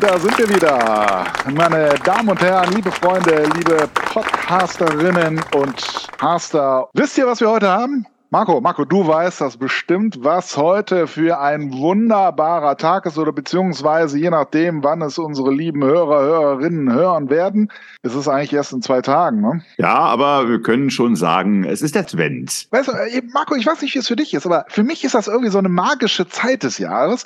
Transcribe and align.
und 0.00 0.10
da 0.10 0.18
sind 0.18 0.38
wir 0.38 0.48
wieder. 0.48 1.24
Meine 1.52 1.94
Damen 2.04 2.30
und 2.30 2.40
Herren, 2.40 2.72
liebe 2.72 2.90
Freunde, 2.90 3.44
liebe 3.54 3.88
Podcasterinnen 4.12 5.40
und 5.54 6.08
Caster. 6.16 6.88
Wisst 6.94 7.18
ihr, 7.18 7.26
was 7.26 7.40
wir 7.40 7.50
heute 7.50 7.68
haben? 7.68 8.06
Marco, 8.32 8.60
Marco, 8.60 8.84
du 8.84 9.04
weißt 9.04 9.40
das 9.40 9.56
bestimmt, 9.56 10.22
was 10.22 10.56
heute 10.56 11.08
für 11.08 11.40
ein 11.40 11.72
wunderbarer 11.72 12.76
Tag 12.76 13.04
ist 13.06 13.18
oder 13.18 13.32
beziehungsweise 13.32 14.20
je 14.20 14.30
nachdem, 14.30 14.84
wann 14.84 15.02
es 15.02 15.18
unsere 15.18 15.52
lieben 15.52 15.82
Hörer, 15.82 16.20
Hörerinnen 16.22 16.92
hören 16.92 17.28
werden, 17.28 17.72
ist 18.04 18.14
es 18.14 18.28
eigentlich 18.28 18.52
erst 18.52 18.72
in 18.72 18.82
zwei 18.82 19.02
Tagen, 19.02 19.40
ne? 19.40 19.64
Ja, 19.78 19.96
aber 19.96 20.48
wir 20.48 20.62
können 20.62 20.90
schon 20.90 21.16
sagen, 21.16 21.64
es 21.64 21.82
ist 21.82 21.96
Advent. 21.96 22.68
Weißt 22.70 22.86
du, 22.86 22.92
äh, 22.92 23.20
Marco, 23.34 23.56
ich 23.56 23.66
weiß 23.66 23.82
nicht, 23.82 23.96
wie 23.96 23.98
es 23.98 24.06
für 24.06 24.14
dich 24.14 24.32
ist, 24.32 24.46
aber 24.46 24.64
für 24.68 24.84
mich 24.84 25.02
ist 25.02 25.16
das 25.16 25.26
irgendwie 25.26 25.50
so 25.50 25.58
eine 25.58 25.68
magische 25.68 26.28
Zeit 26.28 26.62
des 26.62 26.78
Jahres, 26.78 27.24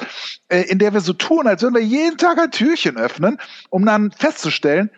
äh, 0.48 0.62
in 0.62 0.78
der 0.78 0.94
wir 0.94 1.02
so 1.02 1.12
tun, 1.12 1.46
als 1.46 1.60
würden 1.60 1.74
wir 1.74 1.82
jeden 1.82 2.16
Tag 2.16 2.38
ein 2.38 2.50
Türchen 2.50 2.96
öffnen, 2.96 3.36
um 3.68 3.84
dann 3.84 4.10
festzustellen, 4.12 4.88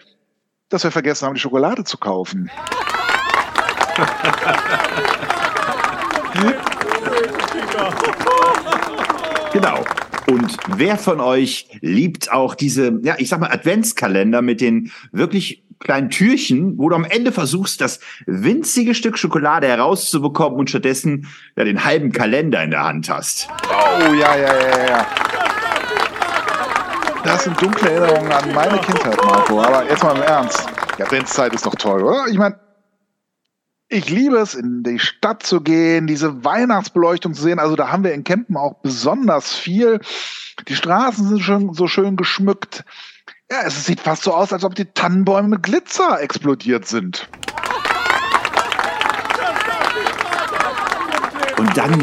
dass 0.69 0.85
wir 0.85 0.93
vergessen 0.93 1.27
haben, 1.27 1.35
die 1.35 1.41
Schokolade 1.41 1.83
zu 1.83 1.99
kaufen. 1.99 2.49
Genau. 9.53 9.85
Und 10.29 10.57
wer 10.77 10.99
von 10.99 11.21
euch 11.21 11.69
liebt 11.81 12.33
auch 12.33 12.55
diese, 12.55 12.99
ja, 13.03 13.15
ich 13.19 13.29
sag 13.29 13.41
mal, 13.41 13.51
Adventskalender 13.51 14.43
mit 14.43 14.61
den 14.61 14.91
wirklich 15.13 15.65
kleinen 15.79 16.11
Türchen, 16.11 16.79
wo 16.79 16.89
du 16.89 16.97
am 16.97 17.05
Ende 17.05 17.33
versuchst, 17.33 17.81
das 17.81 18.01
winzige 18.27 18.95
Stück 18.95 19.19
Schokolade 19.19 19.69
herauszubekommen 19.69 20.59
und 20.59 20.71
stattdessen 20.71 21.29
ja, 21.57 21.65
den 21.65 21.85
halben 21.85 22.13
Kalender 22.13 22.63
in 22.63 22.71
der 22.71 22.85
Hand 22.85 23.09
hast. 23.09 23.49
Oh, 23.69 24.13
ja, 24.15 24.37
ja, 24.37 24.55
ja, 24.55 24.89
ja. 24.89 25.07
Das 27.25 27.45
sind 27.45 27.61
dunkle 27.61 27.91
Erinnerungen 27.91 28.33
an 28.33 28.53
meine 28.55 28.79
Kindheit, 28.79 29.17
Marco. 29.25 29.61
Aber 29.61 29.89
jetzt 29.89 30.03
mal 30.03 30.17
im 30.17 30.23
Ernst. 30.23 30.67
Die 30.97 31.03
Adventszeit 31.03 31.53
ist 31.55 31.67
doch 31.67 31.75
toll, 31.75 32.03
oder? 32.03 32.27
Ich 32.31 32.39
meine, 32.39 32.57
ich 33.89 34.11
liebe 34.11 34.37
es, 34.37 34.55
in 34.55 34.83
die 34.83 34.99
Stadt 34.99 35.45
zu 35.45 35.61
gehen, 35.61 36.07
diese 36.07 36.45
Weihnachtsbeleuchtung 36.45 37.35
zu 37.35 37.43
sehen. 37.43 37.59
Also 37.59 37.77
da 37.77 37.91
haben 37.91 38.05
wir 38.05 38.13
in 38.13 38.25
Kempen 38.25 38.57
auch 38.57 38.75
besonders 38.83 39.55
viel. 39.55 40.01
Die 40.69 40.75
Straßen 40.75 41.29
sind 41.29 41.41
schon 41.41 41.73
so 41.73 41.87
schön 41.87 42.17
geschmückt. 42.17 42.85
Ja, 43.51 43.59
es 43.65 43.85
sieht 43.85 44.01
fast 44.01 44.25
so 44.25 44.35
aus, 44.35 44.53
als 44.53 44.65
ob 44.65 44.75
die 44.75 44.87
Tannenbäume 44.87 45.49
mit 45.49 45.63
Glitzer 45.63 46.21
explodiert 46.21 46.87
sind. 46.87 47.29
Und 51.57 51.77
dann 51.77 51.99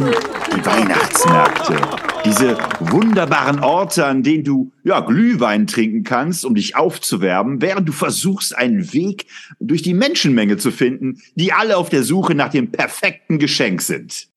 die 0.55 0.65
Weihnachtsmärkte. 0.65 2.12
Diese 2.25 2.57
wunderbaren 2.79 3.59
Orte, 3.59 4.05
an 4.05 4.23
denen 4.23 4.43
du 4.45 4.71
ja 4.83 5.01
Glühwein 5.01 5.67
trinken 5.67 6.03
kannst, 6.03 6.45
um 6.45 6.55
dich 6.55 6.75
aufzuwerben, 6.75 7.61
während 7.61 7.87
du 7.87 7.91
versuchst, 7.91 8.57
einen 8.57 8.93
Weg 8.93 9.27
durch 9.59 9.81
die 9.81 9.93
Menschenmenge 9.93 10.57
zu 10.57 10.71
finden, 10.71 11.21
die 11.35 11.51
alle 11.51 11.75
auf 11.75 11.89
der 11.89 12.03
Suche 12.03 12.33
nach 12.33 12.49
dem 12.49 12.71
perfekten 12.71 13.39
Geschenk 13.39 13.81
sind. 13.81 14.27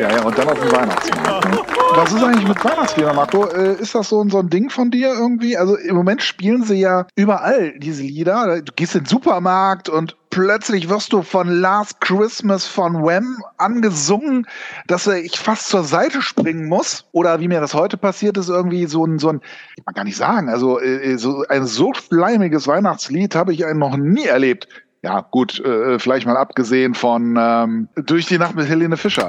Ja, 0.00 0.10
ja, 0.10 0.22
und 0.24 0.38
dann 0.38 0.48
auf 0.48 0.60
dem 0.60 0.70
Weihnachtsmarkt. 0.70 1.50
Ne? 1.50 1.58
Was 1.94 2.12
ist 2.12 2.22
eigentlich 2.22 2.46
mit 2.46 2.64
Weihnachtslieder, 2.64 3.12
Marco? 3.12 3.46
Äh, 3.46 3.80
ist 3.80 3.94
das 3.94 4.08
so, 4.08 4.24
so 4.28 4.38
ein 4.38 4.48
Ding 4.50 4.70
von 4.70 4.90
dir 4.92 5.08
irgendwie? 5.08 5.56
Also 5.56 5.76
im 5.76 5.96
Moment 5.96 6.22
spielen 6.22 6.62
sie 6.62 6.76
ja 6.76 7.06
überall 7.16 7.76
diese 7.78 8.02
Lieder. 8.02 8.62
Du 8.62 8.72
gehst 8.76 8.94
in 8.94 9.02
den 9.02 9.08
Supermarkt 9.08 9.88
und 9.88 10.16
plötzlich 10.30 10.88
wirst 10.88 11.12
du 11.12 11.22
von 11.22 11.48
Last 11.48 12.00
Christmas 12.00 12.66
von 12.66 13.02
Wham 13.02 13.42
angesungen, 13.56 14.46
dass 14.86 15.06
ich 15.06 15.38
fast 15.38 15.68
zur 15.68 15.84
Seite 15.84 16.22
springen 16.22 16.68
muss. 16.68 17.06
Oder 17.12 17.40
wie 17.40 17.48
mir 17.48 17.60
das 17.60 17.74
heute 17.74 17.96
passiert 17.96 18.36
ist, 18.36 18.48
irgendwie 18.48 18.86
so 18.86 19.04
ein, 19.04 19.18
so 19.18 19.30
ein, 19.30 19.40
ich 19.76 19.84
mag 19.84 19.94
gar 19.94 20.04
nicht 20.04 20.16
sagen, 20.16 20.48
also 20.48 20.80
äh, 20.80 21.16
so 21.18 21.44
ein 21.48 21.66
so 21.66 21.92
schleimiges 21.94 22.66
Weihnachtslied 22.66 23.34
habe 23.34 23.52
ich 23.52 23.64
noch 23.74 23.96
nie 23.96 24.26
erlebt. 24.26 24.68
Ja, 25.02 25.20
gut, 25.20 25.60
äh, 25.60 25.98
vielleicht 25.98 26.26
mal 26.26 26.36
abgesehen 26.36 26.94
von 26.94 27.36
ähm, 27.38 27.88
Durch 27.94 28.26
die 28.26 28.38
Nacht 28.38 28.56
mit 28.56 28.68
Helene 28.68 28.96
Fischer. 28.96 29.28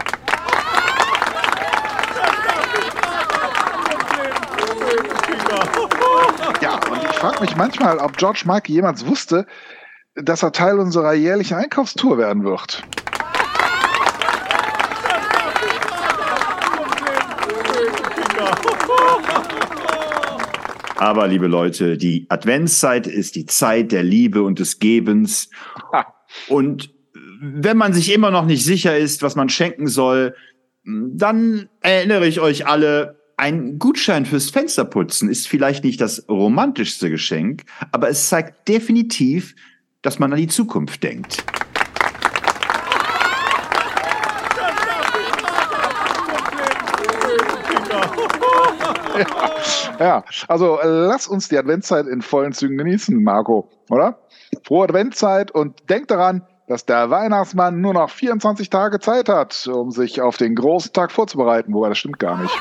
frage 7.20 7.42
mich 7.42 7.56
manchmal, 7.58 7.98
ob 7.98 8.16
George 8.16 8.44
Michael 8.46 8.76
jemals 8.76 9.06
wusste, 9.06 9.46
dass 10.24 10.44
er 10.44 10.52
Teil 10.52 10.80
unserer 10.80 11.14
jährlichen 11.14 11.56
Einkaufstour 11.56 12.18
werden 12.18 12.44
wird. 12.44 12.84
Aber, 20.98 21.28
liebe 21.28 21.48
Leute, 21.48 21.98
die 21.98 22.26
Adventszeit 22.30 23.08
ist 23.08 23.36
die 23.36 23.46
Zeit 23.46 23.94
der 23.94 24.04
Liebe 24.04 24.44
und 24.44 24.60
des 24.60 24.80
Gebens. 24.80 25.50
Und 26.50 26.94
wenn 27.42 27.78
man 27.78 27.94
sich 27.94 28.14
immer 28.14 28.32
noch 28.32 28.46
nicht 28.46 28.66
sicher 28.66 28.98
ist, 28.98 29.22
was 29.22 29.38
man 29.38 29.48
schenken 29.48 29.88
soll, 29.88 30.36
dann 30.84 31.70
erinnere 31.80 32.28
ich 32.28 32.42
euch 32.42 32.68
alle, 32.68 33.18
ein 33.38 33.80
Gutschein 33.80 34.26
fürs 34.26 34.50
Fensterputzen 34.50 35.30
ist 35.30 35.48
vielleicht 35.48 35.86
nicht 35.86 36.02
das 36.02 36.28
romantischste 36.28 37.10
Geschenk, 37.10 37.64
aber 37.94 38.10
es 38.10 38.28
zeigt 38.28 38.68
definitiv, 38.68 39.56
dass 40.02 40.20
man 40.20 40.32
an 40.32 40.40
die 40.40 40.48
Zukunft 40.48 41.04
denkt. 41.04 41.44
Ja, 49.18 49.26
ja, 50.00 50.24
also 50.48 50.80
lass 50.84 51.28
uns 51.28 51.50
die 51.50 51.58
Adventszeit 51.58 52.08
in 52.08 52.22
vollen 52.22 52.54
Zügen 52.54 52.78
genießen, 52.78 53.22
Marco, 53.22 53.70
oder? 53.90 54.20
Frohe 54.66 54.86
Adventszeit 54.86 55.52
und 55.52 55.90
denk 55.90 56.08
daran, 56.08 56.44
dass 56.68 56.86
der 56.86 57.10
Weihnachtsmann 57.10 57.82
nur 57.82 57.94
noch 57.94 58.10
24 58.10 58.70
Tage 58.70 59.00
Zeit 59.00 59.28
hat, 59.28 59.68
um 59.68 59.92
sich 59.92 60.22
auf 60.22 60.38
den 60.38 60.56
großen 60.56 60.94
Tag 60.94 61.12
vorzubereiten. 61.12 61.74
Wobei, 61.74 61.90
das 61.90 61.98
stimmt 61.98 62.20
gar 62.20 62.40
nicht. 62.42 62.54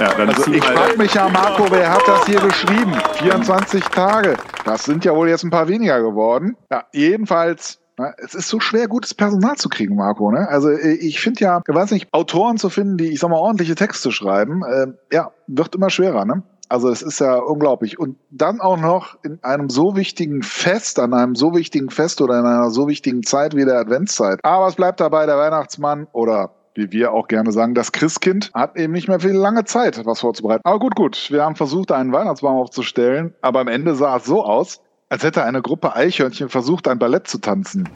Ja, 0.00 0.08
also 0.08 0.52
ich 0.52 0.64
frage 0.64 0.98
mich 0.98 1.14
ja, 1.14 1.28
Marco, 1.28 1.70
wer 1.70 1.88
hat 1.88 2.02
das 2.06 2.26
hier 2.26 2.40
geschrieben? 2.40 2.92
24 3.14 3.84
Tage. 3.84 4.36
Das 4.64 4.84
sind 4.84 5.04
ja 5.04 5.14
wohl 5.14 5.28
jetzt 5.28 5.44
ein 5.44 5.50
paar 5.50 5.68
weniger 5.68 6.02
geworden. 6.02 6.56
Ja, 6.70 6.84
jedenfalls 6.92 7.78
es 8.18 8.34
ist 8.34 8.48
so 8.48 8.58
schwer, 8.58 8.88
gutes 8.88 9.14
Personal 9.14 9.54
zu 9.54 9.68
kriegen, 9.68 9.94
Marco. 9.94 10.30
Ne? 10.32 10.48
Also 10.48 10.68
äh, 10.68 10.94
ich 10.94 11.20
finde 11.20 11.40
ja, 11.40 11.60
ich 11.66 11.74
weiß 11.74 11.92
nicht, 11.92 12.12
Autoren 12.12 12.56
zu 12.56 12.68
finden, 12.68 12.96
die, 12.96 13.12
ich 13.12 13.20
sag 13.20 13.30
mal, 13.30 13.38
ordentliche 13.38 13.76
Texte 13.76 14.10
schreiben, 14.10 14.62
äh, 14.64 14.86
ja, 15.12 15.30
wird 15.46 15.76
immer 15.76 15.90
schwerer. 15.90 16.24
Ne? 16.24 16.42
Also 16.68 16.88
es 16.88 17.02
ist 17.02 17.20
ja 17.20 17.36
unglaublich. 17.36 17.98
Und 17.98 18.16
dann 18.30 18.60
auch 18.60 18.78
noch 18.78 19.16
in 19.22 19.38
einem 19.42 19.68
so 19.68 19.94
wichtigen 19.94 20.42
Fest, 20.42 20.98
an 20.98 21.14
einem 21.14 21.34
so 21.34 21.54
wichtigen 21.54 21.90
Fest 21.90 22.20
oder 22.20 22.38
in 22.40 22.46
einer 22.46 22.70
so 22.70 22.88
wichtigen 22.88 23.22
Zeit 23.22 23.54
wie 23.54 23.64
der 23.64 23.78
Adventszeit. 23.78 24.40
Aber 24.42 24.66
es 24.66 24.74
bleibt 24.74 25.00
dabei, 25.00 25.26
der 25.26 25.38
Weihnachtsmann 25.38 26.08
oder 26.12 26.50
wie 26.74 26.90
wir 26.90 27.12
auch 27.12 27.28
gerne 27.28 27.52
sagen, 27.52 27.74
das 27.74 27.92
Christkind 27.92 28.50
hat 28.52 28.76
eben 28.76 28.92
nicht 28.92 29.08
mehr 29.08 29.20
viel 29.20 29.32
lange 29.32 29.64
Zeit, 29.64 30.04
was 30.04 30.20
vorzubereiten. 30.20 30.62
Aber 30.64 30.78
gut, 30.78 30.96
gut, 30.96 31.30
wir 31.30 31.42
haben 31.42 31.54
versucht, 31.54 31.92
einen 31.92 32.12
Weihnachtsbaum 32.12 32.56
aufzustellen, 32.56 33.32
aber 33.42 33.60
am 33.60 33.68
Ende 33.68 33.94
sah 33.94 34.16
es 34.16 34.24
so 34.24 34.44
aus, 34.44 34.80
als 35.08 35.22
hätte 35.22 35.44
eine 35.44 35.62
Gruppe 35.62 35.94
Eichhörnchen 35.94 36.48
versucht, 36.48 36.88
ein 36.88 36.98
Ballett 36.98 37.28
zu 37.28 37.38
tanzen. 37.38 37.88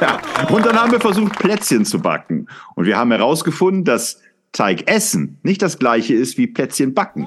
Ja, 0.00 0.20
und 0.50 0.64
dann 0.64 0.80
haben 0.80 0.92
wir 0.92 1.00
versucht, 1.00 1.38
Plätzchen 1.38 1.84
zu 1.84 2.00
backen. 2.00 2.48
Und 2.76 2.86
wir 2.86 2.96
haben 2.96 3.10
herausgefunden, 3.10 3.84
dass 3.84 4.20
Teig 4.52 4.88
essen 4.90 5.38
nicht 5.42 5.60
das 5.60 5.78
gleiche 5.78 6.14
ist 6.14 6.38
wie 6.38 6.46
Plätzchen 6.46 6.94
backen. 6.94 7.26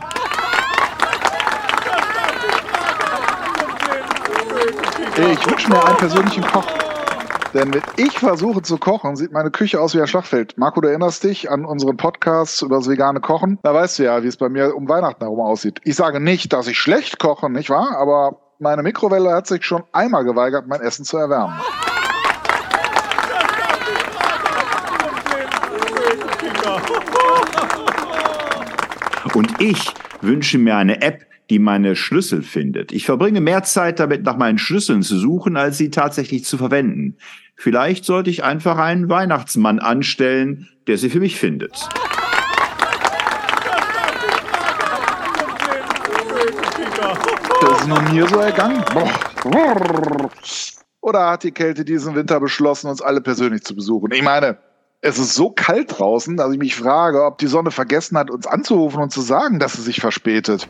Ich 5.29 5.45
wünsche 5.47 5.69
mir 5.69 5.85
einen 5.85 5.97
persönlichen 5.97 6.43
Koch. 6.43 6.65
Denn 7.53 7.71
wenn 7.71 7.83
ich 7.95 8.17
versuche 8.17 8.63
zu 8.63 8.79
kochen, 8.79 9.15
sieht 9.15 9.31
meine 9.31 9.51
Küche 9.51 9.79
aus 9.79 9.93
wie 9.93 10.01
ein 10.01 10.07
Schlachtfeld. 10.07 10.57
Marco, 10.57 10.81
du 10.81 10.87
erinnerst 10.87 11.23
dich 11.23 11.51
an 11.51 11.63
unseren 11.63 11.95
Podcast 11.95 12.63
über 12.63 12.77
das 12.77 12.89
vegane 12.89 13.19
Kochen? 13.19 13.59
Da 13.61 13.71
weißt 13.71 13.99
du 13.99 14.03
ja, 14.03 14.23
wie 14.23 14.27
es 14.27 14.37
bei 14.37 14.49
mir 14.49 14.75
um 14.75 14.89
Weihnachten 14.89 15.21
herum 15.21 15.39
aussieht. 15.39 15.79
Ich 15.83 15.95
sage 15.95 16.19
nicht, 16.19 16.53
dass 16.53 16.65
ich 16.67 16.79
schlecht 16.79 17.19
koche, 17.19 17.51
nicht 17.51 17.69
wahr? 17.69 17.97
Aber 17.99 18.39
meine 18.57 18.81
Mikrowelle 18.81 19.31
hat 19.31 19.45
sich 19.45 19.63
schon 19.63 19.83
einmal 19.91 20.23
geweigert, 20.23 20.65
mein 20.67 20.81
Essen 20.81 21.05
zu 21.05 21.17
erwärmen. 21.17 21.53
Und 29.35 29.61
ich 29.61 29.93
wünsche 30.21 30.57
mir 30.57 30.77
eine 30.77 30.99
App, 31.01 31.25
die 31.51 31.59
meine 31.59 31.97
Schlüssel 31.97 32.43
findet. 32.43 32.93
Ich 32.93 33.05
verbringe 33.05 33.41
mehr 33.41 33.61
Zeit 33.63 33.99
damit, 33.99 34.23
nach 34.23 34.37
meinen 34.37 34.57
Schlüsseln 34.57 35.01
zu 35.01 35.17
suchen, 35.17 35.57
als 35.57 35.77
sie 35.77 35.91
tatsächlich 35.91 36.45
zu 36.45 36.57
verwenden. 36.57 37.17
Vielleicht 37.57 38.05
sollte 38.05 38.29
ich 38.29 38.45
einfach 38.45 38.77
einen 38.77 39.09
Weihnachtsmann 39.09 39.79
anstellen, 39.79 40.69
der 40.87 40.97
sie 40.97 41.09
für 41.09 41.19
mich 41.19 41.37
findet. 41.37 41.89
Das 47.59 47.81
ist 47.81 47.87
nur 47.89 48.01
mir 48.03 48.29
so 48.29 48.37
ergangen. 48.37 48.81
Oder 51.01 51.31
hat 51.31 51.43
die 51.43 51.51
Kälte 51.51 51.83
diesen 51.83 52.15
Winter 52.15 52.39
beschlossen, 52.39 52.89
uns 52.89 53.01
alle 53.01 53.19
persönlich 53.19 53.63
zu 53.63 53.75
besuchen? 53.75 54.13
Ich 54.13 54.23
meine, 54.23 54.57
es 55.01 55.19
ist 55.19 55.33
so 55.33 55.49
kalt 55.49 55.99
draußen, 55.99 56.37
dass 56.37 56.53
ich 56.53 56.59
mich 56.59 56.77
frage, 56.77 57.25
ob 57.25 57.39
die 57.39 57.47
Sonne 57.47 57.71
vergessen 57.71 58.17
hat, 58.17 58.31
uns 58.31 58.47
anzurufen 58.47 59.01
und 59.01 59.11
zu 59.11 59.19
sagen, 59.19 59.59
dass 59.59 59.73
sie 59.73 59.81
sich 59.81 59.99
verspätet. 59.99 60.69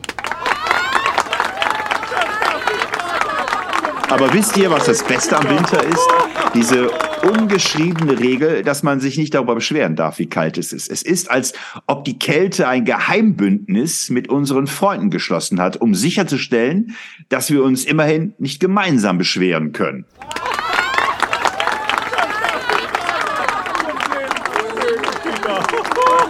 Aber 4.12 4.30
wisst 4.34 4.58
ihr, 4.58 4.70
was 4.70 4.84
das 4.84 5.02
Beste 5.02 5.34
am 5.38 5.48
Winter 5.48 5.82
ist? 5.82 6.06
Diese 6.52 6.90
ungeschriebene 7.22 8.18
Regel, 8.18 8.62
dass 8.62 8.82
man 8.82 9.00
sich 9.00 9.16
nicht 9.16 9.32
darüber 9.32 9.54
beschweren 9.54 9.96
darf, 9.96 10.18
wie 10.18 10.26
kalt 10.26 10.58
es 10.58 10.74
ist. 10.74 10.90
Es 10.90 11.00
ist, 11.00 11.30
als 11.30 11.54
ob 11.86 12.04
die 12.04 12.18
Kälte 12.18 12.68
ein 12.68 12.84
Geheimbündnis 12.84 14.10
mit 14.10 14.28
unseren 14.28 14.66
Freunden 14.66 15.08
geschlossen 15.08 15.58
hat, 15.62 15.78
um 15.78 15.94
sicherzustellen, 15.94 16.94
dass 17.30 17.50
wir 17.50 17.64
uns 17.64 17.86
immerhin 17.86 18.34
nicht 18.36 18.60
gemeinsam 18.60 19.16
beschweren 19.16 19.72
können. 19.72 20.04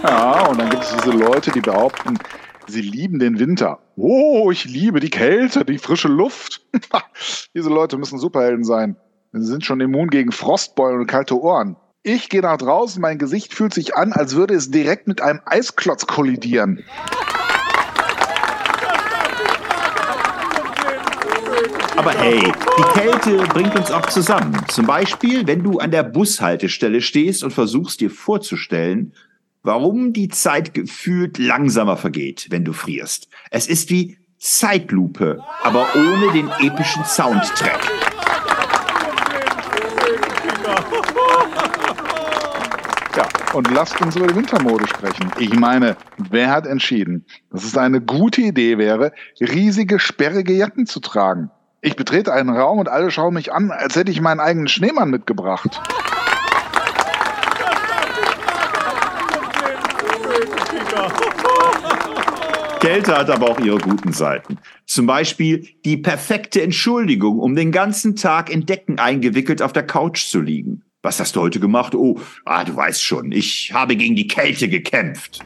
Ja, 0.03 0.47
und 0.47 0.57
dann 0.57 0.69
gibt 0.69 0.83
es 0.83 0.95
diese 0.95 1.17
Leute, 1.17 1.51
die 1.51 1.59
behaupten, 1.59 2.17
sie 2.67 2.81
lieben 2.81 3.19
den 3.19 3.39
Winter. 3.39 3.79
Oh, 3.95 4.51
ich 4.51 4.65
liebe 4.65 4.99
die 4.99 5.09
Kälte, 5.09 5.65
die 5.65 5.77
frische 5.77 6.07
Luft. 6.07 6.61
diese 7.55 7.69
Leute 7.69 7.97
müssen 7.97 8.19
Superhelden 8.19 8.63
sein. 8.63 8.95
Sie 9.31 9.45
sind 9.45 9.65
schon 9.65 9.81
immun 9.81 10.09
gegen 10.09 10.31
Frostbeulen 10.31 11.01
und 11.01 11.07
kalte 11.07 11.39
Ohren. 11.39 11.75
Ich 12.03 12.29
gehe 12.29 12.41
nach 12.41 12.57
draußen, 12.57 13.01
mein 13.01 13.17
Gesicht 13.17 13.53
fühlt 13.53 13.73
sich 13.73 13.95
an, 13.95 14.11
als 14.13 14.35
würde 14.35 14.53
es 14.53 14.69
direkt 14.69 15.07
mit 15.07 15.21
einem 15.21 15.39
Eisklotz 15.45 16.05
kollidieren. 16.05 16.83
Aber 21.95 22.11
hey, 22.11 22.51
die 22.77 22.99
Kälte 22.99 23.37
bringt 23.53 23.75
uns 23.75 23.89
auch 23.91 24.05
zusammen. 24.07 24.57
Zum 24.67 24.85
Beispiel, 24.85 25.47
wenn 25.47 25.63
du 25.63 25.79
an 25.79 25.91
der 25.91 26.03
Bushaltestelle 26.03 27.01
stehst 27.01 27.43
und 27.43 27.51
versuchst 27.51 28.01
dir 28.01 28.09
vorzustellen, 28.09 29.13
warum 29.63 30.13
die 30.13 30.27
Zeit 30.27 30.73
gefühlt 30.73 31.37
langsamer 31.37 31.97
vergeht, 31.97 32.47
wenn 32.49 32.65
du 32.65 32.73
frierst. 32.73 33.29
Es 33.49 33.67
ist 33.67 33.89
wie 33.89 34.17
Zeitlupe, 34.37 35.39
aber 35.63 35.87
ohne 35.95 36.31
den 36.33 36.49
epischen 36.59 37.05
Soundtrack. 37.05 37.79
Ja, 43.15 43.27
und 43.53 43.71
lasst 43.71 44.01
uns 44.01 44.17
über 44.17 44.27
die 44.27 44.35
Wintermode 44.35 44.85
sprechen. 44.87 45.31
Ich 45.39 45.53
meine, 45.53 45.95
wer 46.17 46.49
hat 46.49 46.67
entschieden, 46.67 47.25
dass 47.51 47.63
es 47.63 47.77
eine 47.77 48.01
gute 48.01 48.41
Idee 48.41 48.77
wäre, 48.77 49.13
riesige, 49.39 49.97
sperrige 49.99 50.53
Jacken 50.53 50.87
zu 50.87 50.99
tragen? 50.99 51.49
Ich 51.79 51.95
betrete 51.95 52.33
einen 52.33 52.49
Raum 52.49 52.79
und 52.79 52.89
alle 52.89 53.11
schauen 53.11 53.33
mich 53.33 53.53
an, 53.53 53.71
als 53.71 53.95
hätte 53.95 54.11
ich 54.11 54.19
meinen 54.19 54.39
eigenen 54.39 54.67
Schneemann 54.67 55.09
mitgebracht. 55.09 55.81
Kälte 62.83 63.17
hat 63.17 63.29
aber 63.29 63.49
auch 63.49 63.59
ihre 63.61 63.77
guten 63.77 64.11
Seiten. 64.11 64.59
Zum 64.85 65.05
Beispiel 65.05 65.65
die 65.85 65.95
perfekte 65.95 66.61
Entschuldigung, 66.61 67.39
um 67.39 67.55
den 67.55 67.71
ganzen 67.71 68.17
Tag 68.17 68.49
in 68.49 68.65
Decken 68.65 68.99
eingewickelt 68.99 69.61
auf 69.61 69.71
der 69.71 69.87
Couch 69.87 70.25
zu 70.25 70.41
liegen. 70.41 70.83
Was 71.01 71.17
hast 71.21 71.37
du 71.37 71.39
heute 71.39 71.61
gemacht? 71.61 71.95
Oh, 71.95 72.19
ah, 72.43 72.65
du 72.65 72.75
weißt 72.75 73.01
schon, 73.01 73.31
ich 73.31 73.71
habe 73.73 73.95
gegen 73.95 74.17
die 74.17 74.27
Kälte 74.27 74.67
gekämpft. 74.67 75.39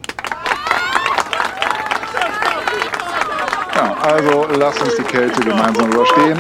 Ja, 3.76 3.94
also 4.02 4.48
lasst 4.58 4.82
uns 4.82 4.96
die 4.96 5.04
Kälte 5.04 5.40
gemeinsam 5.42 5.92
überstehen. 5.92 6.40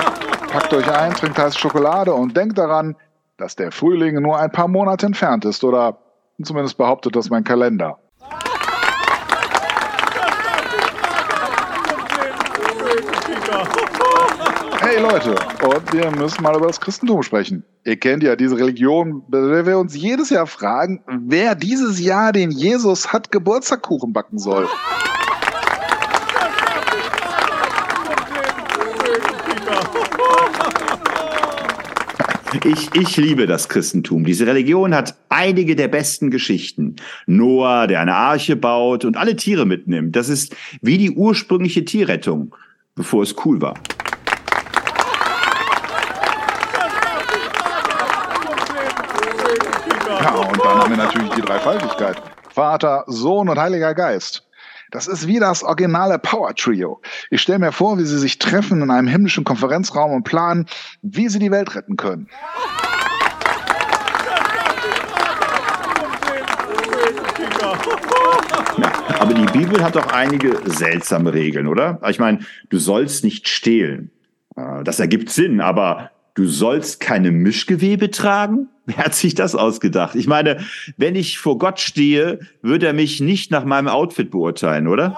Packt 0.52 0.74
euch 0.74 0.92
ein, 0.92 1.14
trinkt 1.14 1.38
heiße 1.38 1.60
Schokolade 1.60 2.12
und 2.12 2.36
denkt 2.36 2.58
daran, 2.58 2.96
dass 3.38 3.56
der 3.56 3.72
Frühling 3.72 4.20
nur 4.20 4.40
ein 4.40 4.52
paar 4.52 4.68
Monate 4.68 5.06
entfernt 5.06 5.46
ist. 5.46 5.64
Oder 5.64 6.00
zumindest 6.42 6.76
behauptet 6.76 7.16
das 7.16 7.30
mein 7.30 7.44
Kalender. 7.44 8.00
Hey 14.98 15.04
Leute, 15.04 15.36
und 15.64 15.94
wir 15.94 16.10
müssen 16.10 16.42
mal 16.42 16.56
über 16.56 16.66
das 16.66 16.82
Christentum 16.82 17.22
sprechen. 17.22 17.64
Ihr 17.86 17.98
kennt 17.98 18.24
ja 18.24 18.36
diese 18.36 18.58
Religion, 18.58 19.22
bei 19.28 19.64
wir 19.64 19.78
uns 19.78 19.96
jedes 19.96 20.32
Jahr 20.32 20.48
fragen, 20.48 21.04
wer 21.06 21.54
dieses 21.54 22.00
Jahr 22.00 22.32
den 22.32 22.50
Jesus 22.50 23.14
hat 23.14 23.32
Geburtstagkuchen 23.32 24.12
backen 24.12 24.40
soll. 24.40 24.68
Ich, 32.64 32.96
ich 32.96 33.18
liebe 33.18 33.46
das 33.46 33.70
Christentum. 33.70 34.26
Diese 34.26 34.48
Religion 34.48 34.96
hat 34.96 35.16
einige 35.30 35.76
der 35.76 35.90
besten 35.90 36.32
Geschichten. 36.32 36.96
Noah, 37.28 37.86
der 37.86 38.00
eine 38.00 38.16
Arche 38.16 38.56
baut 38.56 39.06
und 39.06 39.16
alle 39.16 39.36
Tiere 39.36 39.68
mitnimmt. 39.68 40.16
Das 40.16 40.28
ist 40.28 40.56
wie 40.82 40.98
die 40.98 41.12
ursprüngliche 41.12 41.86
Tierrettung, 41.86 42.56
bevor 42.96 43.22
es 43.22 43.36
cool 43.46 43.62
war. 43.62 43.76
Ja, 50.28 50.34
und 50.34 50.60
dann 50.60 50.80
haben 50.80 50.90
wir 50.90 50.98
natürlich 50.98 51.30
die 51.32 51.42
Dreifaltigkeit. 51.42 52.22
Vater, 52.58 53.04
Sohn 53.06 53.50
und 53.50 53.60
Heiliger 53.60 53.94
Geist. 53.94 54.48
Das 54.90 55.08
ist 55.08 55.28
wie 55.28 55.38
das 55.38 55.62
originale 55.62 56.18
Power 56.18 56.56
Trio. 56.56 57.00
Ich 57.30 57.44
stelle 57.44 57.60
mir 57.60 57.72
vor, 57.72 58.00
wie 58.00 58.04
sie 58.04 58.18
sich 58.18 58.40
treffen 58.40 58.82
in 58.82 58.90
einem 58.90 59.08
himmlischen 59.08 59.44
Konferenzraum 59.44 60.12
und 60.12 60.24
planen, 60.24 60.66
wie 61.04 61.30
sie 61.30 61.38
die 61.38 61.52
Welt 61.52 61.76
retten 61.76 61.98
können. 61.98 62.28
Ja, 68.80 68.92
aber 69.20 69.36
die 69.36 69.46
Bibel 69.56 69.84
hat 69.84 69.96
doch 69.96 70.12
einige 70.12 70.60
seltsame 70.66 71.36
Regeln, 71.36 71.68
oder? 71.68 72.00
Ich 72.10 72.18
meine, 72.18 72.40
du 72.70 72.80
sollst 72.80 73.24
nicht 73.24 73.48
stehlen. 73.48 74.10
Äh, 74.56 74.84
das 74.84 75.00
ergibt 75.00 75.30
Sinn, 75.30 75.62
aber 75.62 76.10
du 76.38 76.46
sollst 76.46 77.00
keine 77.00 77.32
Mischgewebe 77.32 78.12
tragen? 78.12 78.70
Wer 78.86 78.98
hat 78.98 79.16
sich 79.16 79.36
das 79.36 79.56
ausgedacht? 79.56 80.16
Ich 80.16 80.28
meine, 80.28 80.64
wenn 80.96 81.16
ich 81.16 81.40
vor 81.40 81.58
Gott 81.58 81.80
stehe, 81.80 82.40
wird 82.62 82.84
er 82.84 82.94
mich 82.94 83.20
nicht 83.20 83.52
nach 83.52 83.66
meinem 83.66 83.88
Outfit 83.88 84.32
beurteilen, 84.32 84.88
oder? 84.88 85.18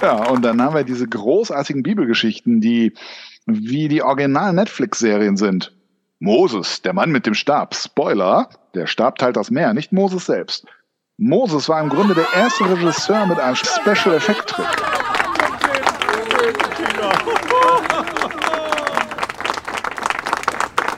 Ja, 0.00 0.28
und 0.28 0.42
dann 0.44 0.62
haben 0.62 0.74
wir 0.74 0.84
diese 0.84 1.08
großartigen 1.08 1.82
Bibelgeschichten, 1.82 2.60
die 2.60 2.94
wie 3.46 3.88
die 3.88 4.02
originalen 4.02 4.56
Netflix-Serien 4.56 5.36
sind. 5.36 5.72
Moses, 6.20 6.80
der 6.82 6.92
Mann 6.92 7.10
mit 7.10 7.26
dem 7.26 7.34
Stab. 7.34 7.74
Spoiler, 7.74 8.48
der 8.74 8.86
Stab 8.86 9.18
teilt 9.18 9.36
das 9.36 9.50
Meer, 9.50 9.74
nicht 9.74 9.92
Moses 9.92 10.26
selbst. 10.26 10.66
Moses 11.18 11.66
war 11.70 11.80
im 11.80 11.88
Grunde 11.88 12.14
der 12.14 12.26
erste 12.34 12.68
Regisseur 12.70 13.24
mit 13.24 13.38
einem 13.38 13.56
Special-Effekt-Trick. 13.56 14.66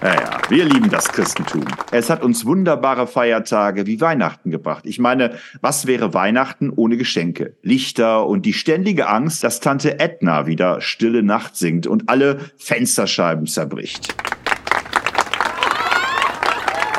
Ja, 0.02 0.14
ja, 0.14 0.38
wir 0.48 0.64
lieben 0.64 0.90
das 0.90 1.06
Christentum. 1.06 1.64
Es 1.92 2.10
hat 2.10 2.24
uns 2.24 2.44
wunderbare 2.44 3.06
Feiertage 3.06 3.86
wie 3.86 4.00
Weihnachten 4.00 4.50
gebracht. 4.50 4.86
Ich 4.86 4.98
meine, 4.98 5.38
was 5.60 5.86
wäre 5.86 6.14
Weihnachten 6.14 6.70
ohne 6.74 6.96
Geschenke? 6.96 7.56
Lichter 7.62 8.26
und 8.26 8.44
die 8.44 8.54
ständige 8.54 9.08
Angst, 9.08 9.44
dass 9.44 9.60
Tante 9.60 10.00
Edna 10.00 10.46
wieder 10.48 10.80
Stille 10.80 11.22
Nacht 11.22 11.54
singt 11.54 11.86
und 11.86 12.08
alle 12.08 12.40
Fensterscheiben 12.56 13.46
zerbricht. 13.46 14.14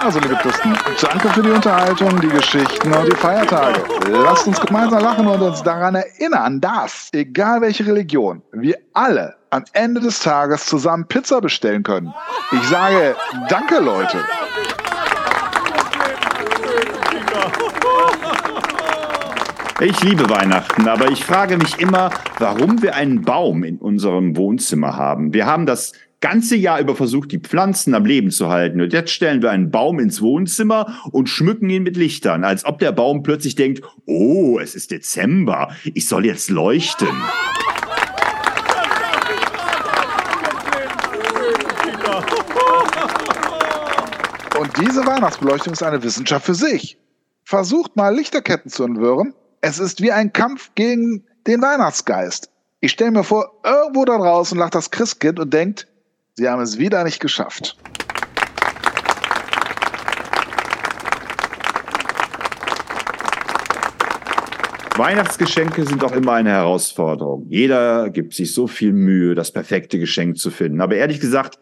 Also, 0.01 0.19
liebe 0.19 0.35
Christen, 0.35 0.73
danke 1.01 1.29
für 1.29 1.41
die 1.41 1.49
Unterhaltung, 1.49 2.21
die 2.21 2.29
Geschichten 2.29 2.93
und 2.93 3.11
die 3.11 3.15
Feiertage. 3.17 3.83
Lasst 4.09 4.47
uns 4.47 4.59
gemeinsam 4.61 5.03
lachen 5.03 5.27
und 5.27 5.41
uns 5.41 5.61
daran 5.61 5.95
erinnern, 5.95 6.61
dass, 6.61 7.09
egal 7.11 7.59
welche 7.59 7.85
Religion, 7.85 8.41
wir 8.53 8.77
alle 8.93 9.35
am 9.49 9.65
Ende 9.73 9.99
des 9.99 10.21
Tages 10.21 10.65
zusammen 10.65 11.05
Pizza 11.05 11.41
bestellen 11.41 11.83
können. 11.83 12.13
Ich 12.51 12.63
sage, 12.69 13.15
danke, 13.49 13.79
Leute. 13.79 14.23
Ich 19.81 20.01
liebe 20.03 20.29
Weihnachten, 20.29 20.87
aber 20.87 21.09
ich 21.09 21.25
frage 21.25 21.57
mich 21.57 21.79
immer, 21.79 22.09
warum 22.37 22.81
wir 22.81 22.95
einen 22.95 23.21
Baum 23.21 23.63
in 23.63 23.77
unserem 23.77 24.35
Wohnzimmer 24.37 24.95
haben. 24.95 25.33
Wir 25.33 25.45
haben 25.45 25.65
das 25.65 25.93
ganze 26.21 26.55
Jahr 26.55 26.79
über 26.79 26.95
versucht, 26.95 27.31
die 27.31 27.39
Pflanzen 27.39 27.93
am 27.95 28.05
Leben 28.05 28.31
zu 28.31 28.49
halten. 28.49 28.81
Und 28.81 28.93
jetzt 28.93 29.11
stellen 29.11 29.41
wir 29.41 29.51
einen 29.51 29.71
Baum 29.71 29.99
ins 29.99 30.21
Wohnzimmer 30.21 30.99
und 31.11 31.29
schmücken 31.29 31.69
ihn 31.69 31.83
mit 31.83 31.97
Lichtern, 31.97 32.43
als 32.43 32.65
ob 32.65 32.79
der 32.79 32.91
Baum 32.91 33.23
plötzlich 33.23 33.55
denkt, 33.55 33.81
oh, 34.05 34.59
es 34.59 34.75
ist 34.75 34.91
Dezember, 34.91 35.69
ich 35.93 36.07
soll 36.07 36.25
jetzt 36.25 36.49
leuchten. 36.49 37.07
Und 44.59 44.77
diese 44.77 45.05
Weihnachtsbeleuchtung 45.05 45.71
ist 45.71 45.83
eine 45.83 46.03
Wissenschaft 46.03 46.45
für 46.45 46.55
sich. 46.55 46.97
Versucht 47.45 47.95
mal 47.95 48.13
Lichterketten 48.13 48.69
zu 48.69 48.83
entwirren. 48.83 49.33
Es 49.61 49.79
ist 49.79 50.01
wie 50.01 50.11
ein 50.11 50.33
Kampf 50.33 50.71
gegen 50.75 51.23
den 51.47 51.61
Weihnachtsgeist. 51.61 52.49
Ich 52.81 52.91
stelle 52.91 53.11
mir 53.11 53.23
vor, 53.23 53.59
irgendwo 53.63 54.05
da 54.05 54.17
draußen 54.17 54.57
lacht 54.57 54.75
das 54.75 54.91
Christkind 54.91 55.39
und 55.39 55.53
denkt, 55.53 55.87
Sie 56.39 56.47
haben 56.47 56.61
es 56.61 56.77
wieder 56.77 57.03
nicht 57.03 57.19
geschafft. 57.19 57.75
Weihnachtsgeschenke 64.95 65.85
sind 65.85 66.01
auch 66.01 66.13
immer 66.13 66.35
eine 66.35 66.51
Herausforderung. 66.51 67.45
Jeder 67.49 68.09
gibt 68.09 68.33
sich 68.33 68.53
so 68.53 68.67
viel 68.67 68.93
Mühe, 68.93 69.35
das 69.35 69.51
perfekte 69.51 69.99
Geschenk 69.99 70.37
zu 70.37 70.49
finden. 70.49 70.79
Aber 70.79 70.95
ehrlich 70.95 71.19
gesagt, 71.19 71.59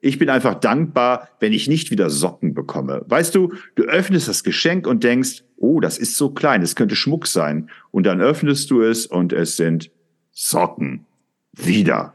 ich 0.00 0.18
bin 0.18 0.30
einfach 0.30 0.56
dankbar, 0.56 1.28
wenn 1.38 1.52
ich 1.52 1.68
nicht 1.68 1.92
wieder 1.92 2.10
Socken 2.10 2.54
bekomme. 2.54 3.04
Weißt 3.06 3.36
du, 3.36 3.52
du 3.76 3.84
öffnest 3.84 4.26
das 4.26 4.42
Geschenk 4.42 4.88
und 4.88 5.04
denkst, 5.04 5.44
oh, 5.58 5.78
das 5.78 5.96
ist 5.96 6.16
so 6.16 6.30
klein, 6.30 6.62
es 6.62 6.74
könnte 6.74 6.96
Schmuck 6.96 7.28
sein. 7.28 7.70
Und 7.92 8.02
dann 8.04 8.20
öffnest 8.20 8.68
du 8.72 8.82
es 8.82 9.06
und 9.06 9.32
es 9.32 9.56
sind 9.56 9.92
Socken. 10.32 11.06
Wieder. 11.52 12.14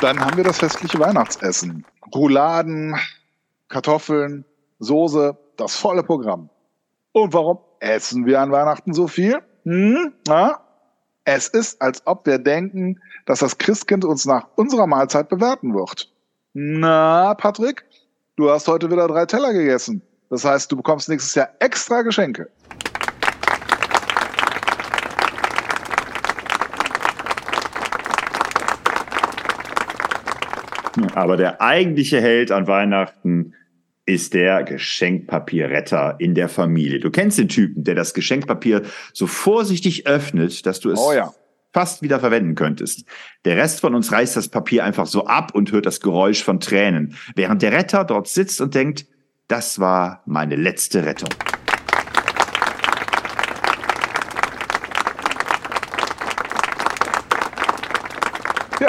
Dann 0.00 0.18
haben 0.18 0.36
wir 0.36 0.44
das 0.44 0.58
festliche 0.58 0.98
Weihnachtsessen. 0.98 1.84
Rouladen, 2.14 2.96
Kartoffeln, 3.68 4.44
Soße, 4.78 5.36
das 5.56 5.76
volle 5.76 6.02
Programm. 6.02 6.48
Und 7.12 7.34
warum 7.34 7.58
essen 7.80 8.24
wir 8.24 8.40
an 8.40 8.50
Weihnachten 8.50 8.94
so 8.94 9.08
viel? 9.08 9.40
Hm? 9.64 10.14
Na? 10.26 10.60
Es 11.24 11.48
ist, 11.48 11.82
als 11.82 12.06
ob 12.06 12.26
wir 12.26 12.38
denken, 12.38 12.98
dass 13.26 13.40
das 13.40 13.58
Christkind 13.58 14.04
uns 14.04 14.24
nach 14.24 14.48
unserer 14.56 14.86
Mahlzeit 14.86 15.28
bewerten 15.28 15.74
wird. 15.74 16.10
Na, 16.54 17.34
Patrick, 17.34 17.84
du 18.36 18.50
hast 18.50 18.68
heute 18.68 18.90
wieder 18.90 19.06
drei 19.06 19.26
Teller 19.26 19.52
gegessen. 19.52 20.02
Das 20.30 20.44
heißt, 20.44 20.72
du 20.72 20.76
bekommst 20.76 21.08
nächstes 21.08 21.34
Jahr 21.34 21.50
extra 21.58 22.02
Geschenke. 22.02 22.48
Aber 31.14 31.36
der 31.36 31.60
eigentliche 31.60 32.20
Held 32.20 32.50
an 32.52 32.66
Weihnachten 32.66 33.54
ist 34.06 34.34
der 34.34 34.64
Geschenkpapierretter 34.64 36.16
in 36.18 36.34
der 36.34 36.48
Familie. 36.48 37.00
Du 37.00 37.10
kennst 37.10 37.38
den 37.38 37.48
Typen, 37.48 37.84
der 37.84 37.94
das 37.94 38.14
Geschenkpapier 38.14 38.82
so 39.12 39.26
vorsichtig 39.26 40.06
öffnet, 40.06 40.66
dass 40.66 40.80
du 40.80 40.90
es 40.90 40.98
oh 40.98 41.12
ja. 41.12 41.32
fast 41.72 42.02
wieder 42.02 42.18
verwenden 42.18 42.54
könntest. 42.54 43.04
Der 43.44 43.56
Rest 43.56 43.80
von 43.80 43.94
uns 43.94 44.10
reißt 44.10 44.36
das 44.36 44.48
Papier 44.48 44.84
einfach 44.84 45.06
so 45.06 45.26
ab 45.26 45.54
und 45.54 45.70
hört 45.70 45.86
das 45.86 46.00
Geräusch 46.00 46.42
von 46.42 46.60
Tränen, 46.60 47.14
während 47.36 47.62
der 47.62 47.72
Retter 47.72 48.04
dort 48.04 48.26
sitzt 48.26 48.60
und 48.60 48.74
denkt, 48.74 49.06
das 49.46 49.78
war 49.78 50.22
meine 50.26 50.56
letzte 50.56 51.04
Rettung. 51.04 51.30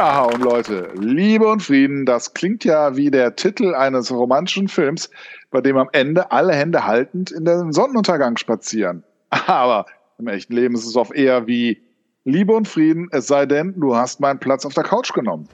Und 0.01 0.41
Leute, 0.41 0.89
Liebe 0.95 1.45
und 1.45 1.61
Frieden, 1.61 2.07
das 2.07 2.33
klingt 2.33 2.63
ja 2.63 2.95
wie 2.95 3.11
der 3.11 3.35
Titel 3.35 3.75
eines 3.75 4.11
romantischen 4.11 4.67
Films, 4.67 5.11
bei 5.51 5.61
dem 5.61 5.77
am 5.77 5.89
Ende 5.91 6.31
alle 6.31 6.53
Hände 6.53 6.87
haltend 6.87 7.29
in 7.29 7.45
den 7.45 7.71
Sonnenuntergang 7.71 8.35
spazieren. 8.37 9.03
Aber 9.29 9.85
im 10.17 10.27
echten 10.27 10.53
Leben 10.53 10.73
ist 10.73 10.87
es 10.87 10.95
oft 10.95 11.13
eher 11.13 11.45
wie 11.45 11.83
Liebe 12.23 12.51
und 12.51 12.67
Frieden, 12.67 13.09
es 13.11 13.27
sei 13.27 13.45
denn, 13.45 13.79
du 13.79 13.95
hast 13.95 14.19
meinen 14.19 14.39
Platz 14.39 14.65
auf 14.65 14.73
der 14.73 14.85
Couch 14.85 15.13
genommen. 15.13 15.47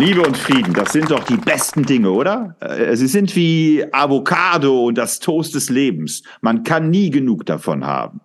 Liebe 0.00 0.22
und 0.22 0.34
Frieden, 0.34 0.72
das 0.72 0.92
sind 0.92 1.10
doch 1.10 1.24
die 1.24 1.36
besten 1.36 1.82
Dinge, 1.82 2.10
oder? 2.10 2.56
Äh, 2.60 2.96
sie 2.96 3.06
sind 3.06 3.36
wie 3.36 3.84
Avocado 3.92 4.86
und 4.86 4.96
das 4.96 5.18
Toast 5.18 5.54
des 5.54 5.68
Lebens. 5.68 6.22
Man 6.40 6.64
kann 6.64 6.88
nie 6.88 7.10
genug 7.10 7.44
davon 7.44 7.84
haben. 7.84 8.22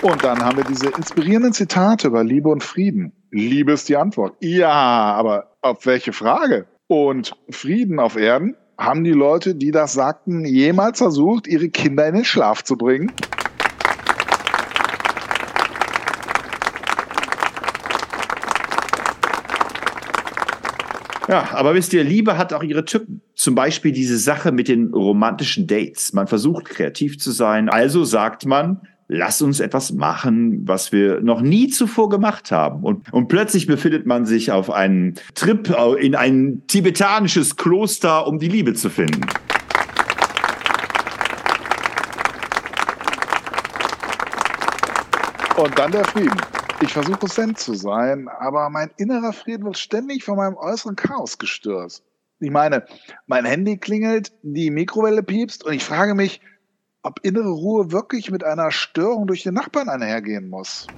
Und 0.00 0.24
dann 0.24 0.42
haben 0.42 0.56
wir 0.56 0.64
diese 0.64 0.88
inspirierenden 0.88 1.52
Zitate 1.52 2.08
über 2.08 2.24
Liebe 2.24 2.48
und 2.48 2.64
Frieden. 2.64 3.12
Liebe 3.32 3.72
ist 3.72 3.90
die 3.90 3.98
Antwort. 3.98 4.34
Ja, 4.40 4.70
aber 4.70 5.56
auf 5.60 5.84
welche 5.84 6.14
Frage? 6.14 6.64
Und 6.86 7.36
Frieden 7.50 8.00
auf 8.00 8.16
Erden? 8.16 8.56
Haben 8.78 9.04
die 9.04 9.12
Leute, 9.12 9.54
die 9.54 9.72
das 9.72 9.92
sagten, 9.92 10.46
jemals 10.46 10.96
versucht, 10.96 11.46
ihre 11.46 11.68
Kinder 11.68 12.08
in 12.08 12.14
den 12.14 12.24
Schlaf 12.24 12.64
zu 12.64 12.78
bringen? 12.78 13.12
Ja, 21.32 21.48
aber 21.54 21.74
wisst 21.74 21.94
ihr, 21.94 22.04
Liebe 22.04 22.36
hat 22.36 22.52
auch 22.52 22.62
ihre 22.62 22.84
Typen. 22.84 23.22
Zum 23.34 23.54
Beispiel 23.54 23.90
diese 23.90 24.18
Sache 24.18 24.52
mit 24.52 24.68
den 24.68 24.92
romantischen 24.92 25.66
Dates. 25.66 26.12
Man 26.12 26.26
versucht 26.26 26.66
kreativ 26.66 27.18
zu 27.18 27.30
sein, 27.30 27.70
also 27.70 28.04
sagt 28.04 28.44
man, 28.44 28.82
lass 29.08 29.40
uns 29.40 29.58
etwas 29.58 29.92
machen, 29.92 30.68
was 30.68 30.92
wir 30.92 31.22
noch 31.22 31.40
nie 31.40 31.68
zuvor 31.68 32.10
gemacht 32.10 32.52
haben. 32.52 32.84
Und, 32.84 33.10
und 33.14 33.28
plötzlich 33.28 33.66
befindet 33.66 34.04
man 34.04 34.26
sich 34.26 34.52
auf 34.52 34.70
einem 34.70 35.14
Trip 35.34 35.74
in 35.98 36.14
ein 36.14 36.64
tibetanisches 36.66 37.56
Kloster, 37.56 38.26
um 38.26 38.38
die 38.38 38.48
Liebe 38.48 38.74
zu 38.74 38.90
finden. 38.90 39.22
Und 45.56 45.78
dann 45.78 45.92
der 45.92 46.04
Frieden. 46.04 46.61
Ich 46.82 46.92
versuche 46.92 47.26
zen 47.28 47.54
zu 47.54 47.74
sein, 47.74 48.26
aber 48.26 48.68
mein 48.68 48.90
innerer 48.96 49.32
Frieden 49.32 49.64
wird 49.64 49.78
ständig 49.78 50.24
von 50.24 50.36
meinem 50.36 50.56
äußeren 50.56 50.96
Chaos 50.96 51.38
gestört. 51.38 52.02
Ich 52.40 52.50
meine, 52.50 52.84
mein 53.28 53.44
Handy 53.44 53.76
klingelt, 53.76 54.32
die 54.42 54.68
Mikrowelle 54.72 55.22
piepst 55.22 55.64
und 55.64 55.74
ich 55.74 55.84
frage 55.84 56.16
mich, 56.16 56.40
ob 57.04 57.20
innere 57.22 57.50
Ruhe 57.50 57.92
wirklich 57.92 58.32
mit 58.32 58.42
einer 58.42 58.72
Störung 58.72 59.28
durch 59.28 59.44
den 59.44 59.54
Nachbarn 59.54 59.88
einhergehen 59.88 60.48
muss. 60.48 60.88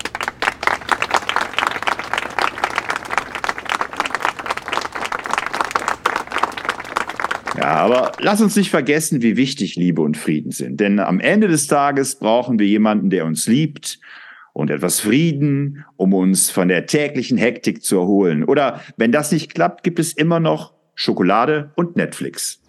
Ja, 7.58 7.66
aber 7.66 8.12
lass 8.20 8.40
uns 8.40 8.56
nicht 8.56 8.70
vergessen, 8.70 9.20
wie 9.20 9.36
wichtig 9.36 9.76
Liebe 9.76 10.00
und 10.00 10.16
Frieden 10.16 10.50
sind. 10.50 10.80
Denn 10.80 10.98
am 10.98 11.20
Ende 11.20 11.48
des 11.48 11.66
Tages 11.66 12.18
brauchen 12.18 12.58
wir 12.58 12.66
jemanden, 12.66 13.10
der 13.10 13.26
uns 13.26 13.46
liebt 13.46 13.98
und 14.54 14.70
etwas 14.70 15.00
Frieden, 15.00 15.84
um 15.96 16.14
uns 16.14 16.48
von 16.48 16.68
der 16.68 16.86
täglichen 16.86 17.36
Hektik 17.36 17.82
zu 17.82 17.98
erholen. 17.98 18.44
Oder 18.44 18.80
wenn 18.96 19.12
das 19.12 19.30
nicht 19.32 19.52
klappt, 19.52 19.82
gibt 19.82 19.98
es 19.98 20.14
immer 20.14 20.40
noch 20.40 20.72
Schokolade 20.94 21.72
und 21.74 21.96
Netflix. 21.96 22.60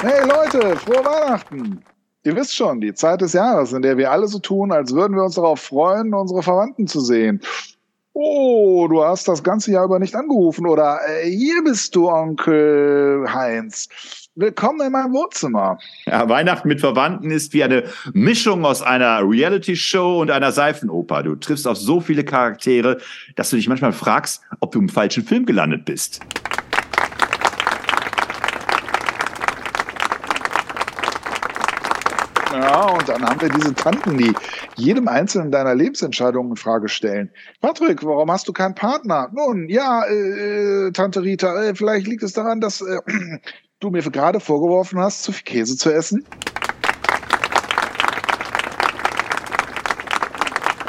Hey 0.00 0.28
Leute, 0.28 0.76
frohe 0.76 1.04
Weihnachten! 1.04 1.82
Ihr 2.24 2.36
wisst 2.36 2.54
schon, 2.54 2.80
die 2.80 2.92
Zeit 2.92 3.22
des 3.22 3.32
Jahres, 3.32 3.72
in 3.72 3.80
der 3.82 3.96
wir 3.96 4.12
alle 4.12 4.28
so 4.28 4.38
tun, 4.38 4.70
als 4.70 4.94
würden 4.94 5.16
wir 5.16 5.24
uns 5.24 5.36
darauf 5.36 5.60
freuen, 5.60 6.12
unsere 6.12 6.42
Verwandten 6.42 6.86
zu 6.86 7.00
sehen. 7.00 7.40
Oh, 8.12 8.86
du 8.88 9.02
hast 9.02 9.28
das 9.28 9.42
ganze 9.42 9.70
Jahr 9.70 9.84
über 9.84 9.98
nicht 9.98 10.14
angerufen 10.14 10.66
oder 10.66 11.00
äh, 11.06 11.30
hier 11.30 11.62
bist 11.64 11.94
du, 11.94 12.10
Onkel 12.10 13.24
Heinz. 13.32 13.88
Willkommen 14.40 14.80
in 14.82 14.92
meinem 14.92 15.12
Wohnzimmer. 15.14 15.80
Ja, 16.06 16.28
Weihnachten 16.28 16.68
mit 16.68 16.78
Verwandten 16.78 17.32
ist 17.32 17.52
wie 17.54 17.64
eine 17.64 17.82
Mischung 18.12 18.64
aus 18.64 18.82
einer 18.82 19.28
Reality-Show 19.28 20.20
und 20.20 20.30
einer 20.30 20.52
Seifenoper. 20.52 21.24
Du 21.24 21.34
triffst 21.34 21.66
auf 21.66 21.76
so 21.76 22.00
viele 22.00 22.22
Charaktere, 22.22 22.98
dass 23.34 23.50
du 23.50 23.56
dich 23.56 23.68
manchmal 23.68 23.92
fragst, 23.92 24.40
ob 24.60 24.70
du 24.70 24.78
im 24.78 24.88
falschen 24.88 25.24
Film 25.24 25.44
gelandet 25.44 25.86
bist. 25.86 26.20
Ja, 32.52 32.90
und 32.90 33.08
dann 33.08 33.24
haben 33.24 33.40
wir 33.40 33.48
diese 33.48 33.74
Tanten, 33.74 34.18
die 34.18 34.32
jedem 34.76 35.08
Einzelnen 35.08 35.50
deiner 35.50 35.74
Lebensentscheidungen 35.74 36.52
in 36.52 36.56
Frage 36.56 36.88
stellen. 36.88 37.28
Patrick, 37.60 38.04
warum 38.04 38.30
hast 38.30 38.46
du 38.46 38.52
keinen 38.52 38.76
Partner? 38.76 39.30
Nun, 39.32 39.68
ja, 39.68 40.04
äh, 40.04 40.92
Tante 40.92 41.22
Rita, 41.22 41.60
äh, 41.60 41.74
vielleicht 41.74 42.06
liegt 42.06 42.22
es 42.22 42.34
daran, 42.34 42.60
dass 42.60 42.80
äh, 42.82 43.00
du 43.80 43.90
mir 43.90 44.02
gerade 44.02 44.40
vorgeworfen 44.40 44.98
hast, 44.98 45.22
zu 45.22 45.32
viel 45.32 45.44
Käse 45.44 45.76
zu 45.76 45.92
essen. 45.92 46.24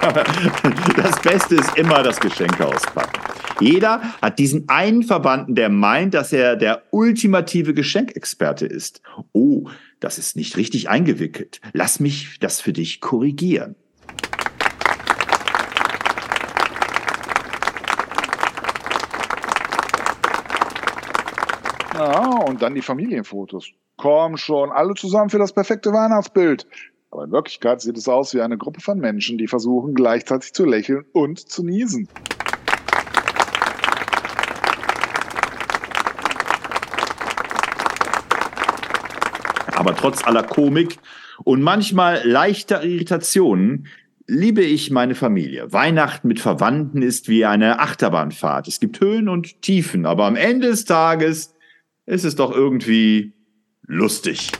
Das 0.95 1.21
Beste 1.21 1.55
ist 1.55 1.77
immer 1.77 2.01
das 2.03 2.19
Geschenke 2.19 2.65
auspacken. 2.65 3.21
Jeder 3.59 4.01
hat 4.21 4.39
diesen 4.39 4.67
einen 4.69 5.03
Verwandten, 5.03 5.53
der 5.53 5.69
meint, 5.69 6.13
dass 6.13 6.31
er 6.31 6.55
der 6.55 6.83
ultimative 6.91 7.73
Geschenkexperte 7.73 8.65
ist. 8.65 9.01
Oh, 9.33 9.69
das 9.99 10.17
ist 10.17 10.35
nicht 10.35 10.57
richtig 10.57 10.89
eingewickelt. 10.89 11.59
Lass 11.73 11.99
mich 11.99 12.39
das 12.39 12.61
für 12.61 12.73
dich 12.73 13.01
korrigieren. 13.01 13.75
Ja, 21.99 22.38
und 22.49 22.61
dann 22.61 22.75
die 22.75 22.81
Familienfotos. 22.81 23.71
Komm 23.95 24.37
schon, 24.37 24.71
alle 24.71 24.95
zusammen 24.95 25.29
für 25.29 25.39
das 25.39 25.53
perfekte 25.53 25.91
Weihnachtsbild. 25.91 26.67
Aber 27.11 27.23
in 27.23 27.31
Wirklichkeit 27.31 27.81
sieht 27.81 27.97
es 27.97 28.07
aus 28.07 28.33
wie 28.33 28.41
eine 28.41 28.57
Gruppe 28.57 28.81
von 28.81 28.99
Menschen, 28.99 29.37
die 29.37 29.47
versuchen 29.47 29.93
gleichzeitig 29.93 30.53
zu 30.53 30.65
lächeln 30.65 31.05
und 31.13 31.39
zu 31.39 31.63
niesen. 31.63 32.07
Aber 39.75 39.95
trotz 39.95 40.25
aller 40.25 40.43
Komik 40.43 40.97
und 41.43 41.61
manchmal 41.61 42.27
leichter 42.27 42.83
Irritationen 42.83 43.87
liebe 44.27 44.61
ich 44.61 44.91
meine 44.91 45.15
Familie. 45.15 45.71
Weihnachten 45.71 46.27
mit 46.27 46.39
Verwandten 46.39 47.01
ist 47.01 47.29
wie 47.29 47.45
eine 47.45 47.79
Achterbahnfahrt. 47.79 48.67
Es 48.67 48.79
gibt 48.79 48.99
Höhen 48.99 49.29
und 49.29 49.61
Tiefen, 49.61 50.05
aber 50.05 50.25
am 50.25 50.35
Ende 50.35 50.67
des 50.67 50.85
Tages 50.85 51.55
ist 52.09 52.25
es 52.25 52.35
doch 52.35 52.51
irgendwie 52.51 53.33
lustig. 53.85 54.51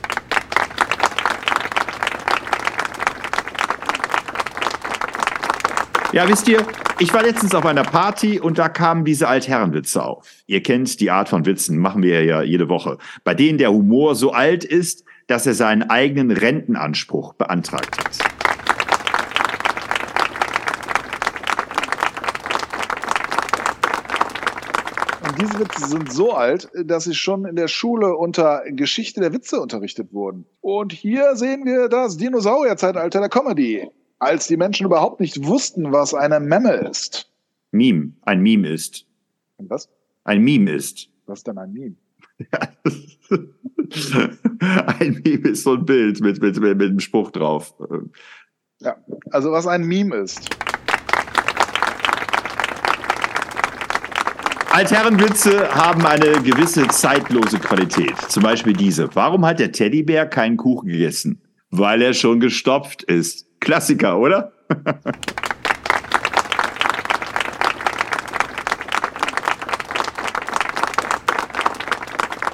Ja, 6.12 6.28
wisst 6.28 6.48
ihr, 6.48 6.64
ich 7.00 7.12
war 7.12 7.22
letztens 7.22 7.54
auf 7.54 7.66
einer 7.66 7.82
Party 7.82 8.38
und 8.38 8.58
da 8.58 8.68
kamen 8.68 9.04
diese 9.04 9.26
Altherrenwitze 9.26 10.04
auf. 10.04 10.28
Ihr 10.46 10.62
kennt 10.62 11.00
die 11.00 11.10
Art 11.10 11.28
von 11.28 11.44
Witzen, 11.44 11.78
machen 11.78 12.02
wir 12.02 12.24
ja 12.24 12.42
jede 12.42 12.68
Woche, 12.68 12.98
bei 13.24 13.34
denen 13.34 13.58
der 13.58 13.72
Humor 13.72 14.14
so 14.14 14.32
alt 14.32 14.64
ist, 14.64 15.04
dass 15.26 15.46
er 15.46 15.54
seinen 15.54 15.90
eigenen 15.90 16.30
Rentenanspruch 16.30 17.34
beantragt 17.34 17.98
hat. 17.98 18.29
Diese 25.40 25.58
Witze 25.58 25.86
sind 25.86 26.12
so 26.12 26.32
alt, 26.32 26.68
dass 26.84 27.04
sie 27.04 27.14
schon 27.14 27.44
in 27.44 27.56
der 27.56 27.68
Schule 27.68 28.16
unter 28.16 28.62
Geschichte 28.70 29.20
der 29.20 29.32
Witze 29.32 29.60
unterrichtet 29.60 30.12
wurden. 30.12 30.44
Und 30.60 30.92
hier 30.92 31.36
sehen 31.36 31.64
wir 31.64 31.88
das 31.88 32.16
Dinosaurierzeitalter 32.16 33.20
der 33.20 33.28
Comedy 33.28 33.88
als 34.18 34.46
die 34.46 34.56
Menschen 34.56 34.86
überhaupt 34.86 35.18
nicht 35.20 35.44
wussten, 35.44 35.92
was 35.92 36.14
eine 36.14 36.40
Memme 36.40 36.74
ist. 36.74 37.30
Meme, 37.72 38.12
ein 38.22 38.42
Meme 38.42 38.68
ist. 38.68 39.06
Was? 39.58 39.88
Ein 40.24 40.42
Meme 40.42 40.72
ist. 40.72 41.08
Was 41.26 41.40
ist 41.40 41.46
denn 41.46 41.58
ein 41.58 41.72
Meme? 41.72 41.96
ein 44.98 45.22
Meme 45.24 45.48
ist 45.48 45.62
so 45.62 45.74
ein 45.74 45.84
Bild 45.84 46.20
mit, 46.20 46.40
mit, 46.40 46.60
mit, 46.60 46.76
mit 46.76 46.88
einem 46.88 47.00
Spruch 47.00 47.30
drauf. 47.30 47.74
Ja, 48.80 48.96
also 49.30 49.52
was 49.52 49.66
ein 49.66 49.84
Meme 49.84 50.16
ist. 50.16 50.50
Altherrenwitze 54.72 55.68
haben 55.74 56.06
eine 56.06 56.40
gewisse 56.42 56.86
zeitlose 56.86 57.58
Qualität. 57.58 58.16
Zum 58.28 58.44
Beispiel 58.44 58.72
diese. 58.72 59.12
Warum 59.16 59.44
hat 59.44 59.58
der 59.58 59.72
Teddybär 59.72 60.28
keinen 60.28 60.56
Kuchen 60.56 60.88
gegessen? 60.88 61.42
Weil 61.70 62.00
er 62.02 62.14
schon 62.14 62.38
gestopft 62.38 63.02
ist. 63.02 63.46
Klassiker, 63.58 64.16
oder? 64.16 64.52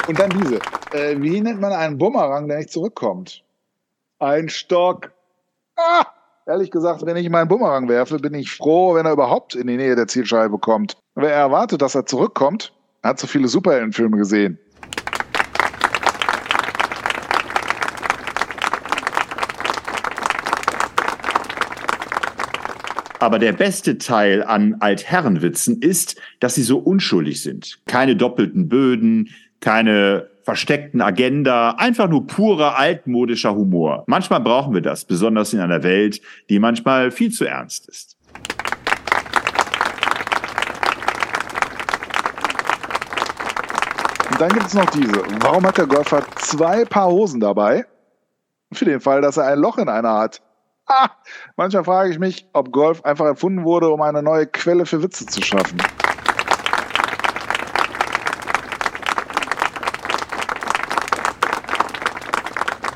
Und 0.08 0.18
dann 0.18 0.30
diese. 0.30 0.58
Äh, 0.92 1.20
wie 1.20 1.38
nennt 1.42 1.60
man 1.60 1.72
einen 1.72 1.98
Bumerang, 1.98 2.48
der 2.48 2.56
nicht 2.56 2.70
zurückkommt? 2.70 3.44
Ein 4.20 4.48
Stock. 4.48 5.12
Ah! 5.76 6.06
Ehrlich 6.46 6.70
gesagt, 6.70 7.04
wenn 7.04 7.18
ich 7.18 7.28
meinen 7.28 7.48
Bumerang 7.48 7.90
werfe, 7.90 8.18
bin 8.18 8.32
ich 8.32 8.50
froh, 8.50 8.94
wenn 8.94 9.04
er 9.04 9.12
überhaupt 9.12 9.54
in 9.54 9.66
die 9.66 9.76
Nähe 9.76 9.96
der 9.96 10.08
Zielscheibe 10.08 10.56
kommt. 10.58 10.96
Wer 11.18 11.32
erwartet, 11.32 11.80
dass 11.80 11.94
er 11.94 12.04
zurückkommt, 12.04 12.74
hat 13.02 13.18
so 13.18 13.26
viele 13.26 13.48
Superheldenfilme 13.48 14.18
gesehen. 14.18 14.58
Aber 23.18 23.38
der 23.38 23.54
beste 23.54 23.96
Teil 23.96 24.44
an 24.44 24.76
Altherrenwitzen 24.80 25.80
ist, 25.80 26.20
dass 26.40 26.54
sie 26.54 26.62
so 26.62 26.76
unschuldig 26.76 27.42
sind. 27.42 27.78
Keine 27.86 28.14
doppelten 28.14 28.68
Böden, 28.68 29.30
keine 29.60 30.28
versteckten 30.42 31.00
Agenda, 31.00 31.70
einfach 31.78 32.10
nur 32.10 32.26
purer 32.26 32.78
altmodischer 32.78 33.54
Humor. 33.54 34.04
Manchmal 34.06 34.40
brauchen 34.40 34.74
wir 34.74 34.82
das, 34.82 35.06
besonders 35.06 35.54
in 35.54 35.60
einer 35.60 35.82
Welt, 35.82 36.20
die 36.50 36.58
manchmal 36.58 37.10
viel 37.10 37.32
zu 37.32 37.46
ernst 37.46 37.88
ist. 37.88 38.15
Dann 44.38 44.50
gibt 44.50 44.66
es 44.66 44.74
noch 44.74 44.88
diese. 44.90 45.22
Warum 45.40 45.66
hat 45.66 45.78
der 45.78 45.86
Golfer 45.86 46.24
zwei 46.36 46.84
Paar 46.84 47.08
Hosen 47.08 47.40
dabei? 47.40 47.86
Für 48.72 48.84
den 48.84 49.00
Fall, 49.00 49.22
dass 49.22 49.36
er 49.36 49.46
ein 49.46 49.58
Loch 49.58 49.78
in 49.78 49.88
einer 49.88 50.12
hat. 50.12 50.42
Ah, 50.86 51.10
manchmal 51.56 51.84
frage 51.84 52.10
ich 52.10 52.18
mich, 52.18 52.46
ob 52.52 52.70
Golf 52.70 53.04
einfach 53.04 53.24
erfunden 53.24 53.64
wurde, 53.64 53.88
um 53.88 54.02
eine 54.02 54.22
neue 54.22 54.46
Quelle 54.46 54.86
für 54.86 55.02
Witze 55.02 55.26
zu 55.26 55.42
schaffen. 55.42 55.78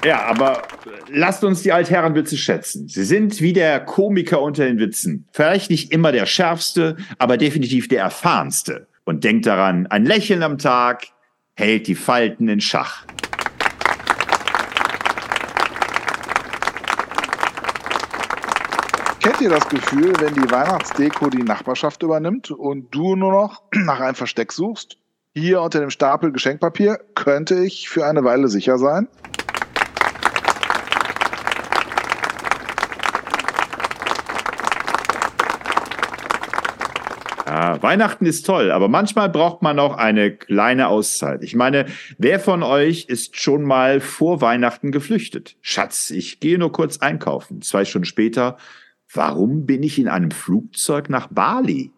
Ja, 0.04 0.24
aber 0.26 0.62
lasst 1.08 1.44
uns 1.44 1.62
die 1.62 1.72
Altherrenwitze 1.72 2.36
schätzen. 2.36 2.88
Sie 2.88 3.04
sind 3.04 3.40
wie 3.40 3.52
der 3.52 3.80
Komiker 3.80 4.40
unter 4.40 4.64
den 4.64 4.78
Witzen. 4.78 5.28
Vielleicht 5.32 5.70
nicht 5.70 5.92
immer 5.92 6.12
der 6.12 6.26
schärfste, 6.26 6.96
aber 7.18 7.36
definitiv 7.36 7.88
der 7.88 8.02
erfahrenste. 8.02 8.88
Und 9.04 9.24
denkt 9.24 9.46
daran, 9.46 9.86
ein 9.88 10.06
Lächeln 10.06 10.42
am 10.42 10.58
Tag 10.58 11.08
hält 11.60 11.88
die 11.88 11.94
Falten 11.94 12.48
in 12.48 12.62
Schach. 12.62 13.04
Kennt 19.20 19.42
ihr 19.42 19.50
das 19.50 19.68
Gefühl, 19.68 20.14
wenn 20.20 20.32
die 20.32 20.50
Weihnachtsdeko 20.50 21.28
die 21.28 21.42
Nachbarschaft 21.42 22.02
übernimmt 22.02 22.50
und 22.50 22.94
du 22.94 23.14
nur 23.14 23.32
noch 23.32 23.62
nach 23.74 24.00
einem 24.00 24.14
Versteck 24.14 24.52
suchst? 24.52 24.96
Hier 25.34 25.60
unter 25.60 25.80
dem 25.80 25.90
Stapel 25.90 26.32
Geschenkpapier 26.32 26.98
könnte 27.14 27.56
ich 27.56 27.90
für 27.90 28.06
eine 28.06 28.24
Weile 28.24 28.48
sicher 28.48 28.78
sein. 28.78 29.06
Ja, 37.50 37.82
Weihnachten 37.82 38.26
ist 38.26 38.46
toll, 38.46 38.70
aber 38.70 38.86
manchmal 38.86 39.28
braucht 39.28 39.60
man 39.60 39.80
auch 39.80 39.96
eine 39.96 40.30
kleine 40.30 40.86
Auszeit. 40.86 41.42
Ich 41.42 41.56
meine, 41.56 41.86
wer 42.16 42.38
von 42.38 42.62
euch 42.62 43.06
ist 43.06 43.40
schon 43.40 43.64
mal 43.64 43.98
vor 43.98 44.40
Weihnachten 44.40 44.92
geflüchtet? 44.92 45.56
Schatz, 45.60 46.10
ich 46.10 46.38
gehe 46.38 46.60
nur 46.60 46.70
kurz 46.70 46.98
einkaufen. 46.98 47.60
Zwei 47.60 47.84
Stunden 47.84 48.04
später 48.04 48.56
Warum 49.12 49.66
bin 49.66 49.82
ich 49.82 49.98
in 49.98 50.06
einem 50.06 50.30
Flugzeug 50.30 51.10
nach 51.10 51.26
Bali? 51.26 51.90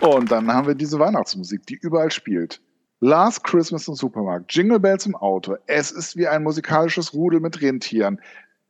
Und 0.00 0.32
dann 0.32 0.50
haben 0.50 0.66
wir 0.66 0.74
diese 0.74 0.98
Weihnachtsmusik, 0.98 1.66
die 1.66 1.74
überall 1.74 2.10
spielt. 2.10 2.62
Last 3.04 3.42
Christmas 3.42 3.88
im 3.88 3.96
Supermarkt, 3.96 4.54
Jingle 4.54 4.78
Bells 4.78 5.06
im 5.06 5.16
Auto. 5.16 5.56
Es 5.66 5.90
ist 5.90 6.16
wie 6.16 6.28
ein 6.28 6.44
musikalisches 6.44 7.12
Rudel 7.12 7.40
mit 7.40 7.60
Rentieren, 7.60 8.20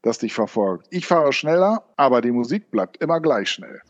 das 0.01 0.17
dich 0.17 0.33
verfolgt. 0.33 0.87
Ich 0.89 1.07
fahre 1.07 1.35
schneller, 1.35 1.85
aber 1.99 2.23
die 2.23 2.31
Musik 2.31 2.71
bleibt 2.71 2.97
immer 3.03 3.21
gleich 3.21 3.51
schnell. 3.51 3.83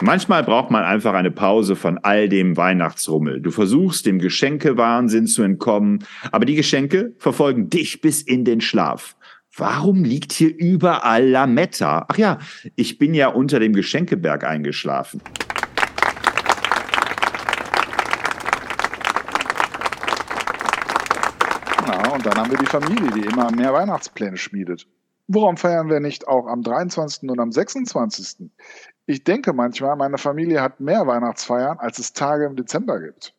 Manchmal 0.00 0.42
braucht 0.42 0.72
man 0.72 0.82
einfach 0.82 1.14
eine 1.14 1.30
Pause 1.30 1.76
von 1.76 1.98
all 1.98 2.28
dem 2.28 2.56
Weihnachtsrummel. 2.56 3.40
Du 3.40 3.52
versuchst, 3.52 4.06
dem 4.06 4.18
Geschenkewahnsinn 4.18 5.28
zu 5.28 5.44
entkommen, 5.44 6.04
aber 6.32 6.46
die 6.46 6.56
Geschenke 6.56 7.12
verfolgen 7.18 7.70
dich 7.70 8.00
bis 8.00 8.22
in 8.22 8.44
den 8.44 8.60
Schlaf. 8.60 9.14
Warum 9.56 10.02
liegt 10.02 10.32
hier 10.32 10.56
überall 10.56 11.28
Lametta? 11.28 12.06
Ach 12.08 12.16
ja, 12.16 12.38
ich 12.74 12.96
bin 12.96 13.12
ja 13.12 13.28
unter 13.28 13.60
dem 13.60 13.74
Geschenkeberg 13.74 14.44
eingeschlafen. 14.44 15.20
Ja, 21.86 22.12
und 22.12 22.24
dann 22.24 22.34
haben 22.34 22.50
wir 22.50 22.58
die 22.58 22.66
Familie, 22.66 23.10
die 23.10 23.28
immer 23.28 23.50
mehr 23.52 23.74
Weihnachtspläne 23.74 24.38
schmiedet. 24.38 24.86
Warum 25.28 25.58
feiern 25.58 25.90
wir 25.90 26.00
nicht 26.00 26.26
auch 26.26 26.46
am 26.46 26.62
23. 26.62 27.28
und 27.28 27.38
am 27.38 27.52
26.? 27.52 28.50
Ich 29.04 29.24
denke 29.24 29.52
manchmal, 29.52 29.96
meine 29.96 30.16
Familie 30.16 30.62
hat 30.62 30.80
mehr 30.80 31.06
Weihnachtsfeiern, 31.06 31.78
als 31.78 31.98
es 31.98 32.14
Tage 32.14 32.46
im 32.46 32.56
Dezember 32.56 33.00
gibt. 33.00 33.34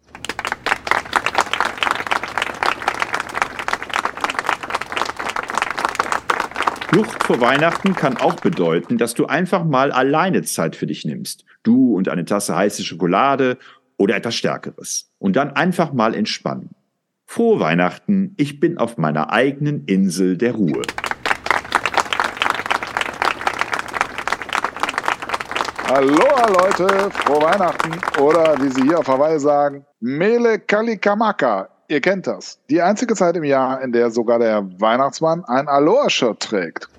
Flucht 6.93 7.23
vor 7.23 7.41
Weihnachten 7.41 7.95
kann 7.95 8.17
auch 8.17 8.35
bedeuten, 8.35 8.99
dass 8.99 9.15
du 9.15 9.25
einfach 9.25 9.63
mal 9.63 9.91
alleine 9.91 10.43
Zeit 10.43 10.75
für 10.75 10.85
dich 10.85 11.05
nimmst. 11.05 11.43
Du 11.63 11.95
und 11.95 12.07
eine 12.07 12.23
Tasse 12.23 12.55
heiße 12.55 12.83
Schokolade 12.83 13.57
oder 13.97 14.15
etwas 14.15 14.35
Stärkeres. 14.35 15.09
Und 15.17 15.35
dann 15.35 15.53
einfach 15.53 15.91
mal 15.91 16.13
entspannen. 16.13 16.69
Frohe 17.25 17.59
Weihnachten, 17.59 18.35
ich 18.37 18.59
bin 18.59 18.77
auf 18.77 18.99
meiner 18.99 19.31
eigenen 19.31 19.85
Insel 19.85 20.37
der 20.37 20.53
Ruhe. 20.53 20.83
Aloha 25.87 26.47
Leute, 26.47 27.09
frohe 27.09 27.41
Weihnachten 27.41 28.21
oder 28.21 28.55
wie 28.61 28.69
sie 28.69 28.83
hier 28.83 28.99
auf 28.99 29.07
Hawaii 29.07 29.39
sagen, 29.39 29.83
Mele 29.99 30.59
Kalikamaka. 30.59 31.72
Ihr 31.93 32.01
kennt 32.01 32.25
das. 32.25 32.57
Die 32.71 32.81
einzige 32.81 33.13
Zeit 33.13 33.35
im 33.37 33.43
Jahr, 33.43 33.79
in 33.83 33.91
der 33.91 34.09
sogar 34.09 34.39
der 34.39 34.67
Weihnachtsmann 34.79 35.45
ein 35.45 35.67
Aloha-Shirt 35.67 36.39
trägt. 36.39 36.89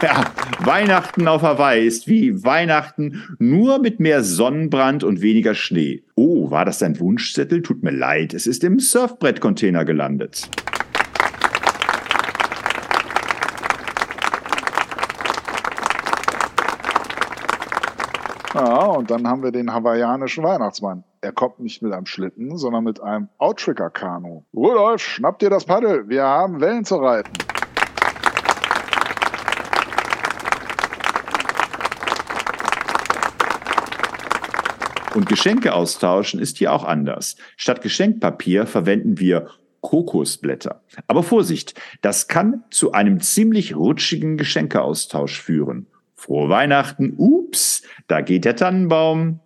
Ja, 0.00 0.24
Weihnachten 0.60 1.26
auf 1.26 1.42
Hawaii 1.42 1.84
ist 1.84 2.06
wie 2.06 2.44
Weihnachten 2.44 3.24
nur 3.40 3.80
mit 3.80 3.98
mehr 3.98 4.22
Sonnenbrand 4.22 5.02
und 5.02 5.20
weniger 5.20 5.56
Schnee. 5.56 6.04
Oh, 6.14 6.52
war 6.52 6.64
das 6.64 6.78
dein 6.78 7.00
Wunschzettel? 7.00 7.62
Tut 7.62 7.82
mir 7.82 7.90
leid, 7.90 8.34
es 8.34 8.46
ist 8.46 8.62
im 8.62 8.78
Surfbrettcontainer 8.78 9.84
gelandet. 9.84 10.48
Ja, 18.54 18.84
und 18.84 19.10
dann 19.10 19.26
haben 19.26 19.42
wir 19.42 19.50
den 19.50 19.72
hawaiianischen 19.72 20.44
Weihnachtsmann. 20.44 21.02
Er 21.20 21.32
kommt 21.32 21.58
nicht 21.58 21.82
mit 21.82 21.92
einem 21.92 22.06
Schlitten, 22.06 22.56
sondern 22.56 22.84
mit 22.84 23.00
einem 23.00 23.28
Outrigger-Kanu. 23.38 24.44
Rudolf, 24.54 25.02
schnapp 25.02 25.40
dir 25.40 25.50
das 25.50 25.64
Paddel, 25.64 26.08
wir 26.08 26.22
haben 26.22 26.60
Wellen 26.60 26.84
zu 26.84 26.94
reiten. 26.96 27.32
Und 35.16 35.28
Geschenke 35.28 35.74
austauschen 35.74 36.38
ist 36.38 36.58
hier 36.58 36.72
auch 36.72 36.84
anders. 36.84 37.34
Statt 37.56 37.82
Geschenkpapier 37.82 38.66
verwenden 38.68 39.18
wir 39.18 39.48
Kokosblätter. 39.80 40.82
Aber 41.08 41.24
Vorsicht, 41.24 41.74
das 42.02 42.28
kann 42.28 42.62
zu 42.70 42.92
einem 42.92 43.20
ziemlich 43.20 43.74
rutschigen 43.74 44.36
Geschenkeaustausch 44.36 45.40
führen. 45.40 45.88
Frohe 46.24 46.48
Weihnachten. 46.48 47.12
Ups, 47.18 47.82
da 48.08 48.22
geht 48.22 48.46
der 48.46 48.56
Tannenbaum. 48.56 49.40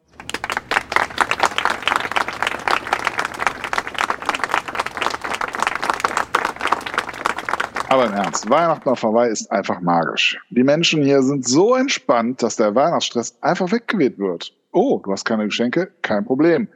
Aber 7.88 8.07
im 8.07 8.12
Ernst, 8.12 8.49
Weihnachten 8.49 8.88
auf 8.88 9.03
Hawaii 9.03 9.33
ist 9.33 9.51
einfach 9.51 9.81
magisch. 9.81 10.38
Die 10.51 10.62
Menschen 10.62 11.03
hier 11.03 11.21
sind 11.23 11.49
so 11.49 11.75
entspannt, 11.75 12.45
dass 12.45 12.55
der 12.55 12.77
Weihnachtsstress 12.77 13.37
einfach 13.41 13.73
weggeweht 13.73 14.17
wird. 14.21 14.55
Oh, 14.71 15.01
du 15.03 15.11
hast 15.11 15.25
keine 15.25 15.47
Geschenke? 15.47 15.91
Kein 16.03 16.25
Problem. 16.25 16.69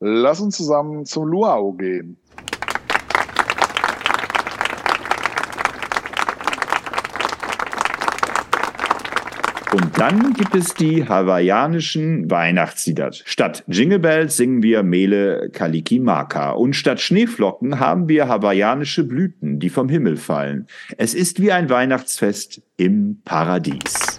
Lass 0.00 0.38
uns 0.38 0.58
zusammen 0.58 1.06
zum 1.06 1.28
Luau 1.28 1.72
gehen. 1.72 2.18
Und 9.76 9.98
dann 9.98 10.32
gibt 10.32 10.54
es 10.54 10.72
die 10.72 11.06
hawaiianischen 11.06 12.30
Weihnachtslieder. 12.30 13.12
Statt 13.12 13.62
Jingle 13.66 13.98
Bells 13.98 14.38
singen 14.38 14.62
wir 14.62 14.82
Mele 14.82 15.50
Kalikimaka. 15.52 16.52
Und 16.52 16.72
statt 16.72 16.98
Schneeflocken 16.98 17.78
haben 17.78 18.08
wir 18.08 18.26
hawaiianische 18.26 19.04
Blüten, 19.04 19.58
die 19.58 19.68
vom 19.68 19.90
Himmel 19.90 20.16
fallen. 20.16 20.66
Es 20.96 21.12
ist 21.12 21.42
wie 21.42 21.52
ein 21.52 21.68
Weihnachtsfest 21.68 22.62
im 22.78 23.20
Paradies. 23.26 24.18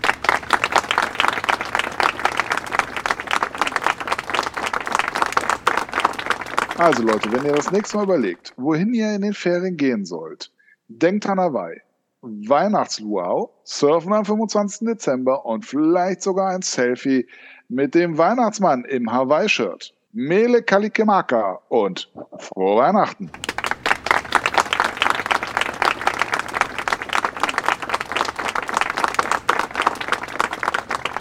Also 6.77 7.01
Leute, 7.01 7.31
wenn 7.31 7.45
ihr 7.45 7.53
das 7.53 7.71
nächste 7.71 7.97
Mal 7.97 8.03
überlegt, 8.03 8.53
wohin 8.57 8.93
ihr 8.93 9.15
in 9.15 9.23
den 9.23 9.33
Ferien 9.33 9.75
gehen 9.75 10.05
sollt, 10.05 10.51
denkt 10.87 11.25
an 11.25 11.39
Hawaii. 11.39 11.81
Weihnachtsluau, 12.21 13.53
Surfen 13.63 14.12
am 14.12 14.25
25. 14.25 14.88
Dezember 14.88 15.45
und 15.45 15.65
vielleicht 15.65 16.23
sogar 16.23 16.49
ein 16.49 16.63
Selfie 16.63 17.27
mit 17.69 17.93
dem 17.93 18.17
Weihnachtsmann 18.17 18.86
im 18.86 19.12
Hawaii-Shirt. 19.12 19.93
Mele 20.13 20.63
Kalikemaka 20.63 21.60
und 21.69 22.12
frohe 22.39 22.77
Weihnachten! 22.77 23.30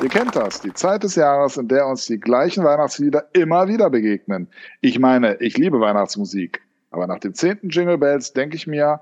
Ihr 0.03 0.09
kennt 0.09 0.37
das, 0.37 0.61
die 0.61 0.73
Zeit 0.73 1.03
des 1.03 1.17
Jahres, 1.17 1.57
in 1.57 1.69
der 1.69 1.87
uns 1.87 2.07
die 2.07 2.21
gleichen 2.21 2.65
Weihnachtslieder 2.65 3.29
immer 3.35 3.69
wieder 3.69 3.91
begegnen. 3.91 4.49
Ich 4.81 4.99
meine, 4.99 5.35
ich 5.41 5.59
liebe 5.59 5.81
Weihnachtsmusik. 5.81 6.63
Aber 6.91 7.07
nach 7.07 7.19
dem 7.19 7.35
zehnten 7.35 7.69
Jingle 7.69 7.99
Bells 7.99 8.33
denke 8.33 8.57
ich 8.57 8.67
mir, 8.67 9.01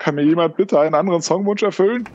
kann 0.00 0.14
mir 0.14 0.24
jemand 0.24 0.56
bitte 0.56 0.80
einen 0.80 0.94
anderen 0.94 1.22
Songwunsch 1.22 1.62
erfüllen? 1.62 2.08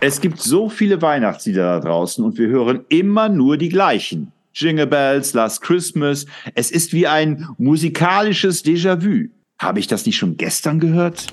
Es 0.00 0.20
gibt 0.20 0.38
so 0.38 0.68
viele 0.68 1.00
Weihnachtslieder 1.00 1.80
da 1.80 1.80
draußen 1.80 2.22
und 2.22 2.36
wir 2.36 2.48
hören 2.48 2.84
immer 2.90 3.30
nur 3.30 3.56
die 3.56 3.70
gleichen. 3.70 4.32
Jingle 4.52 4.86
Bells, 4.86 5.32
Last 5.32 5.62
Christmas. 5.62 6.26
Es 6.54 6.70
ist 6.70 6.92
wie 6.92 7.06
ein 7.06 7.48
musikalisches 7.56 8.64
Déjà-vu. 8.64 9.30
Habe 9.58 9.80
ich 9.80 9.86
das 9.86 10.04
nicht 10.04 10.18
schon 10.18 10.36
gestern 10.36 10.78
gehört? 10.78 11.26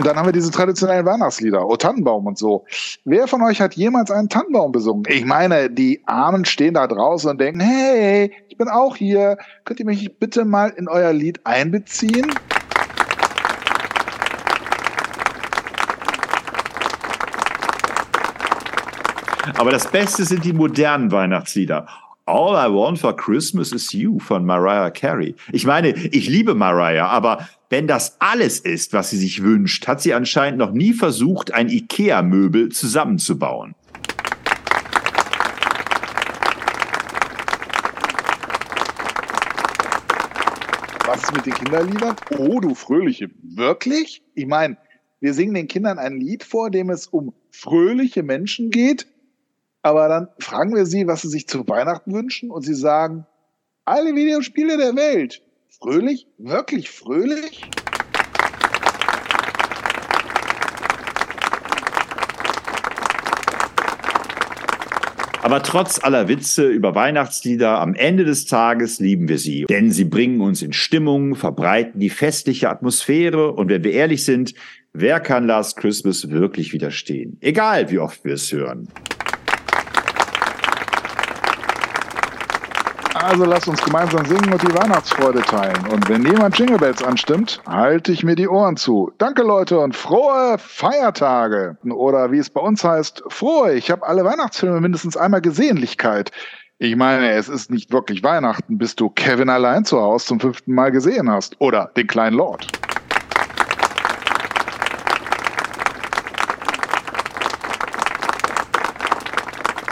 Dann 0.00 0.16
haben 0.16 0.26
wir 0.26 0.32
diese 0.32 0.50
traditionellen 0.50 1.06
Weihnachtslieder, 1.06 1.66
O 1.66 1.76
Tannenbaum 1.76 2.26
und 2.26 2.38
so. 2.38 2.64
Wer 3.04 3.26
von 3.26 3.42
euch 3.42 3.60
hat 3.60 3.74
jemals 3.74 4.10
einen 4.10 4.28
Tannenbaum 4.28 4.72
besungen? 4.72 5.04
Ich 5.08 5.24
meine, 5.24 5.70
die 5.70 6.02
Armen 6.06 6.44
stehen 6.44 6.74
da 6.74 6.86
draußen 6.86 7.30
und 7.30 7.40
denken, 7.40 7.60
hey, 7.60 8.32
ich 8.48 8.56
bin 8.56 8.68
auch 8.68 8.96
hier. 8.96 9.38
Könnt 9.64 9.80
ihr 9.80 9.86
mich 9.86 10.18
bitte 10.18 10.44
mal 10.44 10.70
in 10.70 10.88
euer 10.88 11.12
Lied 11.12 11.40
einbeziehen? 11.44 12.32
Aber 19.58 19.70
das 19.70 19.90
Beste 19.90 20.24
sind 20.24 20.44
die 20.44 20.52
modernen 20.52 21.12
Weihnachtslieder. 21.12 21.86
All 22.24 22.54
I 22.54 22.72
Want 22.72 23.00
for 23.00 23.16
Christmas 23.16 23.72
is 23.72 23.92
You 23.92 24.18
von 24.20 24.44
Mariah 24.44 24.90
Carey. 24.90 25.34
Ich 25.50 25.66
meine, 25.66 25.88
ich 25.88 26.28
liebe 26.28 26.54
Mariah, 26.54 27.08
aber 27.08 27.48
wenn 27.72 27.86
das 27.86 28.20
alles 28.20 28.60
ist, 28.60 28.92
was 28.92 29.08
sie 29.08 29.16
sich 29.16 29.42
wünscht, 29.42 29.88
hat 29.88 30.02
sie 30.02 30.12
anscheinend 30.12 30.58
noch 30.58 30.72
nie 30.72 30.92
versucht, 30.92 31.54
ein 31.54 31.70
IKEA-Möbel 31.70 32.68
zusammenzubauen. 32.68 33.74
Was 41.06 41.22
ist 41.22 41.34
mit 41.34 41.46
den 41.46 41.54
Kinderliedern? 41.54 42.16
Oh, 42.36 42.60
du 42.60 42.74
Fröhliche. 42.74 43.30
Wirklich? 43.42 44.22
Ich 44.34 44.46
meine, 44.46 44.76
wir 45.20 45.32
singen 45.32 45.54
den 45.54 45.66
Kindern 45.66 45.98
ein 45.98 46.20
Lied 46.20 46.44
vor, 46.44 46.70
dem 46.70 46.90
es 46.90 47.06
um 47.06 47.32
fröhliche 47.50 48.22
Menschen 48.22 48.68
geht 48.68 49.06
aber 49.82 50.08
dann 50.08 50.28
fragen 50.38 50.74
wir 50.74 50.86
sie, 50.86 51.06
was 51.06 51.22
sie 51.22 51.28
sich 51.28 51.48
zu 51.48 51.66
Weihnachten 51.68 52.14
wünschen 52.14 52.50
und 52.50 52.62
sie 52.62 52.74
sagen, 52.74 53.26
alle 53.84 54.14
Videospiele 54.14 54.76
der 54.76 54.94
Welt. 54.94 55.42
Fröhlich? 55.78 56.26
Wirklich 56.38 56.90
fröhlich? 56.90 57.62
Aber 65.42 65.62
trotz 65.62 66.02
aller 66.02 66.28
Witze 66.28 66.68
über 66.68 66.94
Weihnachtslieder, 66.94 67.80
am 67.80 67.94
Ende 67.94 68.24
des 68.24 68.46
Tages 68.46 69.00
lieben 69.00 69.26
wir 69.28 69.38
sie, 69.38 69.64
denn 69.68 69.90
sie 69.90 70.04
bringen 70.04 70.40
uns 70.40 70.62
in 70.62 70.72
Stimmung, 70.72 71.34
verbreiten 71.34 72.00
die 72.00 72.10
festliche 72.10 72.70
Atmosphäre 72.70 73.52
und 73.52 73.68
wenn 73.68 73.82
wir 73.82 73.92
ehrlich 73.92 74.24
sind, 74.24 74.54
wer 74.92 75.18
kann 75.18 75.48
Last 75.48 75.76
Christmas 75.78 76.30
wirklich 76.30 76.72
widerstehen? 76.72 77.38
Egal, 77.40 77.90
wie 77.90 77.98
oft 77.98 78.24
wir 78.24 78.34
es 78.34 78.52
hören. 78.52 78.88
Also 83.22 83.44
lasst 83.44 83.68
uns 83.68 83.80
gemeinsam 83.84 84.24
singen 84.24 84.52
und 84.52 84.60
die 84.62 84.74
Weihnachtsfreude 84.74 85.42
teilen. 85.42 85.86
Und 85.92 86.08
wenn 86.08 86.26
jemand 86.26 86.58
Jingle 86.58 86.78
Bells 86.78 87.04
anstimmt, 87.04 87.60
halte 87.68 88.10
ich 88.10 88.24
mir 88.24 88.34
die 88.34 88.48
Ohren 88.48 88.76
zu. 88.76 89.12
Danke 89.18 89.42
Leute 89.42 89.78
und 89.78 89.94
frohe 89.94 90.56
Feiertage. 90.58 91.76
Oder 91.84 92.32
wie 92.32 92.38
es 92.38 92.50
bei 92.50 92.60
uns 92.60 92.82
heißt, 92.82 93.22
frohe. 93.28 93.74
Ich 93.74 93.92
habe 93.92 94.04
alle 94.04 94.24
Weihnachtsfilme 94.24 94.80
mindestens 94.80 95.16
einmal 95.16 95.40
Gesehenlichkeit. 95.40 96.32
Ich 96.78 96.96
meine, 96.96 97.30
es 97.30 97.48
ist 97.48 97.70
nicht 97.70 97.92
wirklich 97.92 98.24
Weihnachten, 98.24 98.76
bis 98.76 98.96
du 98.96 99.08
Kevin 99.08 99.50
allein 99.50 99.84
zu 99.84 100.00
Hause 100.00 100.26
zum 100.26 100.40
fünften 100.40 100.74
Mal 100.74 100.90
gesehen 100.90 101.30
hast. 101.30 101.54
Oder 101.60 101.92
den 101.96 102.08
kleinen 102.08 102.36
Lord. 102.36 102.66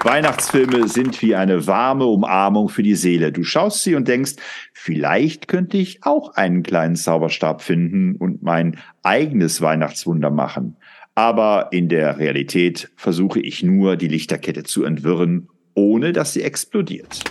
Weihnachtsfilme 0.02 0.88
sind 0.88 1.20
wie 1.20 1.34
eine 1.34 1.66
warme 1.66 2.06
Umarmung 2.06 2.70
für 2.70 2.82
die 2.82 2.94
Seele. 2.94 3.32
Du 3.32 3.44
schaust 3.44 3.84
sie 3.84 3.94
und 3.94 4.08
denkst, 4.08 4.36
vielleicht 4.72 5.46
könnte 5.46 5.76
ich 5.76 6.04
auch 6.04 6.34
einen 6.36 6.62
kleinen 6.62 6.96
Zauberstab 6.96 7.60
finden 7.60 8.16
und 8.16 8.42
mein 8.42 8.78
eigenes 9.02 9.60
Weihnachtswunder 9.60 10.30
machen. 10.30 10.76
Aber 11.14 11.68
in 11.70 11.90
der 11.90 12.18
Realität 12.18 12.90
versuche 12.96 13.40
ich 13.40 13.62
nur, 13.62 13.96
die 13.96 14.08
Lichterkette 14.08 14.62
zu 14.62 14.84
entwirren, 14.84 15.48
ohne 15.74 16.12
dass 16.12 16.32
sie 16.32 16.42
explodiert. 16.42 17.22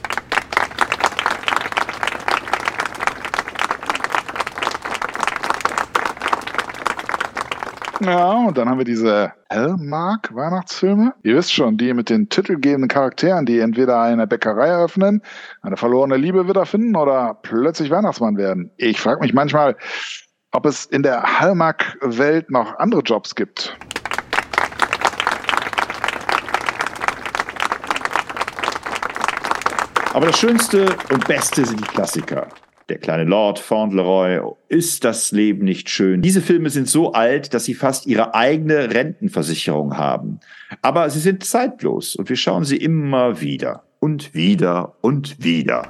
Ja, 8.02 8.32
und 8.32 8.58
dann 8.58 8.70
haben 8.70 8.78
wir 8.78 8.86
diese 8.86 9.34
Hellmark-Weihnachtsfilme. 9.50 11.14
Ihr 11.24 11.36
wisst 11.36 11.54
schon, 11.54 11.78
die 11.78 11.94
mit 11.94 12.10
den 12.10 12.30
titelgebenden 12.30 12.88
Charakteren, 12.88 13.46
die 13.46 13.60
entweder 13.60 14.00
eine 14.00 14.26
Bäckerei 14.26 14.68
eröffnen, 14.68 15.22
eine 15.64 15.76
verlorene 15.76 16.16
Liebe 16.16 16.48
wiederfinden 16.48 16.96
oder 16.96 17.38
plötzlich 17.42 17.92
Weihnachtsmann 17.92 18.38
werden. 18.38 18.72
Ich 18.78 19.02
frage 19.02 19.20
mich 19.20 19.34
manchmal, 19.34 19.76
ob 20.54 20.66
es 20.66 20.86
in 20.86 21.04
der 21.04 21.24
Hallmark-Welt 21.24 22.50
noch 22.50 22.80
andere 22.80 23.02
Jobs 23.02 23.36
gibt. 23.36 23.78
Aber 30.14 30.28
das 30.28 30.40
Schönste 30.40 30.96
und 31.12 31.28
Beste 31.28 31.66
sind 31.66 31.82
die 31.82 31.88
Klassiker. 31.88 32.48
Der 32.90 32.98
kleine 32.98 33.24
Lord, 33.24 33.60
Fauntleroy, 33.60 34.42
ist 34.68 35.04
das 35.04 35.32
Leben 35.32 35.64
nicht 35.64 35.92
schön? 35.92 36.24
Diese 36.24 36.42
Filme 36.42 36.72
sind 36.72 36.88
so 36.90 37.14
alt, 37.14 37.54
dass 37.54 37.66
sie 37.66 37.76
fast 37.76 38.08
ihre 38.08 38.34
eigene 38.34 38.92
Rentenversicherung 38.92 39.96
haben. 39.96 40.40
Aber 40.82 41.08
sie 41.12 41.20
sind 41.20 41.44
zeitlos 41.44 42.16
und 42.16 42.30
wir 42.30 42.36
schauen 42.36 42.64
sie 42.64 42.78
immer 42.78 43.42
wieder 43.42 43.84
und 44.00 44.34
wieder 44.34 44.96
und 45.02 45.44
wieder. 45.44 45.84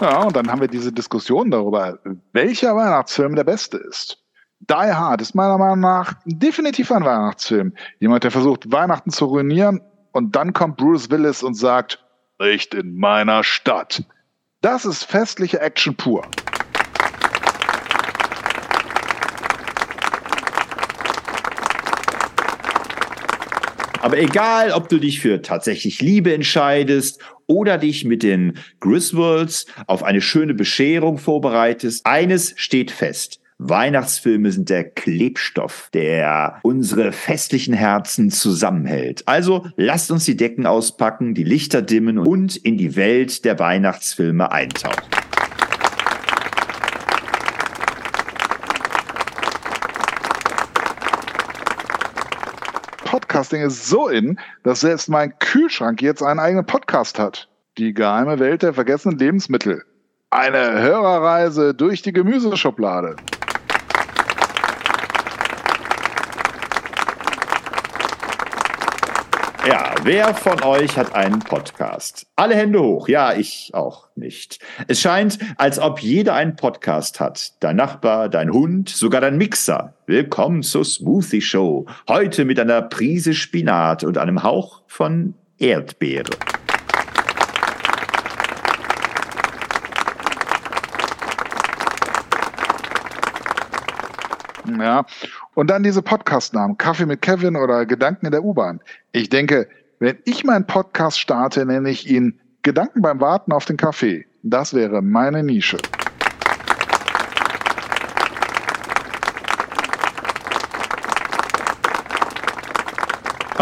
Ja, 0.00 0.22
und 0.22 0.34
dann 0.34 0.50
haben 0.50 0.62
wir 0.62 0.68
diese 0.68 0.90
Diskussion 0.90 1.50
darüber, 1.50 1.98
welcher 2.32 2.74
Weihnachtsfilm 2.74 3.36
der 3.36 3.44
beste 3.44 3.76
ist. 3.76 4.21
Die 4.70 4.74
Hard 4.74 5.20
ist 5.20 5.34
meiner 5.34 5.58
Meinung 5.58 5.80
nach 5.80 6.14
definitiv 6.24 6.92
ein 6.92 7.04
Weihnachtsfilm. 7.04 7.74
Jemand, 7.98 8.22
der 8.22 8.30
versucht, 8.30 8.70
Weihnachten 8.70 9.10
zu 9.10 9.24
ruinieren 9.24 9.80
und 10.12 10.36
dann 10.36 10.52
kommt 10.52 10.76
Bruce 10.76 11.10
Willis 11.10 11.42
und 11.42 11.54
sagt, 11.54 11.98
nicht 12.38 12.72
in 12.72 12.94
meiner 12.96 13.42
Stadt. 13.42 14.04
Das 14.60 14.84
ist 14.84 15.02
festliche 15.02 15.60
Action 15.60 15.96
pur. 15.96 16.22
Aber 24.00 24.18
egal, 24.18 24.70
ob 24.70 24.88
du 24.88 24.98
dich 24.98 25.18
für 25.20 25.42
tatsächlich 25.42 26.00
Liebe 26.00 26.32
entscheidest 26.32 27.20
oder 27.48 27.78
dich 27.78 28.04
mit 28.04 28.22
den 28.22 28.58
Griswolds 28.78 29.66
auf 29.88 30.04
eine 30.04 30.20
schöne 30.20 30.54
Bescherung 30.54 31.18
vorbereitest, 31.18 32.06
eines 32.06 32.54
steht 32.56 32.92
fest. 32.92 33.41
Weihnachtsfilme 33.58 34.50
sind 34.50 34.70
der 34.70 34.84
Klebstoff, 34.84 35.88
der 35.92 36.58
unsere 36.62 37.12
festlichen 37.12 37.74
Herzen 37.74 38.30
zusammenhält. 38.30 39.22
Also 39.26 39.66
lasst 39.76 40.10
uns 40.10 40.24
die 40.24 40.36
Decken 40.36 40.66
auspacken, 40.66 41.34
die 41.34 41.44
Lichter 41.44 41.82
dimmen 41.82 42.18
und 42.18 42.56
in 42.56 42.76
die 42.76 42.96
Welt 42.96 43.44
der 43.44 43.58
Weihnachtsfilme 43.58 44.50
eintauchen. 44.50 45.02
Podcasting 53.04 53.62
ist 53.62 53.86
so 53.86 54.08
in, 54.08 54.38
dass 54.62 54.80
selbst 54.80 55.08
mein 55.08 55.38
Kühlschrank 55.38 56.00
jetzt 56.00 56.22
einen 56.22 56.40
eigenen 56.40 56.64
Podcast 56.64 57.18
hat. 57.18 57.48
Die 57.76 57.92
geheime 57.92 58.38
Welt 58.38 58.62
der 58.62 58.72
vergessenen 58.72 59.18
Lebensmittel. 59.18 59.84
Eine 60.30 60.80
Hörerreise 60.80 61.74
durch 61.74 62.00
die 62.00 62.14
Gemüseschublade. 62.14 63.16
Ja, 69.64 69.94
wer 70.02 70.34
von 70.34 70.60
euch 70.64 70.96
hat 70.96 71.14
einen 71.14 71.38
Podcast? 71.38 72.26
Alle 72.34 72.56
Hände 72.56 72.82
hoch. 72.82 73.06
Ja, 73.06 73.32
ich 73.32 73.70
auch 73.74 74.08
nicht. 74.16 74.58
Es 74.88 75.00
scheint, 75.00 75.38
als 75.56 75.78
ob 75.78 76.00
jeder 76.00 76.34
einen 76.34 76.56
Podcast 76.56 77.20
hat. 77.20 77.52
Dein 77.60 77.76
Nachbar, 77.76 78.28
dein 78.28 78.50
Hund, 78.50 78.88
sogar 78.88 79.20
dein 79.20 79.38
Mixer. 79.38 79.94
Willkommen 80.06 80.64
zur 80.64 80.84
Smoothie 80.84 81.40
Show. 81.40 81.86
Heute 82.08 82.44
mit 82.44 82.58
einer 82.58 82.82
Prise 82.82 83.34
Spinat 83.34 84.02
und 84.02 84.18
einem 84.18 84.42
Hauch 84.42 84.82
von 84.88 85.34
Erdbeere. 85.58 86.30
Ja, 94.78 95.04
und 95.54 95.70
dann 95.70 95.82
diese 95.82 96.02
Podcast-Namen, 96.02 96.78
Kaffee 96.78 97.06
mit 97.06 97.20
Kevin 97.20 97.56
oder 97.56 97.84
Gedanken 97.84 98.26
in 98.26 98.32
der 98.32 98.44
U-Bahn. 98.44 98.80
Ich 99.10 99.28
denke, 99.28 99.68
wenn 99.98 100.18
ich 100.24 100.44
meinen 100.44 100.66
Podcast 100.66 101.18
starte, 101.18 101.66
nenne 101.66 101.90
ich 101.90 102.08
ihn 102.08 102.38
Gedanken 102.62 103.02
beim 103.02 103.20
Warten 103.20 103.52
auf 103.52 103.64
den 103.64 103.76
Kaffee. 103.76 104.26
Das 104.42 104.72
wäre 104.74 105.02
meine 105.02 105.42
Nische. 105.42 105.78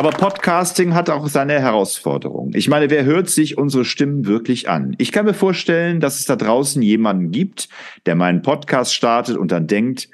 Aber 0.00 0.10
Podcasting 0.10 0.94
hat 0.94 1.10
auch 1.10 1.28
seine 1.28 1.60
Herausforderungen. 1.60 2.52
Ich 2.54 2.68
meine, 2.68 2.88
wer 2.88 3.04
hört 3.04 3.28
sich 3.28 3.58
unsere 3.58 3.84
Stimmen 3.84 4.24
wirklich 4.24 4.70
an? 4.70 4.94
Ich 4.96 5.12
kann 5.12 5.26
mir 5.26 5.34
vorstellen, 5.34 6.00
dass 6.00 6.20
es 6.20 6.24
da 6.24 6.36
draußen 6.36 6.80
jemanden 6.80 7.32
gibt, 7.32 7.68
der 8.06 8.14
meinen 8.14 8.40
Podcast 8.40 8.94
startet 8.94 9.36
und 9.36 9.52
dann 9.52 9.66
denkt, 9.66 10.08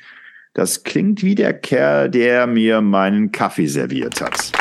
das 0.57 0.85
klingt 0.85 1.23
wie 1.23 1.35
der 1.35 1.53
Kerl, 1.53 2.09
der 2.09 2.47
mir 2.47 2.81
meinen 2.81 3.31
Kaffee 3.31 3.67
serviert 3.67 4.23
hat. 4.23 4.53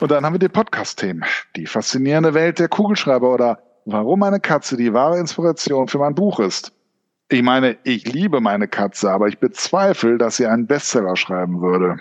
Und 0.00 0.10
dann 0.10 0.26
haben 0.26 0.34
wir 0.34 0.38
die 0.38 0.50
Podcast-Themen. 0.50 1.24
Die 1.56 1.64
faszinierende 1.64 2.34
Welt 2.34 2.58
der 2.58 2.68
Kugelschreiber 2.68 3.32
oder 3.32 3.58
warum 3.86 4.22
eine 4.22 4.38
Katze 4.38 4.76
die 4.76 4.92
wahre 4.92 5.18
Inspiration 5.18 5.88
für 5.88 5.96
mein 5.96 6.14
Buch 6.14 6.40
ist. 6.40 6.72
Ich 7.30 7.42
meine, 7.42 7.78
ich 7.84 8.04
liebe 8.12 8.42
meine 8.42 8.68
Katze, 8.68 9.10
aber 9.10 9.28
ich 9.28 9.38
bezweifle, 9.38 10.18
dass 10.18 10.36
sie 10.36 10.46
einen 10.46 10.66
Bestseller 10.66 11.16
schreiben 11.16 11.62
würde. 11.62 11.96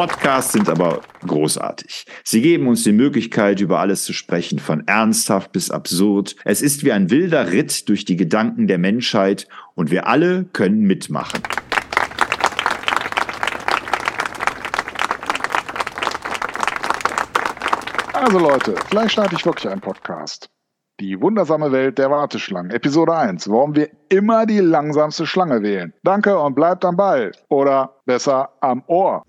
Podcasts 0.00 0.52
sind 0.54 0.70
aber 0.70 1.02
großartig. 1.26 2.06
Sie 2.24 2.40
geben 2.40 2.68
uns 2.68 2.84
die 2.84 2.92
Möglichkeit, 2.92 3.60
über 3.60 3.80
alles 3.80 4.04
zu 4.04 4.14
sprechen, 4.14 4.58
von 4.58 4.88
ernsthaft 4.88 5.52
bis 5.52 5.70
absurd. 5.70 6.36
Es 6.46 6.62
ist 6.62 6.86
wie 6.86 6.92
ein 6.92 7.10
wilder 7.10 7.52
Ritt 7.52 7.86
durch 7.86 8.06
die 8.06 8.16
Gedanken 8.16 8.66
der 8.66 8.78
Menschheit 8.78 9.46
und 9.74 9.90
wir 9.90 10.06
alle 10.06 10.46
können 10.54 10.86
mitmachen. 10.86 11.42
Also 18.14 18.38
Leute, 18.38 18.76
vielleicht 18.88 19.12
starte 19.12 19.34
ich 19.34 19.44
wirklich 19.44 19.70
einen 19.70 19.82
Podcast. 19.82 20.48
Die 20.98 21.20
wundersame 21.20 21.72
Welt 21.72 21.98
der 21.98 22.10
Warteschlangen. 22.10 22.70
Episode 22.70 23.14
1. 23.14 23.50
Warum 23.50 23.76
wir 23.76 23.90
immer 24.08 24.46
die 24.46 24.60
langsamste 24.60 25.26
Schlange 25.26 25.62
wählen. 25.62 25.92
Danke 26.02 26.38
und 26.38 26.54
bleibt 26.54 26.86
am 26.86 26.96
Ball. 26.96 27.32
Oder 27.50 28.00
besser 28.06 28.48
am 28.62 28.82
Ohr. 28.86 29.24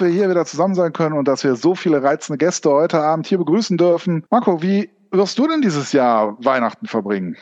Dass 0.00 0.08
wir 0.08 0.14
hier 0.14 0.30
wieder 0.30 0.46
zusammen 0.46 0.74
sein 0.74 0.94
können 0.94 1.16
und 1.16 1.28
dass 1.28 1.44
wir 1.44 1.56
so 1.56 1.74
viele 1.74 2.02
reizende 2.02 2.38
Gäste 2.38 2.70
heute 2.70 3.00
Abend 3.00 3.26
hier 3.26 3.36
begrüßen 3.36 3.76
dürfen. 3.76 4.24
Marco, 4.30 4.62
wie 4.62 4.88
wirst 5.10 5.38
du 5.38 5.46
denn 5.46 5.60
dieses 5.60 5.92
Jahr 5.92 6.42
Weihnachten 6.42 6.86
verbringen? 6.86 7.36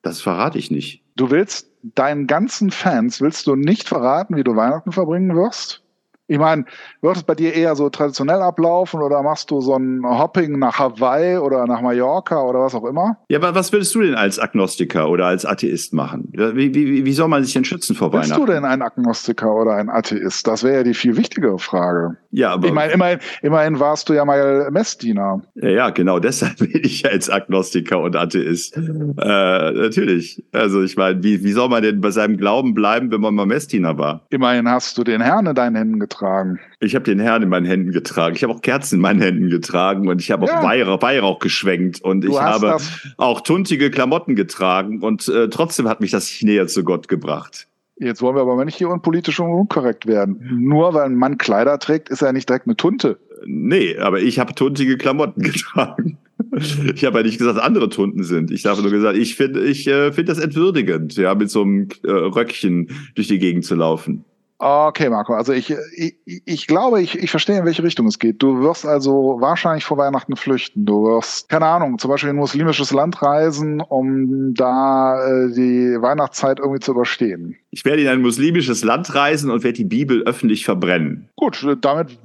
Das 0.00 0.22
verrate 0.22 0.58
ich 0.58 0.70
nicht. 0.70 1.04
Du 1.16 1.30
willst 1.30 1.70
deinen 1.82 2.26
ganzen 2.26 2.70
Fans, 2.70 3.20
willst 3.20 3.46
du 3.46 3.56
nicht 3.56 3.88
verraten, 3.88 4.36
wie 4.36 4.44
du 4.44 4.56
Weihnachten 4.56 4.92
verbringen 4.92 5.36
wirst? 5.36 5.82
Ich 6.30 6.38
meine, 6.38 6.66
wird 7.00 7.16
es 7.16 7.22
bei 7.22 7.34
dir 7.34 7.54
eher 7.54 7.74
so 7.74 7.88
traditionell 7.88 8.42
ablaufen 8.42 9.00
oder 9.00 9.22
machst 9.22 9.50
du 9.50 9.62
so 9.62 9.74
ein 9.74 10.02
Hopping 10.04 10.58
nach 10.58 10.78
Hawaii 10.78 11.38
oder 11.38 11.66
nach 11.66 11.80
Mallorca 11.80 12.42
oder 12.42 12.60
was 12.60 12.74
auch 12.74 12.84
immer? 12.84 13.16
Ja, 13.30 13.38
aber 13.38 13.54
was 13.54 13.72
würdest 13.72 13.94
du 13.94 14.02
denn 14.02 14.14
als 14.14 14.38
Agnostiker 14.38 15.08
oder 15.08 15.24
als 15.24 15.46
Atheist 15.46 15.94
machen? 15.94 16.30
Wie, 16.32 16.74
wie, 16.74 17.06
wie 17.06 17.12
soll 17.14 17.28
man 17.28 17.42
sich 17.42 17.54
denn 17.54 17.64
schützen 17.64 17.96
vor 17.96 18.10
Bist 18.10 18.24
Weihnachten? 18.24 18.42
Bist 18.44 18.48
du 18.48 18.52
denn 18.52 18.64
ein 18.66 18.82
Agnostiker 18.82 19.54
oder 19.54 19.76
ein 19.76 19.88
Atheist? 19.88 20.46
Das 20.46 20.62
wäre 20.62 20.76
ja 20.76 20.82
die 20.82 20.92
viel 20.92 21.16
wichtigere 21.16 21.58
Frage. 21.58 22.18
Ja, 22.30 22.52
aber. 22.52 22.68
Ich 22.68 22.74
meine, 22.74 22.92
immerhin, 22.92 23.20
immerhin 23.40 23.80
warst 23.80 24.10
du 24.10 24.12
ja 24.12 24.26
mal 24.26 24.70
Messdiener. 24.70 25.40
Ja, 25.54 25.68
ja, 25.70 25.90
genau. 25.90 26.18
Deshalb 26.28 26.58
bin 26.58 26.82
ich 26.82 27.02
ja 27.02 27.10
als 27.10 27.30
Agnostiker 27.30 28.00
und 28.00 28.14
Atheist. 28.14 28.76
Äh, 28.76 28.80
natürlich. 29.16 30.44
Also, 30.52 30.82
ich 30.82 30.94
meine, 30.94 31.22
wie, 31.22 31.42
wie 31.42 31.52
soll 31.52 31.70
man 31.70 31.82
denn 31.82 32.02
bei 32.02 32.10
seinem 32.10 32.36
Glauben 32.36 32.74
bleiben, 32.74 33.10
wenn 33.10 33.22
man 33.22 33.34
mal 33.34 33.46
Messdiener 33.46 33.96
war? 33.96 34.26
Immerhin 34.28 34.68
hast 34.68 34.98
du 34.98 35.04
den 35.04 35.22
Herrn 35.22 35.46
in 35.46 35.54
deinen 35.54 35.76
Händen 35.76 35.98
getragen 35.98 36.17
getragen. 36.18 36.58
Ich 36.80 36.94
habe 36.94 37.04
den 37.04 37.20
Herrn 37.20 37.42
in 37.42 37.48
meinen 37.48 37.66
Händen 37.66 37.92
getragen. 37.92 38.34
Ich 38.36 38.42
habe 38.42 38.52
auch 38.52 38.62
Kerzen 38.62 38.96
in 38.96 39.00
meinen 39.00 39.20
Händen 39.20 39.50
getragen 39.50 40.08
und 40.08 40.20
ich 40.20 40.30
habe 40.30 40.46
ja. 40.46 40.58
auch 40.58 40.62
Weihrauch, 40.62 41.02
Weihrauch 41.02 41.38
geschwenkt 41.38 42.00
und 42.02 42.22
du 42.22 42.32
ich 42.32 42.40
habe 42.40 42.76
auch 43.16 43.40
tuntige 43.40 43.90
Klamotten 43.90 44.34
getragen 44.34 45.00
und 45.00 45.28
äh, 45.28 45.48
trotzdem 45.48 45.88
hat 45.88 46.00
mich 46.00 46.10
das 46.10 46.42
näher 46.42 46.66
zu 46.66 46.84
Gott 46.84 47.08
gebracht. 47.08 47.66
Jetzt 48.00 48.22
wollen 48.22 48.36
wir 48.36 48.42
aber 48.42 48.64
nicht 48.64 48.76
hier 48.76 48.88
unpolitisch 48.88 49.40
und 49.40 49.50
unkorrekt 49.50 50.06
werden. 50.06 50.38
Nur 50.60 50.94
weil 50.94 51.06
ein 51.06 51.16
Mann 51.16 51.36
Kleider 51.36 51.80
trägt, 51.80 52.10
ist 52.10 52.22
er 52.22 52.32
nicht 52.32 52.48
direkt 52.48 52.66
eine 52.66 52.76
Tunte. 52.76 53.18
Nee, 53.44 53.98
aber 53.98 54.20
ich 54.20 54.38
habe 54.38 54.54
tuntige 54.54 54.96
Klamotten 54.96 55.42
getragen. 55.42 56.18
Ich 56.94 57.04
habe 57.04 57.18
ja 57.18 57.24
nicht 57.24 57.38
gesagt, 57.38 57.58
andere 57.58 57.88
Tunten 57.88 58.22
sind. 58.22 58.52
Ich 58.52 58.64
habe 58.66 58.80
nur 58.82 58.92
gesagt, 58.92 59.18
ich 59.18 59.34
finde 59.34 59.64
ich, 59.64 59.88
äh, 59.88 60.12
find 60.12 60.28
das 60.28 60.38
entwürdigend, 60.38 61.16
ja, 61.16 61.34
mit 61.34 61.50
so 61.50 61.62
einem 61.62 61.88
äh, 62.04 62.10
Röckchen 62.10 62.90
durch 63.16 63.26
die 63.26 63.40
Gegend 63.40 63.64
zu 63.64 63.74
laufen. 63.74 64.24
Okay, 64.60 65.08
Marco, 65.08 65.34
also 65.34 65.52
ich, 65.52 65.72
ich, 65.94 66.16
ich 66.24 66.66
glaube, 66.66 67.00
ich, 67.00 67.16
ich 67.16 67.30
verstehe, 67.30 67.58
in 67.58 67.64
welche 67.64 67.84
Richtung 67.84 68.08
es 68.08 68.18
geht. 68.18 68.42
Du 68.42 68.60
wirst 68.60 68.84
also 68.84 69.36
wahrscheinlich 69.38 69.84
vor 69.84 69.98
Weihnachten 69.98 70.34
flüchten. 70.34 70.84
Du 70.84 71.04
wirst, 71.04 71.48
keine 71.48 71.66
Ahnung, 71.66 71.96
zum 71.98 72.10
Beispiel 72.10 72.30
in 72.30 72.36
ein 72.36 72.40
muslimisches 72.40 72.90
Land 72.92 73.22
reisen, 73.22 73.80
um 73.80 74.54
da 74.54 75.24
äh, 75.24 75.52
die 75.52 75.96
Weihnachtszeit 76.02 76.58
irgendwie 76.58 76.80
zu 76.80 76.90
überstehen. 76.90 77.56
Ich 77.70 77.84
werde 77.84 78.02
in 78.02 78.08
ein 78.08 78.20
muslimisches 78.20 78.82
Land 78.82 79.14
reisen 79.14 79.52
und 79.52 79.62
werde 79.62 79.76
die 79.76 79.84
Bibel 79.84 80.24
öffentlich 80.24 80.64
verbrennen. 80.64 81.28
Gut, 81.36 81.64
damit 81.80 82.18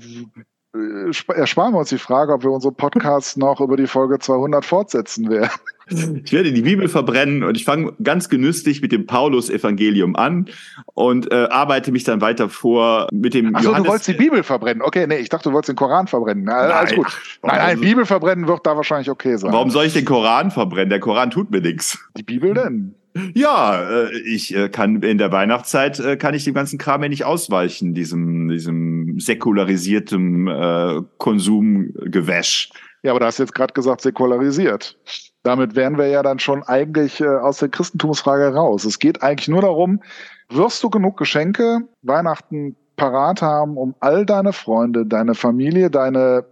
ersparen 1.35 1.73
wir 1.73 1.79
uns 1.79 1.89
die 1.89 1.99
Frage, 1.99 2.33
ob 2.33 2.43
wir 2.43 2.49
unsere 2.49 2.73
Podcasts 2.73 3.37
noch 3.37 3.61
über 3.61 3.77
die 3.77 3.85
Folge 3.85 4.17
200 4.17 4.65
fortsetzen 4.65 5.29
werden. 5.29 5.51
Ich 5.89 6.31
werde 6.31 6.53
die 6.53 6.61
Bibel 6.61 6.87
verbrennen 6.87 7.43
und 7.43 7.57
ich 7.57 7.65
fange 7.65 7.93
ganz 8.01 8.29
genüsslich 8.29 8.81
mit 8.81 8.91
dem 8.91 9.05
Paulus-Evangelium 9.05 10.15
an 10.15 10.47
und 10.93 11.31
äh, 11.31 11.47
arbeite 11.49 11.91
mich 11.91 12.03
dann 12.03 12.21
weiter 12.21 12.49
vor 12.49 13.07
mit 13.11 13.33
dem. 13.33 13.55
Achso, 13.55 13.73
du 13.73 13.85
wolltest 13.85 14.07
die 14.07 14.13
Bibel 14.13 14.43
verbrennen. 14.43 14.81
Okay, 14.81 15.05
nee, 15.07 15.17
ich 15.17 15.29
dachte, 15.29 15.49
du 15.49 15.53
wolltest 15.53 15.69
den 15.69 15.75
Koran 15.75 16.07
verbrennen. 16.07 16.45
Na, 16.45 16.53
alles 16.53 16.95
gut. 16.95 17.07
Nein, 17.43 17.57
nein, 17.57 17.79
Bibel 17.79 18.05
verbrennen 18.05 18.47
wird 18.47 18.65
da 18.65 18.75
wahrscheinlich 18.75 19.09
okay 19.09 19.35
sein. 19.37 19.51
Warum 19.51 19.69
soll 19.69 19.85
ich 19.85 19.93
den 19.93 20.05
Koran 20.05 20.51
verbrennen? 20.51 20.89
Der 20.89 20.99
Koran 20.99 21.31
tut 21.31 21.51
mir 21.51 21.61
nichts. 21.61 21.99
Die 22.17 22.23
Bibel 22.23 22.53
denn? 22.53 22.95
Ja, 23.33 23.81
äh, 23.81 24.17
ich 24.21 24.55
äh, 24.55 24.69
kann 24.69 25.01
in 25.03 25.17
der 25.17 25.31
Weihnachtszeit 25.31 25.99
äh, 25.99 26.17
kann 26.17 26.33
ich 26.33 26.45
dem 26.45 26.55
ganzen 26.55 26.79
Kram 26.79 27.03
ja 27.03 27.09
nicht 27.09 27.25
ausweichen, 27.25 27.93
diesem 27.93 28.47
diesem 28.49 29.19
säkularisierten 29.19 30.47
äh, 30.47 31.01
Konsumgewäsch. 31.17 32.71
Ja, 33.03 33.11
aber 33.11 33.19
du 33.19 33.25
hast 33.25 33.37
jetzt 33.37 33.53
gerade 33.53 33.73
gesagt 33.73 34.01
säkularisiert. 34.01 34.97
Damit 35.43 35.75
wären 35.75 35.97
wir 35.97 36.07
ja 36.07 36.23
dann 36.23 36.39
schon 36.39 36.63
eigentlich 36.63 37.19
äh, 37.19 37.27
aus 37.27 37.57
der 37.57 37.69
Christentumsfrage 37.69 38.53
raus. 38.55 38.85
Es 38.85 38.99
geht 38.99 39.21
eigentlich 39.21 39.49
nur 39.49 39.61
darum, 39.61 40.01
wirst 40.49 40.81
du 40.83 40.89
genug 40.89 41.17
Geschenke 41.17 41.81
Weihnachten 42.01 42.75
parat 42.95 43.41
haben, 43.41 43.77
um 43.77 43.95
all 43.99 44.25
deine 44.25 44.53
Freunde, 44.53 45.05
deine 45.05 45.35
Familie, 45.35 45.89
deine 45.89 46.45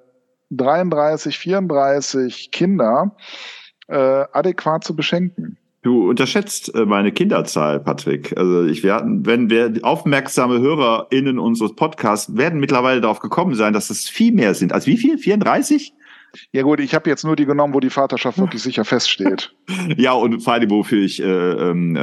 33, 0.52 1.38
34 1.38 2.52
Kinder 2.52 3.16
äh, 3.88 4.26
adäquat 4.34 4.84
zu 4.84 4.96
beschenken? 4.96 5.58
Du 5.84 6.10
unterschätzt 6.10 6.76
äh, 6.76 6.86
meine 6.86 7.12
Kinderzahl, 7.12 7.80
Patrick. 7.80 8.38
Also 8.38 8.66
ich 8.66 8.84
hatten, 8.84 9.26
wenn 9.26 9.50
wir 9.50 9.74
aufmerksame 9.82 10.60
HörerInnen 10.60 11.40
unseres 11.40 11.76
Podcasts 11.76 12.36
werden 12.38 12.60
mittlerweile 12.60 13.02
darauf 13.02 13.20
gekommen 13.20 13.56
sein, 13.56 13.74
dass 13.74 13.90
es 13.90 14.08
viel 14.08 14.32
mehr 14.32 14.54
sind. 14.54 14.74
Also 14.74 14.88
wie 14.88 14.98
viel? 14.98 15.18
34? 15.18 15.94
Ja 16.52 16.64
gut, 16.64 16.80
ich 16.80 16.94
habe 16.94 17.10
jetzt 17.10 17.24
nur 17.24 17.36
die 17.36 17.46
genommen, 17.46 17.74
wo 17.74 17.80
die 17.80 17.90
Vaterschaft 17.90 18.38
wirklich 18.38 18.62
sicher 18.62 18.86
feststeht. 18.86 19.54
ja, 19.98 20.14
und 20.14 20.42
vor 20.42 20.54
allem, 20.54 20.70
wofür 20.70 21.04
ich 21.04 21.22
äh, 21.22 21.26
ähm, 21.26 21.96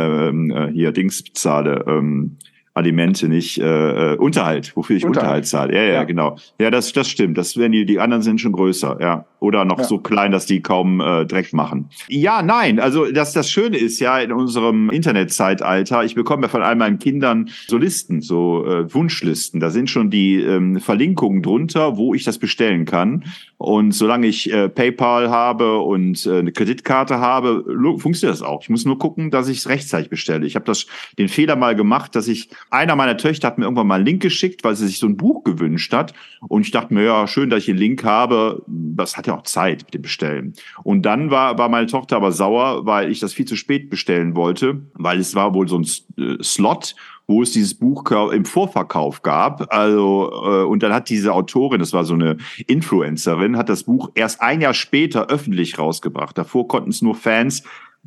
äh, 0.50 0.70
hier 0.72 0.92
Dings 0.92 1.22
bezahle. 1.22 1.84
Ähm, 1.86 2.38
Alimente, 2.78 3.28
nicht 3.28 3.58
äh, 3.58 4.14
äh, 4.14 4.16
Unterhalt, 4.16 4.72
wofür 4.76 4.96
ich 4.96 5.04
Unterhalt, 5.04 5.44
Unterhalt 5.44 5.46
zahle. 5.46 5.74
Ja, 5.74 5.82
ja, 5.82 5.92
ja, 5.94 6.04
genau. 6.04 6.36
Ja, 6.58 6.70
das, 6.70 6.92
das 6.92 7.08
stimmt. 7.08 7.36
Das 7.36 7.56
werden 7.56 7.72
die, 7.72 7.84
die 7.84 8.00
anderen 8.00 8.22
sind 8.22 8.40
schon 8.40 8.52
größer, 8.52 8.98
ja. 9.00 9.26
Oder 9.40 9.64
noch 9.64 9.78
ja. 9.78 9.84
so 9.84 9.98
klein, 9.98 10.32
dass 10.32 10.46
die 10.46 10.62
kaum 10.62 11.00
äh, 11.00 11.24
Dreck 11.24 11.52
machen. 11.52 11.90
Ja, 12.08 12.42
nein, 12.42 12.80
also 12.80 13.06
das, 13.06 13.32
das 13.32 13.50
Schöne 13.50 13.76
ist 13.76 14.00
ja 14.00 14.18
in 14.18 14.32
unserem 14.32 14.90
Internetzeitalter, 14.90 16.04
ich 16.04 16.14
bekomme 16.14 16.42
ja 16.42 16.48
von 16.48 16.62
all 16.62 16.74
meinen 16.74 16.98
Kindern 16.98 17.48
so 17.68 17.76
Listen, 17.76 18.20
so 18.20 18.66
äh, 18.66 18.92
Wunschlisten. 18.92 19.60
Da 19.60 19.70
sind 19.70 19.90
schon 19.90 20.10
die 20.10 20.36
ähm, 20.36 20.80
Verlinkungen 20.80 21.42
drunter, 21.42 21.96
wo 21.96 22.14
ich 22.14 22.24
das 22.24 22.38
bestellen 22.38 22.84
kann. 22.84 23.24
Und 23.58 23.92
solange 23.92 24.26
ich 24.28 24.52
äh, 24.52 24.68
PayPal 24.68 25.30
habe 25.30 25.78
und 25.78 26.24
äh, 26.26 26.38
eine 26.38 26.52
Kreditkarte 26.52 27.18
habe, 27.18 27.64
funktioniert 27.98 28.38
das 28.38 28.42
auch. 28.42 28.62
Ich 28.62 28.70
muss 28.70 28.84
nur 28.84 28.98
gucken, 28.98 29.30
dass 29.30 29.48
ich 29.48 29.58
es 29.58 29.68
rechtzeitig 29.68 30.10
bestelle. 30.10 30.46
Ich 30.46 30.54
habe 30.54 30.64
das 30.64 30.86
den 31.18 31.28
Fehler 31.28 31.56
mal 31.56 31.74
gemacht, 31.74 32.14
dass 32.14 32.28
ich 32.28 32.50
einer 32.70 32.96
meiner 32.96 33.16
Töchter 33.16 33.48
hat 33.48 33.58
mir 33.58 33.64
irgendwann 33.64 33.86
mal 33.86 33.96
einen 33.96 34.06
Link 34.06 34.22
geschickt, 34.22 34.64
weil 34.64 34.76
sie 34.76 34.86
sich 34.86 34.98
so 34.98 35.06
ein 35.06 35.16
Buch 35.16 35.44
gewünscht 35.44 35.92
hat. 35.92 36.14
Und 36.48 36.62
ich 36.62 36.70
dachte 36.70 36.94
mir, 36.94 37.04
ja, 37.04 37.26
schön, 37.26 37.50
dass 37.50 37.62
ich 37.62 37.70
einen 37.70 37.78
Link 37.78 38.04
habe. 38.04 38.62
Das 38.66 39.16
hat 39.16 39.26
ja 39.26 39.36
auch 39.36 39.42
Zeit 39.42 39.84
mit 39.84 39.94
dem 39.94 40.02
Bestellen. 40.02 40.54
Und 40.82 41.02
dann 41.02 41.30
war, 41.30 41.58
war 41.58 41.68
meine 41.68 41.86
Tochter 41.86 42.16
aber 42.16 42.32
sauer, 42.32 42.86
weil 42.86 43.10
ich 43.10 43.20
das 43.20 43.32
viel 43.32 43.46
zu 43.46 43.56
spät 43.56 43.90
bestellen 43.90 44.36
wollte, 44.36 44.82
weil 44.94 45.18
es 45.18 45.34
war 45.34 45.54
wohl 45.54 45.68
so 45.68 45.78
ein 45.78 45.86
äh, 46.18 46.42
Slot 46.42 46.94
wo 47.30 47.42
es 47.42 47.52
dieses 47.52 47.74
Buch 47.74 48.10
im 48.32 48.46
Vorverkauf 48.46 49.20
gab. 49.22 49.72
Also 49.72 50.32
äh, 50.32 50.64
und 50.64 50.82
dann 50.82 50.94
hat 50.94 51.10
diese 51.10 51.34
Autorin, 51.34 51.78
das 51.78 51.92
war 51.92 52.04
so 52.04 52.14
eine 52.14 52.38
Influencerin, 52.66 53.58
hat 53.58 53.68
das 53.68 53.84
Buch 53.84 54.10
erst 54.14 54.40
ein 54.40 54.62
Jahr 54.62 54.72
später 54.72 55.26
öffentlich 55.26 55.78
rausgebracht. 55.78 56.38
Davor 56.38 56.66
konnten 56.66 56.88
es 56.88 57.02
nur 57.02 57.14
Fans 57.14 57.64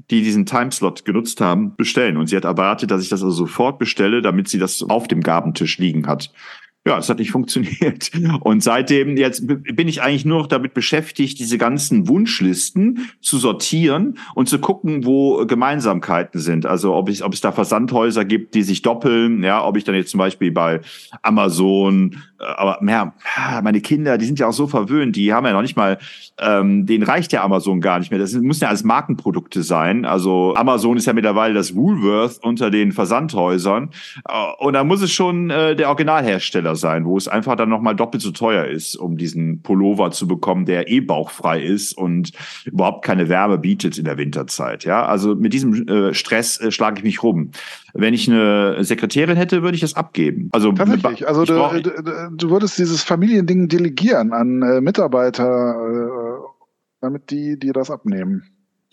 die 0.10 0.24
diesen 0.24 0.46
Timeslot 0.46 1.06
genutzt 1.06 1.42
haben, 1.42 1.76
bestellen. 1.76 2.18
Und 2.18 2.28
sie 2.28 2.36
hat 2.36 2.46
erwartet, 2.46 2.92
dass 2.92 3.04
ich 3.04 3.10
das 3.10 3.22
also 3.22 3.36
sofort 3.36 3.80
bestelle, 3.80 4.22
damit 4.22 4.48
sie 4.48 4.60
das 4.60 4.84
auf 4.84 5.08
dem 5.08 5.22
Gabentisch 5.22 5.78
liegen 5.78 6.08
hat. 6.08 6.32
Ja, 6.86 6.98
es 6.98 7.10
hat 7.10 7.20
nicht 7.20 7.32
funktioniert. 7.32 8.12
Und 8.42 8.64
seitdem 8.64 9.16
jetzt 9.18 9.46
bin 9.46 9.88
ich 9.88 10.02
eigentlich 10.02 10.26
nur 10.26 10.40
noch 10.40 10.48
damit 10.48 10.74
beschäftigt, 10.74 11.40
diese 11.40 11.58
ganzen 11.58 12.08
Wunschlisten 12.08 13.10
zu 13.22 13.38
sortieren 13.38 14.18
und 14.34 14.50
zu 14.50 14.60
gucken, 14.60 15.06
wo 15.06 15.46
Gemeinsamkeiten 15.46 16.40
sind. 16.40 16.66
Also 16.66 16.96
ob 16.96 17.10
es, 17.10 17.22
ob 17.22 17.34
es 17.34 17.42
da 17.42 17.52
Versandhäuser 17.52 18.26
gibt, 18.26 18.56
die 18.56 18.64
sich 18.64 18.82
doppeln, 18.82 19.44
ja, 19.44 19.64
ob 19.64 19.78
ich 19.78 19.84
dann 19.84 19.96
jetzt 19.96 20.12
zum 20.12 20.18
Beispiel 20.18 20.52
bei 20.52 20.82
Amazon, 21.22 22.18
aber 22.42 22.80
ja, 22.88 23.14
meine 23.64 23.82
Kinder, 23.82 24.18
die 24.18 24.26
sind 24.26 24.40
ja 24.40 24.48
auch 24.48 24.54
so 24.54 24.68
verwöhnt, 24.68 25.16
die 25.16 25.34
haben 25.34 25.46
ja 25.46 25.54
noch 25.54 25.62
nicht 25.62 25.78
mal, 25.78 25.98
ähm, 26.40 26.86
denen 26.86 27.04
reicht 27.04 27.32
ja 27.34 27.44
Amazon 27.44 27.82
gar 27.82 28.00
nicht 28.00 28.12
mehr. 28.12 28.20
Das 28.20 28.34
müssen 28.34 28.64
ja 28.64 28.70
alles 28.70 28.84
Markenprodukte 28.84 29.64
sein. 29.64 30.06
Also 30.06 30.54
Amazon 30.56 30.98
ist 30.98 31.08
ja 31.08 31.14
mittlerweile 31.14 31.54
das 31.54 31.76
Woolworth 31.76 32.40
unter 32.44 32.72
den 32.72 32.92
Versandhäusern. 32.92 33.90
Äh, 34.28 34.64
und 34.64 34.74
da 34.74 34.84
muss 34.84 35.02
es 35.02 35.12
schon 35.12 35.50
äh, 35.50 35.76
der 35.76 35.88
Originalhersteller 35.90 36.42
Hersteller 36.42 36.76
sein, 36.76 37.06
wo 37.06 37.18
es 37.18 37.28
einfach 37.28 37.56
dann 37.56 37.70
nochmal 37.70 37.96
doppelt 37.96 38.22
so 38.22 38.32
teuer 38.32 38.66
ist, 38.66 38.96
um 38.96 39.18
diesen 39.18 39.62
Pullover 39.62 40.12
zu 40.12 40.28
bekommen, 40.28 40.66
der 40.66 40.90
eh 40.90 41.00
bauchfrei 41.00 41.62
ist 41.62 41.94
und 41.94 42.32
überhaupt 42.66 43.06
keine 43.06 43.30
Wärme 43.30 43.58
bietet 43.58 43.98
in 43.98 44.06
der 44.06 44.18
Winterzeit. 44.18 44.84
Ja, 44.84 45.06
also 45.06 45.36
mit 45.36 45.54
diesem 45.54 45.88
äh, 45.88 46.14
Stress 46.14 46.60
äh, 46.60 46.72
schlage 46.72 47.00
ich 47.00 47.04
mich 47.04 47.24
rum. 47.24 47.52
Wenn 47.94 48.14
ich 48.14 48.30
eine 48.30 48.84
Sekretärin 48.84 49.38
hätte, 49.38 49.64
würde 49.64 49.76
ich 49.76 49.82
das 49.82 49.96
abgeben. 49.96 50.50
Also 50.52 50.72
tatsächlich. 50.72 51.28
Also 51.28 51.46
du, 51.46 51.92
du, 52.32 52.50
würdest 52.50 52.78
dieses 52.78 53.04
Familiending 53.04 53.68
delegieren 53.68 54.34
an 54.34 54.62
äh, 54.62 54.82
Mitarbeiter, 54.82 55.76
äh, 55.76 56.48
damit 57.02 57.32
die 57.32 57.58
dir 57.58 57.74
das 57.74 57.92
abnehmen. 57.92 58.44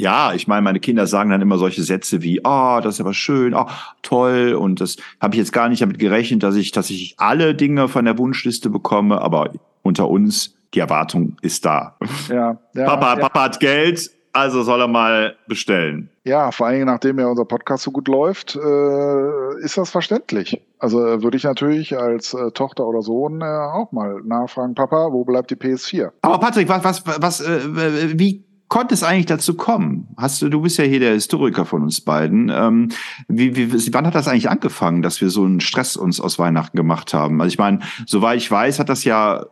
Ja, 0.00 0.32
ich 0.32 0.46
meine, 0.46 0.62
meine 0.62 0.78
Kinder 0.78 1.08
sagen 1.08 1.30
dann 1.30 1.42
immer 1.42 1.58
solche 1.58 1.82
Sätze 1.82 2.22
wie, 2.22 2.44
ah, 2.44 2.78
oh, 2.78 2.80
das 2.80 2.94
ist 2.94 3.00
aber 3.00 3.14
schön, 3.14 3.52
ah, 3.52 3.66
oh, 3.68 3.96
toll. 4.02 4.54
Und 4.54 4.80
das 4.80 4.96
habe 5.20 5.34
ich 5.34 5.40
jetzt 5.40 5.52
gar 5.52 5.68
nicht 5.68 5.82
damit 5.82 5.98
gerechnet, 5.98 6.44
dass 6.44 6.54
ich 6.54 6.70
tatsächlich 6.70 7.14
alle 7.18 7.54
Dinge 7.56 7.88
von 7.88 8.04
der 8.04 8.16
Wunschliste 8.16 8.70
bekomme. 8.70 9.20
Aber 9.20 9.52
unter 9.82 10.08
uns, 10.08 10.54
die 10.72 10.78
Erwartung 10.78 11.36
ist 11.42 11.64
da. 11.64 11.96
Ja, 12.28 12.60
ja 12.74 12.84
Papa, 12.84 13.14
ja. 13.14 13.20
Papa 13.20 13.42
hat 13.42 13.58
Geld, 13.58 14.10
also 14.32 14.62
soll 14.62 14.80
er 14.80 14.88
mal 14.88 15.36
bestellen. 15.46 16.10
Ja, 16.24 16.50
vor 16.50 16.66
allen 16.66 16.76
Dingen, 16.76 16.86
nachdem 16.86 17.18
ja 17.18 17.26
unser 17.26 17.44
Podcast 17.44 17.84
so 17.84 17.90
gut 17.90 18.08
läuft, 18.08 18.56
äh, 18.56 19.64
ist 19.64 19.78
das 19.78 19.90
verständlich. 19.90 20.60
Also 20.78 21.04
äh, 21.04 21.22
würde 21.22 21.36
ich 21.36 21.44
natürlich 21.44 21.96
als 21.96 22.34
äh, 22.34 22.50
Tochter 22.52 22.86
oder 22.86 23.02
Sohn 23.02 23.40
äh, 23.40 23.44
auch 23.44 23.92
mal 23.92 24.20
nachfragen, 24.24 24.74
Papa, 24.74 25.08
wo 25.12 25.24
bleibt 25.24 25.50
die 25.50 25.56
PS4? 25.56 26.10
Aber 26.22 26.38
Patrick, 26.38 26.68
was, 26.68 26.84
was, 26.84 27.02
was, 27.06 27.40
äh, 27.40 28.18
wie 28.18 28.44
konnte 28.68 28.94
es 28.94 29.02
eigentlich 29.02 29.26
dazu 29.26 29.54
kommen? 29.54 30.08
Hast 30.16 30.42
du, 30.42 30.48
du 30.48 30.60
bist 30.60 30.78
ja 30.78 30.84
hier 30.84 31.00
der 31.00 31.14
Historiker 31.14 31.64
von 31.64 31.82
uns 31.82 32.00
beiden. 32.00 32.50
Ähm, 32.50 32.90
wie, 33.26 33.56
wie, 33.56 33.94
wann 33.94 34.06
hat 34.06 34.14
das 34.14 34.28
eigentlich 34.28 34.50
angefangen, 34.50 35.02
dass 35.02 35.20
wir 35.20 35.30
so 35.30 35.44
einen 35.44 35.60
Stress 35.60 35.96
uns 35.96 36.20
aus 36.20 36.38
Weihnachten 36.38 36.76
gemacht 36.76 37.14
haben? 37.14 37.40
Also 37.40 37.52
ich 37.52 37.58
meine, 37.58 37.80
soweit 38.06 38.36
ich 38.36 38.50
weiß, 38.50 38.78
hat 38.78 38.88
das 38.88 39.04
ja 39.04 39.46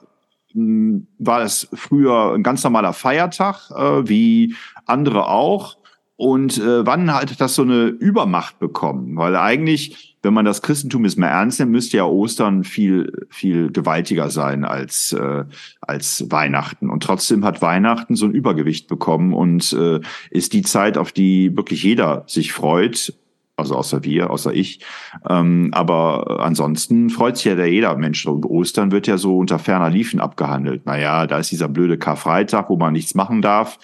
war 1.18 1.42
es 1.42 1.68
früher 1.74 2.32
ein 2.34 2.42
ganz 2.42 2.64
normaler 2.64 2.92
Feiertag, 2.92 3.70
äh, 3.70 4.09
wie 4.09 4.54
andere 4.86 5.28
auch. 5.28 5.76
Und 6.16 6.57
äh, 6.57 6.86
wann 6.86 7.12
hat 7.12 7.38
das 7.40 7.54
so 7.54 7.62
eine 7.62 7.84
Übermacht 7.88 8.59
bekommen? 8.59 9.16
Weil 9.16 9.36
eigentlich, 9.36 10.16
wenn 10.22 10.32
man 10.32 10.46
das 10.46 10.62
Christentum 10.62 11.04
jetzt 11.04 11.18
mal 11.18 11.28
ernst 11.28 11.61
nimmt, 11.61 11.72
müsste 11.72 11.98
ja 11.98 12.04
Ostern 12.04 12.64
viel, 12.64 13.26
viel 13.28 13.70
gewaltiger 13.70 14.30
sein 14.30 14.64
als, 14.64 15.12
äh, 15.12 15.44
als 15.82 16.30
Weihnachten. 16.30 16.88
Und 16.88 17.02
trotzdem 17.02 17.44
hat 17.44 17.61
Weihnachten 17.61 18.16
so 18.16 18.24
ein 18.24 18.32
Übergewicht 18.32 18.88
bekommen 18.88 19.34
und 19.34 19.74
äh, 19.74 20.00
ist 20.30 20.54
die 20.54 20.62
Zeit, 20.62 20.96
auf 20.96 21.12
die 21.12 21.54
wirklich 21.54 21.82
jeder 21.82 22.24
sich 22.26 22.54
freut. 22.54 23.12
Also 23.57 23.74
außer 23.74 24.04
wir, 24.04 24.30
außer 24.30 24.52
ich. 24.52 24.80
Ähm, 25.28 25.70
aber 25.72 26.40
ansonsten 26.40 27.09
freut 27.09 27.36
sich 27.36 27.46
ja 27.46 27.54
der 27.54 27.70
jeder 27.70 27.96
Mensch. 27.96 28.26
Und 28.26 28.44
Ostern 28.44 28.92
wird 28.92 29.07
ja 29.07 29.16
so 29.16 29.38
unter 29.38 29.59
ferner 29.59 29.90
Liefen 29.90 30.20
abgehandelt. 30.20 30.84
Naja, 30.84 31.26
da 31.26 31.38
ist 31.38 31.50
dieser 31.50 31.68
blöde 31.68 31.96
Karfreitag, 31.96 32.68
wo 32.68 32.76
man 32.76 32.92
nichts 32.92 33.14
machen 33.14 33.40
darf 33.40 33.78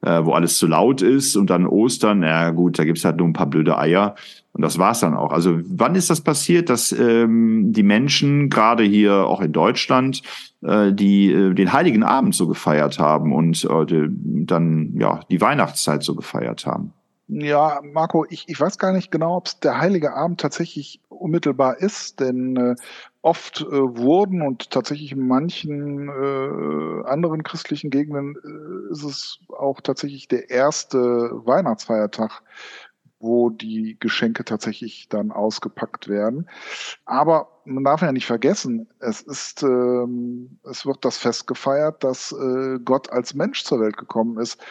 äh, 0.00 0.24
wo 0.24 0.32
alles 0.32 0.58
zu 0.58 0.66
laut 0.66 1.02
ist 1.02 1.36
und 1.36 1.50
dann 1.50 1.66
Ostern, 1.66 2.22
ja 2.22 2.50
gut, 2.50 2.78
da 2.78 2.84
gibt's 2.84 3.04
halt 3.04 3.16
nur 3.16 3.28
ein 3.28 3.32
paar 3.32 3.46
blöde 3.46 3.78
Eier 3.78 4.14
und 4.52 4.62
das 4.62 4.78
war's 4.78 5.00
dann 5.00 5.14
auch. 5.14 5.32
Also 5.32 5.60
wann 5.64 5.94
ist 5.94 6.10
das 6.10 6.20
passiert, 6.20 6.68
dass 6.68 6.92
ähm, 6.92 7.72
die 7.72 7.82
Menschen, 7.82 8.50
gerade 8.50 8.82
hier 8.82 9.26
auch 9.26 9.40
in 9.40 9.52
Deutschland, 9.52 10.22
äh, 10.62 10.92
die 10.92 11.32
äh, 11.32 11.54
den 11.54 11.72
Heiligen 11.72 12.02
Abend 12.02 12.34
so 12.34 12.46
gefeiert 12.48 12.98
haben 12.98 13.32
und 13.32 13.64
äh, 13.64 14.08
dann 14.46 14.94
ja 14.98 15.20
die 15.30 15.40
Weihnachtszeit 15.40 16.02
so 16.02 16.14
gefeiert 16.14 16.66
haben? 16.66 16.92
Ja, 17.34 17.80
Marco, 17.82 18.26
ich, 18.28 18.46
ich 18.48 18.60
weiß 18.60 18.76
gar 18.76 18.92
nicht 18.92 19.10
genau, 19.10 19.36
ob 19.36 19.46
es 19.46 19.58
der 19.58 19.78
Heilige 19.78 20.12
Abend 20.12 20.38
tatsächlich 20.38 21.00
unmittelbar 21.08 21.78
ist, 21.78 22.20
denn 22.20 22.56
äh, 22.56 22.74
oft 23.22 23.62
äh, 23.62 23.70
wurden 23.70 24.42
und 24.42 24.70
tatsächlich 24.70 25.12
in 25.12 25.26
manchen 25.26 26.08
äh, 26.10 27.08
anderen 27.08 27.42
christlichen 27.42 27.88
Gegenden 27.88 28.36
äh, 28.36 28.92
ist 28.92 29.04
es 29.04 29.38
auch 29.48 29.80
tatsächlich 29.80 30.28
der 30.28 30.50
erste 30.50 30.98
Weihnachtsfeiertag, 30.98 32.42
wo 33.18 33.48
die 33.48 33.96
Geschenke 33.98 34.44
tatsächlich 34.44 35.08
dann 35.08 35.32
ausgepackt 35.32 36.08
werden. 36.08 36.50
Aber 37.06 37.48
man 37.64 37.84
darf 37.84 38.02
ja 38.02 38.12
nicht 38.12 38.26
vergessen, 38.26 38.90
es 38.98 39.22
ist, 39.22 39.62
ähm, 39.62 40.58
es 40.68 40.84
wird 40.84 41.02
das 41.06 41.16
Fest 41.16 41.46
gefeiert, 41.46 42.04
dass 42.04 42.32
äh, 42.32 42.78
Gott 42.84 43.08
als 43.10 43.32
Mensch 43.32 43.64
zur 43.64 43.80
Welt 43.80 43.96
gekommen 43.96 44.38
ist 44.38 44.62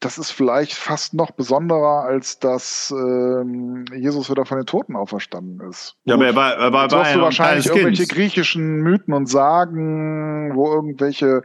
das 0.00 0.16
ist 0.16 0.30
vielleicht 0.30 0.74
fast 0.74 1.14
noch 1.14 1.32
besonderer, 1.32 2.04
als 2.04 2.38
dass 2.38 2.92
ähm, 2.96 3.84
Jesus 3.92 4.30
wieder 4.30 4.44
von 4.44 4.58
den 4.58 4.66
Toten 4.66 4.94
auferstanden 4.94 5.60
ist. 5.68 5.96
Ja, 6.04 6.14
aber 6.14 6.26
er 6.26 6.36
war, 6.36 6.52
er 6.54 6.72
war, 6.72 6.90
war 6.90 7.10
ja 7.10 7.20
wahrscheinlich 7.20 7.66
irgendwelche 7.66 8.04
kind. 8.04 8.12
griechischen 8.12 8.76
Mythen 8.76 9.12
und 9.12 9.26
Sagen, 9.26 10.52
wo 10.54 10.72
irgendwelche 10.72 11.42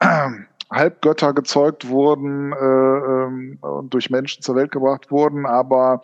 äh, 0.00 0.28
Halbgötter 0.70 1.34
gezeugt 1.34 1.88
wurden 1.88 2.52
äh, 2.52 2.56
ähm, 2.56 3.58
und 3.60 3.92
durch 3.92 4.08
Menschen 4.08 4.42
zur 4.42 4.56
Welt 4.56 4.72
gebracht 4.72 5.10
wurden. 5.10 5.44
Aber 5.44 6.00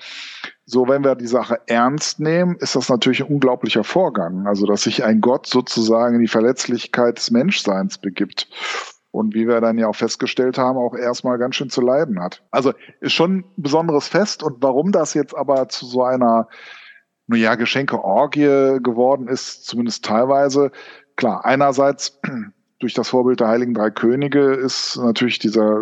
so, 0.66 0.86
wenn 0.86 1.02
wir 1.02 1.14
die 1.14 1.26
Sache 1.26 1.60
ernst 1.66 2.20
nehmen, 2.20 2.56
ist 2.56 2.76
das 2.76 2.90
natürlich 2.90 3.22
ein 3.22 3.32
unglaublicher 3.32 3.84
Vorgang. 3.84 4.46
Also, 4.46 4.66
dass 4.66 4.82
sich 4.82 5.02
ein 5.02 5.22
Gott 5.22 5.46
sozusagen 5.46 6.16
in 6.16 6.20
die 6.20 6.28
Verletzlichkeit 6.28 7.16
des 7.16 7.30
Menschseins 7.30 7.96
begibt 7.96 8.48
und 9.10 9.34
wie 9.34 9.48
wir 9.48 9.60
dann 9.60 9.78
ja 9.78 9.88
auch 9.88 9.96
festgestellt 9.96 10.58
haben, 10.58 10.78
auch 10.78 10.94
erstmal 10.94 11.38
ganz 11.38 11.56
schön 11.56 11.70
zu 11.70 11.80
leiden 11.80 12.22
hat. 12.22 12.42
Also 12.50 12.72
ist 13.00 13.12
schon 13.12 13.38
ein 13.38 13.44
besonderes 13.56 14.08
Fest 14.08 14.42
und 14.42 14.62
warum 14.62 14.92
das 14.92 15.14
jetzt 15.14 15.36
aber 15.36 15.68
zu 15.68 15.86
so 15.86 16.04
einer, 16.04 16.48
nun 17.26 17.40
ja, 17.40 17.54
Geschenke-Orgie 17.54 18.78
geworden 18.82 19.28
ist, 19.28 19.66
zumindest 19.66 20.04
teilweise, 20.04 20.70
klar, 21.16 21.44
einerseits 21.44 22.20
durch 22.78 22.94
das 22.94 23.08
Vorbild 23.08 23.40
der 23.40 23.48
Heiligen 23.48 23.74
Drei 23.74 23.90
Könige 23.90 24.52
ist 24.52 24.96
natürlich 24.96 25.38
dieser, 25.38 25.78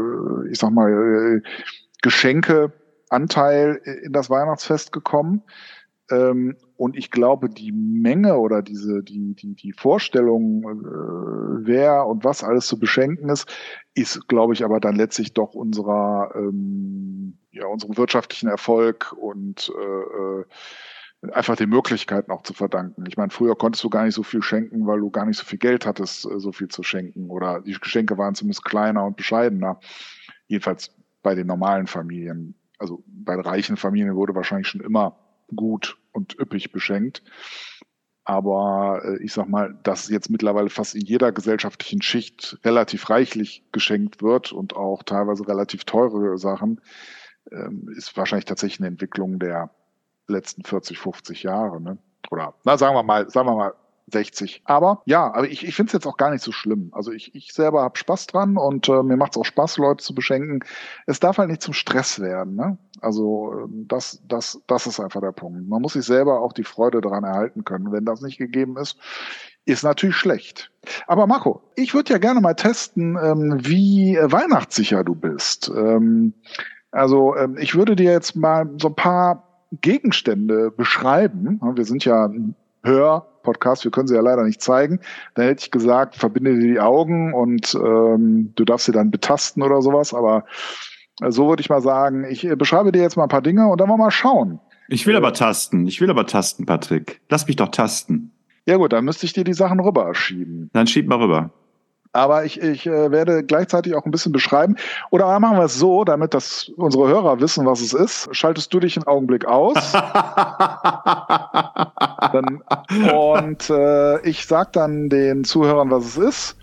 ich 0.50 0.58
sag 0.58 0.70
mal, 0.70 1.42
Geschenkeanteil 2.02 3.80
in 4.04 4.12
das 4.12 4.30
Weihnachtsfest 4.30 4.92
gekommen. 4.92 5.42
Ähm, 6.10 6.56
und 6.76 6.96
ich 6.96 7.10
glaube, 7.10 7.48
die 7.48 7.72
Menge 7.72 8.38
oder 8.38 8.62
diese, 8.62 9.02
die, 9.02 9.34
die, 9.34 9.54
die 9.54 9.72
Vorstellung, 9.72 10.62
äh, 10.62 11.66
wer 11.66 12.06
und 12.06 12.24
was 12.24 12.44
alles 12.44 12.66
zu 12.66 12.78
beschenken 12.78 13.28
ist, 13.28 13.48
ist, 13.94 14.28
glaube 14.28 14.54
ich, 14.54 14.64
aber 14.64 14.80
dann 14.80 14.96
letztlich 14.96 15.34
doch 15.34 15.54
unserer, 15.54 16.32
ähm, 16.34 17.38
ja, 17.50 17.66
unserem 17.66 17.96
wirtschaftlichen 17.96 18.48
Erfolg 18.48 19.12
und 19.12 19.72
äh, 19.76 20.40
äh, 20.40 21.32
einfach 21.32 21.56
den 21.56 21.68
Möglichkeiten 21.68 22.30
auch 22.30 22.42
zu 22.42 22.54
verdanken. 22.54 23.04
Ich 23.08 23.16
meine, 23.16 23.30
früher 23.30 23.56
konntest 23.56 23.82
du 23.82 23.90
gar 23.90 24.04
nicht 24.04 24.14
so 24.14 24.22
viel 24.22 24.42
schenken, 24.42 24.86
weil 24.86 25.00
du 25.00 25.10
gar 25.10 25.26
nicht 25.26 25.38
so 25.38 25.44
viel 25.44 25.58
Geld 25.58 25.84
hattest, 25.84 26.26
äh, 26.26 26.38
so 26.38 26.52
viel 26.52 26.68
zu 26.68 26.82
schenken. 26.82 27.28
Oder 27.28 27.60
die 27.60 27.72
Geschenke 27.72 28.16
waren 28.16 28.34
zumindest 28.34 28.64
kleiner 28.64 29.04
und 29.04 29.16
bescheidener. 29.16 29.80
Jedenfalls 30.46 30.94
bei 31.22 31.34
den 31.34 31.48
normalen 31.48 31.86
Familien. 31.86 32.54
Also 32.78 33.02
bei 33.06 33.34
reichen 33.34 33.76
Familien 33.76 34.14
wurde 34.14 34.34
wahrscheinlich 34.34 34.68
schon 34.68 34.80
immer 34.80 35.18
gut 35.54 35.98
und 36.12 36.38
üppig 36.38 36.72
beschenkt. 36.72 37.22
Aber 38.24 39.00
äh, 39.04 39.22
ich 39.22 39.32
sag 39.32 39.48
mal, 39.48 39.78
dass 39.82 40.08
jetzt 40.08 40.28
mittlerweile 40.28 40.68
fast 40.68 40.94
in 40.94 41.00
jeder 41.00 41.32
gesellschaftlichen 41.32 42.02
Schicht 42.02 42.58
relativ 42.64 43.08
reichlich 43.08 43.64
geschenkt 43.72 44.22
wird 44.22 44.52
und 44.52 44.76
auch 44.76 45.02
teilweise 45.02 45.48
relativ 45.48 45.84
teure 45.84 46.36
Sachen, 46.36 46.80
ähm, 47.50 47.88
ist 47.96 48.14
wahrscheinlich 48.16 48.44
tatsächlich 48.44 48.80
eine 48.80 48.88
Entwicklung 48.88 49.38
der 49.38 49.70
letzten 50.26 50.62
40, 50.62 50.98
50 50.98 51.42
Jahre. 51.42 51.80
Ne? 51.80 51.96
Oder 52.30 52.54
na, 52.64 52.76
sagen 52.76 52.94
wir 52.94 53.02
mal, 53.02 53.30
sagen 53.30 53.48
wir 53.48 53.56
mal 53.56 53.74
60. 54.12 54.62
Aber 54.64 55.02
ja, 55.04 55.26
aber 55.32 55.48
ich, 55.48 55.66
ich 55.66 55.74
finde 55.74 55.88
es 55.88 55.92
jetzt 55.92 56.06
auch 56.06 56.16
gar 56.16 56.30
nicht 56.30 56.42
so 56.42 56.52
schlimm. 56.52 56.90
Also 56.92 57.12
ich, 57.12 57.34
ich 57.34 57.52
selber 57.52 57.82
habe 57.82 57.98
Spaß 57.98 58.26
dran 58.26 58.56
und 58.56 58.88
äh, 58.88 59.02
mir 59.02 59.16
macht 59.16 59.32
es 59.32 59.38
auch 59.38 59.44
Spaß, 59.44 59.78
Leute 59.78 60.04
zu 60.04 60.14
beschenken. 60.14 60.60
Es 61.06 61.20
darf 61.20 61.38
halt 61.38 61.50
nicht 61.50 61.62
zum 61.62 61.74
Stress 61.74 62.20
werden. 62.20 62.54
Ne? 62.54 62.78
Also 63.00 63.52
ähm, 63.64 63.86
das, 63.88 64.22
das, 64.26 64.60
das 64.66 64.86
ist 64.86 65.00
einfach 65.00 65.20
der 65.20 65.32
Punkt. 65.32 65.68
Man 65.68 65.82
muss 65.82 65.92
sich 65.92 66.04
selber 66.04 66.40
auch 66.40 66.52
die 66.52 66.64
Freude 66.64 67.00
daran 67.00 67.24
erhalten 67.24 67.64
können. 67.64 67.92
Wenn 67.92 68.04
das 68.04 68.20
nicht 68.20 68.38
gegeben 68.38 68.76
ist, 68.76 68.98
ist 69.64 69.84
natürlich 69.84 70.16
schlecht. 70.16 70.70
Aber 71.06 71.26
Marco, 71.26 71.62
ich 71.76 71.94
würde 71.94 72.12
ja 72.12 72.18
gerne 72.18 72.40
mal 72.40 72.54
testen, 72.54 73.18
ähm, 73.22 73.58
wie 73.60 74.16
weihnachtssicher 74.20 75.04
du 75.04 75.14
bist. 75.14 75.70
Ähm, 75.74 76.32
also 76.90 77.36
ähm, 77.36 77.58
ich 77.58 77.74
würde 77.74 77.94
dir 77.94 78.12
jetzt 78.12 78.34
mal 78.34 78.70
so 78.78 78.88
ein 78.88 78.94
paar 78.94 79.66
Gegenstände 79.82 80.70
beschreiben. 80.70 81.60
Wir 81.74 81.84
sind 81.84 82.04
ja 82.06 82.30
Hör-Podcast, 82.82 83.84
wir 83.84 83.90
können 83.90 84.08
sie 84.08 84.14
ja 84.14 84.20
leider 84.20 84.44
nicht 84.44 84.62
zeigen, 84.62 85.00
dann 85.34 85.46
hätte 85.46 85.64
ich 85.64 85.70
gesagt, 85.70 86.16
verbinde 86.16 86.54
dir 86.54 86.72
die 86.72 86.80
Augen 86.80 87.34
und 87.34 87.74
ähm, 87.74 88.52
du 88.54 88.64
darfst 88.64 88.86
sie 88.86 88.92
dann 88.92 89.10
betasten 89.10 89.62
oder 89.62 89.82
sowas, 89.82 90.14
aber 90.14 90.44
äh, 91.20 91.30
so 91.30 91.48
würde 91.48 91.60
ich 91.60 91.70
mal 91.70 91.80
sagen, 91.80 92.24
ich 92.24 92.44
äh, 92.44 92.56
beschreibe 92.56 92.92
dir 92.92 93.02
jetzt 93.02 93.16
mal 93.16 93.24
ein 93.24 93.28
paar 93.28 93.42
Dinge 93.42 93.68
und 93.68 93.80
dann 93.80 93.88
wollen 93.88 93.98
wir 93.98 94.04
mal 94.04 94.10
schauen. 94.10 94.60
Ich 94.88 95.06
will 95.06 95.16
aber 95.16 95.32
tasten, 95.34 95.86
ich 95.86 96.00
will 96.00 96.10
aber 96.10 96.26
tasten, 96.26 96.64
Patrick. 96.64 97.20
Lass 97.28 97.46
mich 97.46 97.56
doch 97.56 97.68
tasten. 97.68 98.32
Ja 98.66 98.76
gut, 98.76 98.92
dann 98.92 99.04
müsste 99.04 99.26
ich 99.26 99.32
dir 99.32 99.44
die 99.44 99.54
Sachen 99.54 99.80
rüber 99.80 100.14
schieben. 100.14 100.70
Dann 100.72 100.86
schieb 100.86 101.08
mal 101.08 101.18
rüber. 101.18 101.50
Aber 102.12 102.44
ich, 102.44 102.60
ich 102.60 102.86
äh, 102.86 103.10
werde 103.10 103.44
gleichzeitig 103.44 103.94
auch 103.94 104.04
ein 104.04 104.10
bisschen 104.10 104.32
beschreiben. 104.32 104.76
Oder 105.10 105.38
machen 105.40 105.58
wir 105.58 105.64
es 105.64 105.78
so, 105.78 106.04
damit 106.04 106.32
dass 106.34 106.70
unsere 106.76 107.06
Hörer 107.08 107.40
wissen, 107.40 107.66
was 107.66 107.80
es 107.80 107.92
ist. 107.92 108.28
Schaltest 108.34 108.72
du 108.72 108.80
dich 108.80 108.96
einen 108.96 109.06
Augenblick 109.06 109.44
aus. 109.44 109.76
dann, 112.32 112.62
und 113.12 113.70
äh, 113.70 114.20
ich 114.28 114.46
sag 114.46 114.72
dann 114.72 115.08
den 115.08 115.44
Zuhörern, 115.44 115.90
was 115.90 116.04
es 116.04 116.16
ist. 116.16 116.56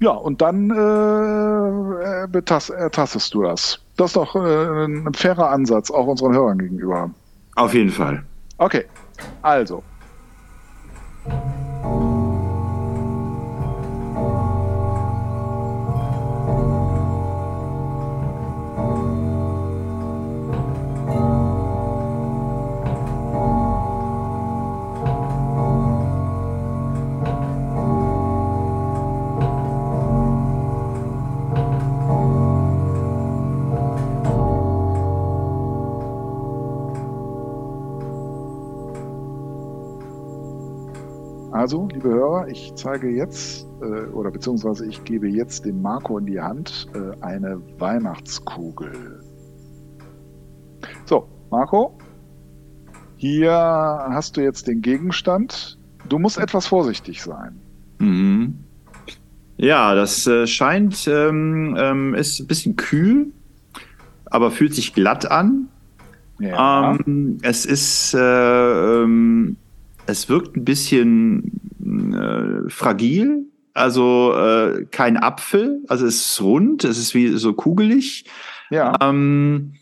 Ja, 0.00 0.10
und 0.10 0.40
dann 0.40 0.70
äh, 0.70 2.26
betast, 2.28 2.70
ertastest 2.70 3.34
du 3.34 3.42
das. 3.42 3.80
Das 3.96 4.10
ist 4.10 4.16
doch 4.16 4.36
äh, 4.36 4.84
ein 4.84 5.12
fairer 5.14 5.50
Ansatz, 5.50 5.90
auch 5.90 6.06
unseren 6.06 6.34
Hörern 6.34 6.58
gegenüber. 6.58 7.10
Auf 7.56 7.74
jeden 7.74 7.90
Fall. 7.90 8.22
Okay, 8.58 8.84
also. 9.42 9.82
Also, 41.68 41.86
liebe 41.92 42.08
Hörer, 42.08 42.48
ich 42.48 42.72
zeige 42.76 43.10
jetzt 43.10 43.66
äh, 43.82 44.06
oder 44.14 44.30
beziehungsweise 44.30 44.86
ich 44.86 45.04
gebe 45.04 45.28
jetzt 45.28 45.66
dem 45.66 45.82
Marco 45.82 46.16
in 46.16 46.24
die 46.24 46.40
Hand 46.40 46.86
äh, 46.94 47.22
eine 47.22 47.60
Weihnachtskugel. 47.78 49.22
So, 51.04 51.28
Marco, 51.50 51.98
hier 53.18 53.52
hast 53.52 54.38
du 54.38 54.40
jetzt 54.40 54.66
den 54.66 54.80
Gegenstand. 54.80 55.78
Du 56.08 56.18
musst 56.18 56.38
etwas 56.38 56.66
vorsichtig 56.66 57.22
sein. 57.22 57.60
Mhm. 57.98 58.60
Ja, 59.58 59.94
das 59.94 60.26
äh, 60.26 60.46
scheint, 60.46 61.06
ähm, 61.06 61.76
ähm, 61.78 62.14
ist 62.14 62.40
ein 62.40 62.46
bisschen 62.46 62.76
kühl, 62.76 63.26
aber 64.24 64.50
fühlt 64.52 64.74
sich 64.74 64.94
glatt 64.94 65.30
an. 65.30 65.68
Ja. 66.38 66.94
Ähm, 66.94 67.36
es 67.42 67.66
ist 67.66 68.14
äh, 68.14 69.02
ähm, 69.02 69.58
es 70.08 70.28
wirkt 70.28 70.56
ein 70.56 70.64
bisschen 70.64 71.60
äh, 72.14 72.68
fragil, 72.70 73.46
also 73.74 74.34
äh, 74.34 74.86
kein 74.90 75.16
Apfel, 75.16 75.82
also 75.88 76.06
es 76.06 76.16
ist 76.16 76.40
rund, 76.40 76.84
es 76.84 76.98
ist 76.98 77.14
wie 77.14 77.28
so 77.28 77.52
kugelig. 77.52 78.24
Ja. 78.70 78.94
Ähm, 79.00 79.74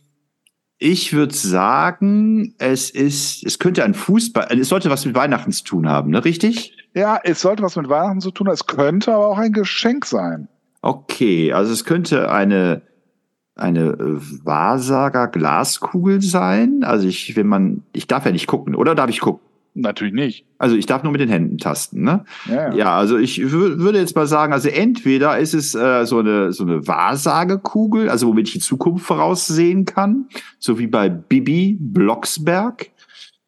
ich 0.78 1.12
würde 1.14 1.34
sagen, 1.34 2.54
es 2.58 2.90
ist, 2.90 3.44
es 3.46 3.58
könnte 3.58 3.84
ein 3.84 3.94
Fußball, 3.94 4.48
es 4.50 4.68
sollte 4.68 4.90
was 4.90 5.06
mit 5.06 5.14
Weihnachten 5.14 5.52
zu 5.52 5.64
tun 5.64 5.88
haben, 5.88 6.10
ne? 6.10 6.24
Richtig? 6.24 6.76
Ja, 6.94 7.18
es 7.22 7.40
sollte 7.40 7.62
was 7.62 7.76
mit 7.76 7.88
Weihnachten 7.88 8.20
zu 8.20 8.30
tun 8.30 8.48
haben. 8.48 8.54
Es 8.54 8.66
könnte 8.66 9.14
aber 9.14 9.28
auch 9.28 9.38
ein 9.38 9.52
Geschenk 9.52 10.04
sein. 10.04 10.48
Okay, 10.82 11.52
also 11.52 11.72
es 11.72 11.84
könnte 11.84 12.30
eine 12.30 12.82
eine 13.54 13.96
Wahrsager 14.44 15.28
Glaskugel 15.28 16.20
sein. 16.20 16.84
Also 16.84 17.08
ich, 17.08 17.36
wenn 17.36 17.46
man, 17.46 17.84
ich 17.94 18.06
darf 18.06 18.26
ja 18.26 18.30
nicht 18.30 18.46
gucken, 18.46 18.74
oder 18.74 18.94
darf 18.94 19.08
ich 19.08 19.20
gucken? 19.20 19.40
Natürlich 19.78 20.14
nicht. 20.14 20.46
Also 20.56 20.74
ich 20.74 20.86
darf 20.86 21.02
nur 21.02 21.12
mit 21.12 21.20
den 21.20 21.28
Händen 21.28 21.58
tasten, 21.58 22.02
ne? 22.02 22.24
Ja, 22.48 22.54
ja. 22.54 22.74
ja 22.74 22.96
also 22.96 23.18
ich 23.18 23.50
würde 23.50 23.98
jetzt 23.98 24.16
mal 24.16 24.26
sagen, 24.26 24.54
also 24.54 24.70
entweder 24.70 25.38
ist 25.38 25.52
es 25.52 25.74
äh, 25.74 26.06
so 26.06 26.18
eine 26.18 26.52
so 26.54 26.64
eine 26.64 26.86
Wahrsagekugel, 26.88 28.08
also 28.08 28.28
womit 28.28 28.48
ich 28.48 28.54
die 28.54 28.60
Zukunft 28.60 29.04
voraussehen 29.04 29.84
kann, 29.84 30.28
so 30.58 30.78
wie 30.78 30.86
bei 30.86 31.10
Bibi 31.10 31.76
Blocksberg. 31.78 32.90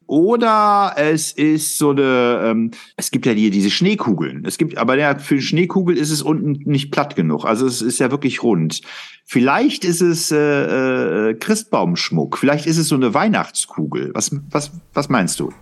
Oder 0.05 0.93
es 0.97 1.31
ist 1.33 1.77
so 1.77 1.91
eine, 1.91 2.41
ähm, 2.43 2.71
es 2.95 3.11
gibt 3.11 3.27
ja 3.27 3.35
die, 3.35 3.51
diese 3.51 3.69
Schneekugeln. 3.69 4.43
Es 4.43 4.57
gibt, 4.57 4.75
aber 4.75 4.97
ja, 4.97 5.19
für 5.19 5.39
Schneekugel 5.39 5.95
ist 5.95 6.09
es 6.09 6.23
unten 6.23 6.67
nicht 6.67 6.91
platt 6.91 7.15
genug. 7.15 7.45
Also 7.45 7.67
es 7.67 7.83
ist 7.83 7.99
ja 7.99 8.09
wirklich 8.09 8.41
rund. 8.41 8.81
Vielleicht 9.23 9.85
ist 9.85 10.01
es 10.01 10.31
äh, 10.31 11.29
äh, 11.29 11.33
Christbaumschmuck. 11.35 12.39
Vielleicht 12.39 12.65
ist 12.65 12.79
es 12.79 12.87
so 12.87 12.95
eine 12.95 13.13
Weihnachtskugel. 13.13 14.09
Was, 14.15 14.35
was, 14.49 14.71
was 14.95 15.09
meinst 15.09 15.39
du? 15.39 15.53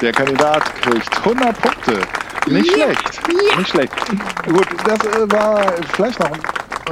Der 0.00 0.12
Kandidat 0.12 0.64
kriegt 0.76 1.18
100 1.18 1.60
Punkte. 1.60 2.00
Nicht 2.46 2.74
ja. 2.76 2.84
schlecht. 2.84 3.20
Ja. 3.28 3.58
Nicht 3.58 3.68
schlecht. 3.68 3.92
Gut, 4.46 4.66
das 4.84 4.98
äh, 5.06 5.30
war 5.30 5.72
vielleicht 5.94 6.18
noch 6.20 6.30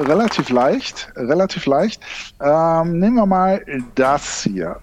relativ 0.06 0.50
leicht. 0.50 1.10
Relativ 1.16 1.64
leicht. 1.66 2.02
Ähm, 2.40 2.98
nehmen 2.98 3.16
wir 3.16 3.26
mal 3.26 3.64
das 3.94 4.42
hier. 4.42 4.76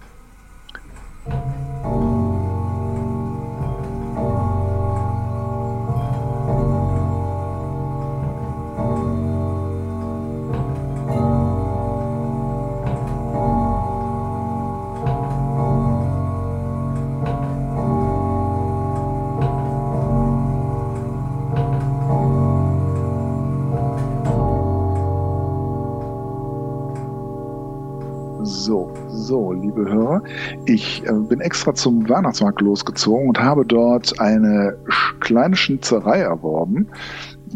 Liebe 28.67 29.85
Hörer. 29.85 30.23
Ich 30.65 31.03
äh, 31.05 31.11
bin 31.11 31.39
extra 31.39 31.73
zum 31.73 32.07
Weihnachtsmarkt 32.09 32.61
losgezogen 32.61 33.29
und 33.29 33.39
habe 33.39 33.65
dort 33.65 34.19
eine 34.19 34.77
kleine 35.19 35.55
Schnitzerei 35.55 36.19
erworben. 36.19 36.87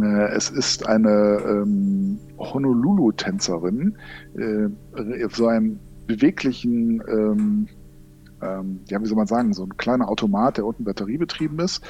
Äh, 0.01 0.36
es 0.36 0.49
ist 0.49 0.88
eine 0.88 1.41
ähm, 1.45 2.20
Honolulu-Tänzerin, 2.38 3.97
äh, 4.36 5.28
so 5.30 5.47
einem 5.47 5.80
beweglichen, 6.05 7.01
ähm, 7.07 7.68
ähm, 8.41 8.80
ja, 8.89 9.01
wie 9.01 9.05
soll 9.05 9.18
man 9.18 9.28
sagen, 9.28 9.53
so 9.53 9.64
ein 9.64 9.78
kleiner 9.78 10.10
Automat, 10.10 10.57
der 10.57 10.66
unten 10.66 10.84
batteriebetrieben 10.84 11.60
ist. 11.60 11.84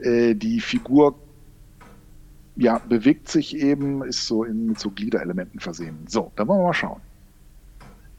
Äh, 0.00 0.34
die 0.34 0.60
Figur 0.60 1.16
ja, 2.56 2.78
bewegt 2.78 3.28
sich 3.28 3.56
eben, 3.56 4.02
ist 4.02 4.26
so 4.26 4.44
in, 4.44 4.68
mit 4.68 4.78
so 4.78 4.90
Gliederelementen 4.90 5.60
versehen. 5.60 5.98
So, 6.08 6.32
dann 6.36 6.48
wollen 6.48 6.60
wir 6.60 6.64
mal 6.64 6.72
schauen. 6.72 7.00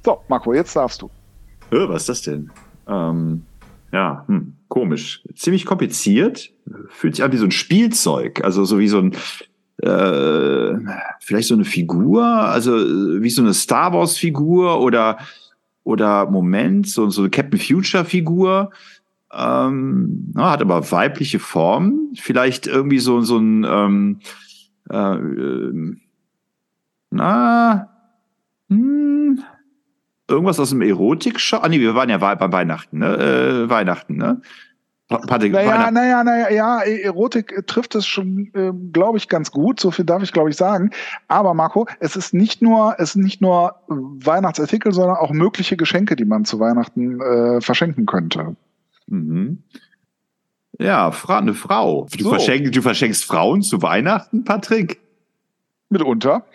So, 0.08 0.22
Marco, 0.30 0.54
jetzt 0.54 0.74
darfst 0.74 1.02
du. 1.02 1.10
Äh, 1.70 1.90
was 1.90 2.04
ist 2.04 2.08
das 2.08 2.22
denn? 2.22 2.50
Ähm, 2.88 3.44
ja, 3.92 4.24
hm, 4.28 4.54
komisch. 4.70 5.22
Ziemlich 5.36 5.66
kompliziert. 5.66 6.50
Fühlt 6.88 7.18
sich 7.18 7.26
an 7.26 7.34
wie 7.34 7.38
so 7.38 7.44
ein 7.44 7.52
Spielzeug. 7.52 8.42
Also 8.42 8.64
so 8.64 8.80
wie 8.80 8.88
so 8.88 9.00
ein, 9.00 9.12
äh, 9.86 10.76
vielleicht 11.20 11.50
so 11.50 11.56
eine 11.56 11.66
Figur, 11.66 12.24
also 12.26 12.72
wie 12.72 13.30
so 13.30 13.42
eine 13.42 13.54
Star 13.54 13.92
Wars 13.92 14.18
Figur 14.18 14.80
oder, 14.80 15.18
oder 15.84 16.32
Moment, 16.32 16.88
so, 16.88 17.10
so 17.10 17.24
eine 17.24 17.30
Captain 17.30 17.60
Future 17.60 18.06
Figur. 18.06 18.72
Ähm, 19.34 20.32
hat 20.38 20.62
aber 20.62 20.90
weibliche 20.90 21.40
Form. 21.40 22.14
Vielleicht 22.16 22.66
irgendwie 22.66 23.00
so, 23.00 23.20
so 23.20 23.40
ein, 23.40 23.66
ähm, 23.66 24.20
äh, 24.90 25.16
äh, 25.16 25.98
na, 27.10 27.90
hm, 28.70 29.44
irgendwas 30.28 30.60
aus 30.60 30.70
dem 30.70 30.82
Erotik-Shop? 30.82 31.64
Ah, 31.64 31.70
nee, 31.70 31.80
wir 31.80 31.96
waren 31.96 32.10
ja 32.10 32.18
bei 32.18 32.52
Weihnachten, 32.52 33.00
ne? 33.00 33.18
Äh, 33.66 33.70
Weihnachten, 33.70 34.18
ne? 34.18 34.42
Patrick, 35.08 35.54
naja, 35.54 35.90
naja, 35.90 36.22
naja, 36.22 36.50
ja, 36.50 36.84
e- 36.84 37.02
Erotik 37.02 37.66
trifft 37.66 37.96
es 37.96 38.06
schon, 38.06 38.52
äh, 38.54 38.74
glaube 38.92 39.18
ich, 39.18 39.30
ganz 39.30 39.52
gut. 39.52 39.80
So 39.80 39.90
viel 39.90 40.04
darf 40.04 40.22
ich, 40.22 40.34
glaube 40.34 40.50
ich, 40.50 40.58
sagen. 40.58 40.92
Aber 41.30 41.54
Marco, 41.54 41.88
es 42.02 42.18
ist 42.18 42.34
nicht 42.34 42.62
nur, 42.62 42.96
es 43.00 43.14
sind 43.14 43.24
nicht 43.24 43.40
nur 43.40 43.76
Weihnachtsartikel, 43.88 44.92
sondern 44.92 45.16
auch 45.16 45.32
mögliche 45.32 45.78
Geschenke, 45.78 46.18
die 46.18 46.26
man 46.26 46.44
zu 46.44 46.60
Weihnachten 46.60 47.22
äh, 47.22 47.62
verschenken 47.62 48.06
könnte. 48.06 48.58
Mhm. 49.08 49.64
Ja, 50.78 51.12
Fra 51.12 51.38
eine 51.38 51.54
Frau. 51.54 52.08
Du, 52.18 52.26
so. 52.26 52.30
verschenkst, 52.32 52.76
du 52.76 52.82
verschenkst 52.82 53.24
Frauen 53.24 53.62
zu 53.62 53.82
Weihnachten, 53.82 54.44
Patrick? 54.44 55.00
Mitunter. 55.90 56.46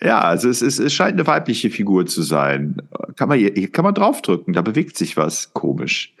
Ja, 0.00 0.20
also 0.20 0.48
es, 0.48 0.62
ist, 0.62 0.78
es 0.78 0.92
scheint 0.92 1.14
eine 1.14 1.26
weibliche 1.26 1.70
Figur 1.70 2.06
zu 2.06 2.22
sein. 2.22 2.76
Kann 3.16 3.28
man, 3.28 3.38
hier, 3.38 3.70
kann 3.70 3.84
man 3.84 3.94
draufdrücken, 3.94 4.52
da 4.52 4.62
bewegt 4.62 4.98
sich 4.98 5.16
was 5.16 5.54
komisch. 5.54 6.14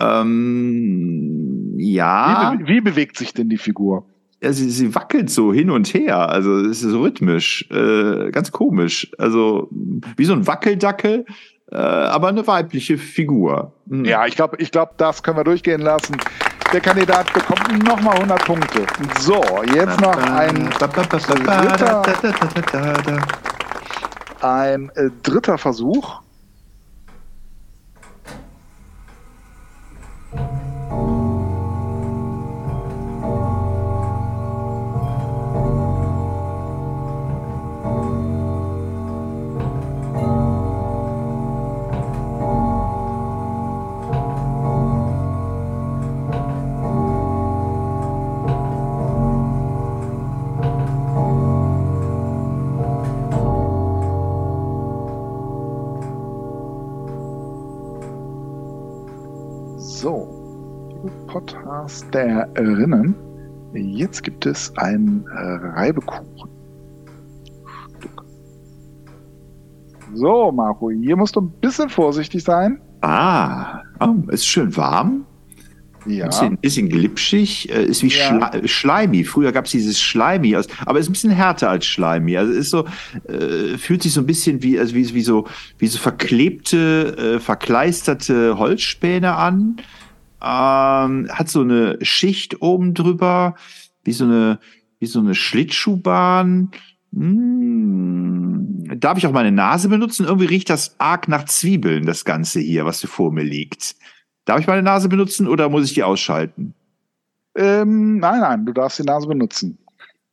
Ähm, 0.00 1.74
ja. 1.76 2.54
Wie, 2.58 2.66
wie, 2.66 2.80
bewegt 2.80 3.18
sich 3.18 3.34
denn 3.34 3.48
die 3.50 3.58
Figur? 3.58 4.06
Ja, 4.42 4.52
sie, 4.52 4.70
sie 4.70 4.94
wackelt 4.94 5.30
so 5.30 5.52
hin 5.52 5.70
und 5.70 5.92
her. 5.94 6.28
Also 6.28 6.58
es 6.58 6.82
ist 6.82 6.90
so 6.90 7.02
rhythmisch, 7.02 7.68
äh, 7.70 8.30
ganz 8.30 8.50
komisch. 8.50 9.12
Also 9.18 9.68
wie 10.16 10.24
so 10.24 10.32
ein 10.32 10.46
Wackeldackel, 10.46 11.26
äh, 11.70 11.76
aber 11.76 12.28
eine 12.28 12.46
weibliche 12.46 12.98
Figur. 12.98 13.74
Mhm. 13.86 14.04
Ja, 14.04 14.26
ich 14.26 14.34
glaube, 14.34 14.56
ich 14.58 14.70
glaub, 14.70 14.98
das 14.98 15.22
können 15.22 15.36
wir 15.36 15.44
durchgehen 15.44 15.80
lassen. 15.80 16.16
Der 16.72 16.80
Kandidat 16.80 17.30
bekommt 17.34 17.84
nochmal 17.84 18.14
100 18.14 18.44
Punkte. 18.46 18.86
So, 19.20 19.42
jetzt 19.74 20.00
noch 20.00 20.16
ein 20.16 20.70
dritter, 20.70 22.02
ein 24.40 24.90
äh, 24.94 25.10
dritter 25.22 25.58
Versuch. 25.58 26.22
Podcasterinnen. 61.32 63.14
Jetzt 63.72 64.22
gibt 64.22 64.44
es 64.44 64.70
ein 64.76 65.24
äh, 65.34 65.38
Reibekuchen. 65.78 66.26
So, 70.12 70.52
Marco, 70.52 70.90
hier 70.90 71.16
musst 71.16 71.34
du 71.36 71.40
ein 71.40 71.50
bisschen 71.62 71.88
vorsichtig 71.88 72.44
sein. 72.44 72.82
Ah, 73.00 73.80
oh, 74.00 74.14
ist 74.28 74.46
schön 74.46 74.76
warm. 74.76 75.24
Ja. 76.04 76.24
Ein 76.24 76.30
bisschen, 76.30 76.58
bisschen 76.58 76.88
glitschig, 76.90 77.70
äh, 77.72 77.84
ist 77.84 78.02
wie 78.02 78.08
ja. 78.08 78.50
Schle 78.50 78.68
Schleimi. 78.68 79.24
Früher 79.24 79.52
gab 79.52 79.64
es 79.64 79.70
dieses 79.70 80.02
Schleimi, 80.02 80.54
aber 80.84 80.98
ist 80.98 81.08
ein 81.08 81.12
bisschen 81.12 81.30
härter 81.30 81.70
als 81.70 81.86
Schleimi. 81.86 82.36
Also 82.36 82.52
ist 82.52 82.68
so, 82.68 82.84
äh, 83.26 83.78
fühlt 83.78 84.02
sich 84.02 84.12
so 84.12 84.20
ein 84.20 84.26
bisschen 84.26 84.62
wie, 84.62 84.78
also 84.78 84.94
wie, 84.94 85.14
wie 85.14 85.22
so, 85.22 85.46
wie 85.78 85.86
so 85.86 85.98
verklebte, 85.98 87.36
äh, 87.36 87.40
verkleisterte 87.40 88.58
Holzspäne 88.58 89.34
an 89.34 89.76
ähm, 90.42 91.28
hat 91.30 91.48
so 91.48 91.60
eine 91.60 91.98
Schicht 92.04 92.60
oben 92.62 92.94
drüber, 92.94 93.54
wie 94.02 94.12
so 94.12 94.24
eine, 94.24 94.58
wie 94.98 95.06
so 95.06 95.20
eine 95.20 95.34
Schlittschuhbahn. 95.34 96.72
Hm, 97.14 98.98
darf 98.98 99.18
ich 99.18 99.26
auch 99.26 99.32
meine 99.32 99.52
Nase 99.52 99.88
benutzen? 99.88 100.26
Irgendwie 100.26 100.46
riecht 100.46 100.70
das 100.70 100.98
arg 100.98 101.28
nach 101.28 101.44
Zwiebeln, 101.44 102.06
das 102.06 102.24
Ganze 102.24 102.60
hier, 102.60 102.84
was 102.84 103.04
vor 103.04 103.32
mir 103.32 103.44
liegt. 103.44 103.94
Darf 104.44 104.60
ich 104.60 104.66
meine 104.66 104.82
Nase 104.82 105.08
benutzen 105.08 105.46
oder 105.46 105.68
muss 105.68 105.84
ich 105.84 105.94
die 105.94 106.02
ausschalten? 106.02 106.74
Ähm, 107.54 108.18
nein, 108.18 108.40
nein, 108.40 108.66
du 108.66 108.72
darfst 108.72 108.98
die 108.98 109.04
Nase 109.04 109.28
benutzen. 109.28 109.78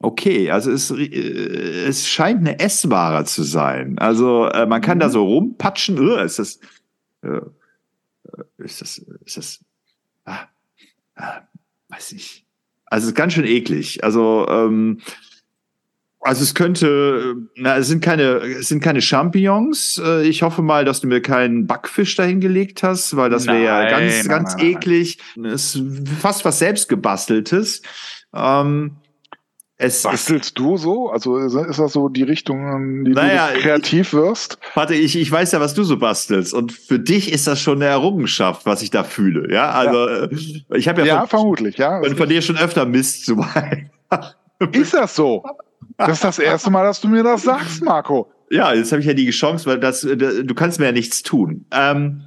Okay, 0.01 0.49
also 0.49 0.71
es, 0.71 0.89
äh, 0.91 1.85
es 1.87 2.07
scheint 2.07 2.39
eine 2.39 2.59
Essware 2.59 3.25
zu 3.25 3.43
sein. 3.43 3.99
Also 3.99 4.45
äh, 4.45 4.65
man 4.65 4.81
kann 4.81 4.97
mhm. 4.97 5.01
da 5.01 5.09
so 5.09 5.25
rumpatschen. 5.25 5.99
Uh, 5.99 6.15
ist 6.15 6.39
das, 6.39 6.59
äh, 7.21 7.41
ist 8.57 8.81
das, 8.81 8.97
ist 9.25 9.37
das 9.37 9.59
ah, 10.29 10.47
ah, 11.15 11.41
weiß 11.89 12.13
ich. 12.13 12.45
Also 12.85 13.05
es 13.05 13.09
ist 13.09 13.15
ganz 13.15 13.33
schön 13.33 13.45
eklig. 13.45 14.03
Also 14.03 14.47
ähm, 14.49 14.99
also 16.21 16.43
es 16.43 16.53
könnte, 16.53 17.35
na, 17.55 17.77
es 17.77 17.87
sind 17.87 18.03
keine, 18.03 18.39
es 18.39 18.67
sind 18.67 18.83
keine 18.83 19.01
Champignons. 19.01 20.01
Äh, 20.03 20.27
ich 20.27 20.41
hoffe 20.41 20.61
mal, 20.61 20.83
dass 20.83 20.99
du 20.99 21.07
mir 21.07 21.21
keinen 21.21 21.65
Backfisch 21.65 22.15
dahingelegt 22.15 22.83
hast, 22.83 23.15
weil 23.15 23.29
das 23.29 23.47
wäre 23.47 23.63
ja 23.63 23.89
ganz, 23.89 24.17
nein, 24.17 24.27
ganz 24.27 24.55
nein, 24.57 24.65
eklig. 24.65 25.19
Es 25.45 25.75
ist 25.75 25.83
fast 26.19 26.43
was 26.43 26.59
selbstgebasteltes. 26.59 27.81
Ähm, 28.33 28.97
es, 29.81 30.03
Bastelst 30.03 30.59
du 30.59 30.75
so? 30.75 31.09
Also 31.09 31.37
ist 31.37 31.79
das 31.79 31.93
so 31.93 32.09
die 32.09 32.23
Richtung, 32.23 32.99
in 32.99 33.05
die 33.05 33.11
naja, 33.11 33.47
du 33.53 33.61
kreativ 33.61 34.11
wirst? 34.11 34.59
Warte, 34.75 34.93
ich, 34.93 35.15
ich 35.15 35.31
weiß 35.31 35.53
ja, 35.53 35.61
was 35.61 35.73
du 35.73 35.83
so 35.83 35.97
bastelst. 35.97 36.53
Und 36.53 36.73
für 36.73 36.99
dich 36.99 37.31
ist 37.31 37.47
das 37.47 37.61
schon 37.61 37.77
eine 37.77 37.85
Errungenschaft, 37.85 38.65
was 38.65 38.81
ich 38.81 38.91
da 38.91 39.05
fühle. 39.05 39.51
Ja, 39.53 39.69
also 39.69 40.09
ja. 40.09 40.23
Äh, 40.25 40.77
ich 40.77 40.89
habe 40.89 40.99
ja, 41.01 41.07
ja 41.07 41.19
von, 41.21 41.29
vermutlich, 41.29 41.77
ja. 41.77 41.97
Und 41.99 42.17
von 42.17 42.27
dir 42.27 42.41
schon 42.41 42.57
öfter 42.57 42.85
Mist 42.85 43.25
zu 43.25 43.37
machen. 43.37 43.89
Ist 44.73 44.93
das 44.93 45.15
so? 45.15 45.45
Das 45.95 46.09
ist 46.09 46.23
das 46.25 46.39
erste 46.39 46.69
Mal, 46.69 46.83
dass 46.83 46.99
du 46.99 47.07
mir 47.07 47.23
das 47.23 47.43
sagst, 47.43 47.81
Marco. 47.81 48.29
Ja, 48.51 48.73
jetzt 48.73 48.91
habe 48.91 48.99
ich 48.99 49.07
ja 49.07 49.13
die 49.13 49.29
Chance, 49.29 49.65
weil 49.65 49.79
das, 49.79 50.03
äh, 50.03 50.17
du 50.17 50.53
kannst 50.55 50.79
mir 50.79 50.87
ja 50.87 50.91
nichts 50.91 51.23
tun. 51.23 51.65
Ähm, 51.71 52.23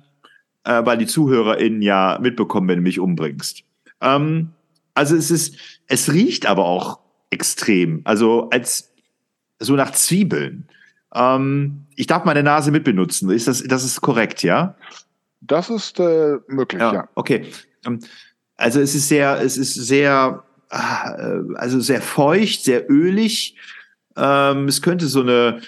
äh, 0.65 0.81
weil 0.87 0.97
die 0.97 1.07
ZuhörerInnen 1.07 1.83
ja 1.83 2.19
mitbekommen, 2.23 2.69
wenn 2.69 2.77
du 2.77 2.83
mich 2.83 2.99
umbringst. 2.99 3.65
Ähm, 4.01 4.53
also 4.95 5.17
es 5.17 5.31
ist, 5.31 5.57
es 5.87 6.13
riecht 6.15 6.47
aber 6.47 6.65
auch 6.65 7.02
extrem. 7.33 8.03
Also 8.05 8.49
als 8.51 8.93
so 9.59 9.75
nach 9.75 9.93
Zwiebeln. 9.93 10.69
Ähm, 11.15 11.87
ich 11.97 12.07
darf 12.07 12.25
meine 12.25 12.43
Nase 12.43 12.71
mitbenutzen. 12.71 13.31
Ist 13.31 13.49
das, 13.49 13.63
das 13.63 13.85
ist 13.85 14.01
korrekt, 14.01 14.43
ja? 14.43 14.75
Das 15.41 15.71
ist 15.71 15.99
äh, 15.99 16.37
möglich, 16.49 16.81
ja. 16.81 16.93
ja. 16.93 17.09
Okay. 17.15 17.47
Ähm, 17.85 18.01
also 18.57 18.81
es 18.81 18.95
ist 18.95 19.09
sehr, 19.09 19.41
es 19.41 19.57
ist 19.57 19.75
sehr, 19.75 20.45
äh, 20.71 20.77
also 21.57 21.81
sehr 21.81 22.01
feucht, 22.01 22.65
sehr 22.65 22.91
ölig. 22.91 23.57
Ähm, 24.17 24.69
es 24.69 24.83
könnte 24.83 25.07
so 25.07 25.23
eine, 25.23 25.61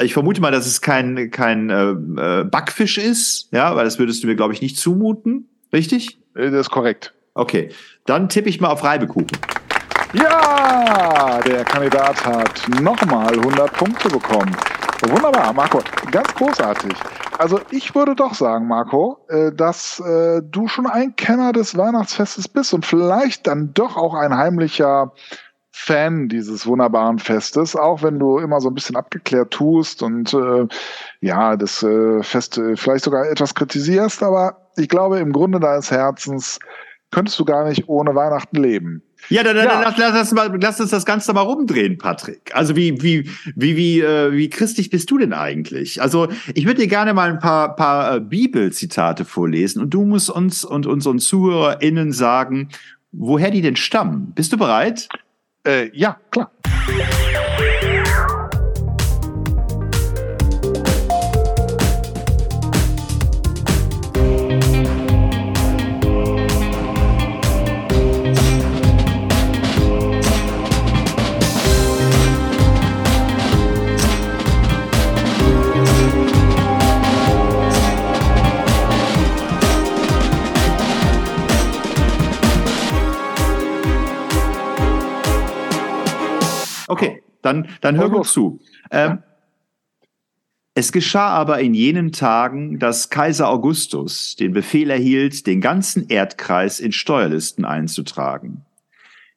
ich 0.00 0.14
vermute 0.14 0.40
mal, 0.40 0.52
dass 0.52 0.66
es 0.66 0.80
kein, 0.80 1.30
kein 1.30 1.70
äh, 1.70 1.90
äh 2.40 2.44
Backfisch 2.44 2.98
ist, 2.98 3.48
ja, 3.52 3.74
weil 3.76 3.84
das 3.84 3.98
würdest 3.98 4.22
du 4.22 4.26
mir, 4.26 4.36
glaube 4.36 4.54
ich, 4.54 4.62
nicht 4.62 4.78
zumuten. 4.78 5.48
Richtig? 5.72 6.18
Äh, 6.34 6.50
das 6.50 6.66
ist 6.66 6.70
korrekt. 6.70 7.14
Okay. 7.34 7.70
Dann 8.06 8.28
tippe 8.28 8.48
ich 8.48 8.60
mal 8.60 8.68
auf 8.68 8.82
Reibekuchen. 8.82 9.28
Ja, 10.14 11.40
der 11.44 11.64
Kandidat 11.64 12.24
hat 12.24 12.66
nochmal 12.80 13.34
100 13.34 13.70
Punkte 13.74 14.08
bekommen. 14.08 14.56
Wunderbar, 15.06 15.52
Marco, 15.52 15.80
ganz 16.10 16.34
großartig. 16.34 16.94
Also 17.36 17.60
ich 17.70 17.94
würde 17.94 18.16
doch 18.16 18.32
sagen, 18.32 18.66
Marco, 18.66 19.18
äh, 19.28 19.52
dass 19.52 20.00
äh, 20.00 20.40
du 20.42 20.66
schon 20.66 20.86
ein 20.86 21.14
Kenner 21.14 21.52
des 21.52 21.76
Weihnachtsfestes 21.76 22.48
bist 22.48 22.72
und 22.72 22.86
vielleicht 22.86 23.46
dann 23.46 23.74
doch 23.74 23.96
auch 23.96 24.14
ein 24.14 24.34
heimlicher 24.34 25.12
Fan 25.70 26.28
dieses 26.28 26.66
wunderbaren 26.66 27.18
Festes, 27.18 27.76
auch 27.76 28.02
wenn 28.02 28.18
du 28.18 28.38
immer 28.38 28.60
so 28.62 28.70
ein 28.70 28.74
bisschen 28.74 28.96
abgeklärt 28.96 29.52
tust 29.52 30.02
und 30.02 30.32
äh, 30.32 30.66
ja, 31.20 31.56
das 31.56 31.86
Fest 32.22 32.60
vielleicht 32.74 33.04
sogar 33.04 33.26
etwas 33.30 33.54
kritisierst, 33.54 34.24
aber 34.24 34.70
ich 34.76 34.88
glaube, 34.88 35.20
im 35.20 35.32
Grunde 35.32 35.60
deines 35.60 35.92
Herzens 35.92 36.58
könntest 37.12 37.38
du 37.38 37.44
gar 37.44 37.64
nicht 37.68 37.88
ohne 37.88 38.16
Weihnachten 38.16 38.56
leben. 38.56 39.07
Ja, 39.28 39.42
dann, 39.42 39.56
dann 39.56 39.66
ja. 39.66 39.80
Lass, 39.82 39.98
lass, 39.98 40.32
mal, 40.32 40.58
lass 40.60 40.80
uns 40.80 40.90
das 40.90 41.04
Ganze 41.04 41.32
mal 41.32 41.42
rumdrehen, 41.42 41.98
Patrick. 41.98 42.50
Also 42.54 42.76
wie, 42.76 43.02
wie, 43.02 43.30
wie, 43.54 43.76
wie, 43.76 44.00
äh, 44.00 44.32
wie 44.32 44.48
christlich 44.48 44.90
bist 44.90 45.10
du 45.10 45.18
denn 45.18 45.32
eigentlich? 45.32 46.00
Also 46.00 46.28
ich 46.54 46.66
würde 46.66 46.80
dir 46.80 46.88
gerne 46.88 47.14
mal 47.14 47.30
ein 47.30 47.38
paar, 47.38 47.76
paar 47.76 48.16
äh, 48.16 48.20
Bibelzitate 48.20 49.24
vorlesen 49.24 49.82
und 49.82 49.90
du 49.90 50.04
musst 50.04 50.30
uns 50.30 50.64
und 50.64 50.86
unseren 50.86 51.18
ZuhörerInnen 51.18 52.12
sagen, 52.12 52.68
woher 53.12 53.50
die 53.50 53.62
denn 53.62 53.76
stammen. 53.76 54.32
Bist 54.34 54.52
du 54.52 54.56
bereit? 54.56 55.08
Äh, 55.66 55.90
ja, 55.92 56.18
klar. 56.30 56.50
Dann, 87.42 87.68
dann 87.80 87.96
hör 87.96 88.10
gut 88.10 88.26
zu. 88.26 88.60
Ähm, 88.90 89.22
es 90.74 90.92
geschah 90.92 91.30
aber 91.30 91.60
in 91.60 91.74
jenen 91.74 92.12
Tagen, 92.12 92.78
dass 92.78 93.10
Kaiser 93.10 93.48
Augustus 93.48 94.36
den 94.36 94.52
Befehl 94.52 94.90
erhielt, 94.90 95.46
den 95.46 95.60
ganzen 95.60 96.08
Erdkreis 96.08 96.78
in 96.78 96.92
Steuerlisten 96.92 97.64
einzutragen. 97.64 98.64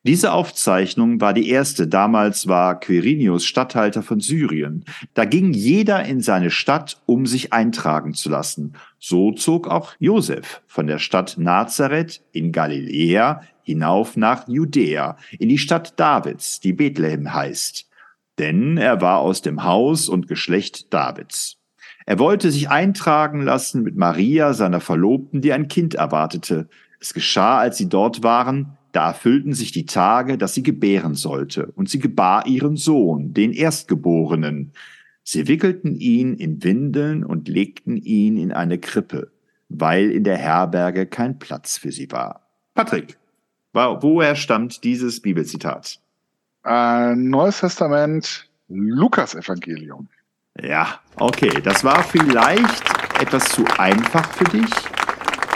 Diese 0.04 0.34
Aufzeichnung 0.34 1.22
war 1.22 1.34
die 1.34 1.50
erste. 1.50 1.88
Damals 1.88 2.48
war 2.48 2.80
Quirinius 2.80 3.46
Statthalter 3.46 4.02
von 4.02 4.20
Syrien. 4.20 4.84
Da 5.14 5.26
ging 5.26 5.54
jeder 5.54 6.04
in 6.06 6.22
seine 6.22 6.50
Stadt, 6.50 7.00
um 7.06 7.28
sich 7.28 7.54
eintragen 7.54 8.16
zu 8.16 8.30
lassen. 8.30 8.74
So 8.98 9.32
zog 9.32 9.68
auch 9.68 9.94
Josef 10.00 10.62
von 10.66 10.88
der 10.88 10.98
Stadt 10.98 11.36
Nazareth 11.38 12.22
in 12.32 12.52
Galiläa 12.52 13.42
hinauf 13.64 14.18
nach 14.18 14.48
Judäa, 14.48 15.18
in 15.38 15.50
die 15.50 15.60
Stadt 15.60 16.00
Davids, 16.00 16.60
die 16.60 16.74
Bethlehem 16.74 17.32
heißt. 17.32 17.88
Denn 18.40 18.78
er 18.78 19.02
war 19.02 19.20
aus 19.20 19.42
dem 19.42 19.64
Haus 19.64 20.10
und 20.10 20.28
Geschlecht 20.28 20.94
Davids. 20.94 21.58
Er 22.06 22.20
wollte 22.20 22.52
sich 22.52 22.70
eintragen 22.70 23.42
lassen 23.42 23.84
mit 23.84 23.96
Maria, 23.96 24.54
seiner 24.54 24.80
Verlobten, 24.80 25.42
die 25.42 25.54
ein 25.54 25.68
Kind 25.68 25.94
erwartete. 25.96 26.68
Es 27.00 27.14
geschah, 27.14 27.60
als 27.60 27.78
sie 27.78 27.90
dort 27.90 28.24
waren, 28.24 28.78
da 28.92 29.10
erfüllten 29.10 29.54
sich 29.54 29.72
die 29.72 29.86
Tage, 29.86 30.38
dass 30.38 30.54
sie 30.54 30.64
gebären 30.64 31.16
sollte, 31.16 31.68
und 31.76 31.90
sie 31.90 32.00
gebar 32.00 32.48
ihren 32.48 32.76
Sohn, 32.76 33.34
den 33.34 33.54
Erstgeborenen. 33.54 34.74
Sie 35.24 35.48
wickelten 35.48 35.96
ihn 35.96 36.34
in 36.34 36.64
Windeln 36.64 37.24
und 37.24 37.48
legten 37.48 37.96
ihn 37.96 38.38
in 38.38 38.52
eine 38.52 38.80
Krippe, 38.80 39.32
weil 39.70 40.12
in 40.12 40.24
der 40.24 40.38
Herberge 40.38 41.06
kein 41.06 41.40
Platz 41.40 41.78
für 41.78 41.92
sie 41.92 42.12
war. 42.12 42.48
Patrick, 42.74 43.18
woher 43.74 44.36
stammt 44.36 44.84
dieses 44.84 45.22
Bibelzitat? 45.22 46.00
Äh, 46.66 47.16
Neues 47.16 47.60
Testament, 47.60 48.48
Lukas 48.68 49.36
Evangelium. 49.36 50.08
Ja, 50.62 51.00
okay, 51.18 51.62
das 51.64 51.84
war 51.84 52.04
vielleicht 52.04 52.84
etwas 53.20 53.46
zu 53.50 53.66
einfach 53.78 54.30
für 54.34 54.46
dich 54.46 54.70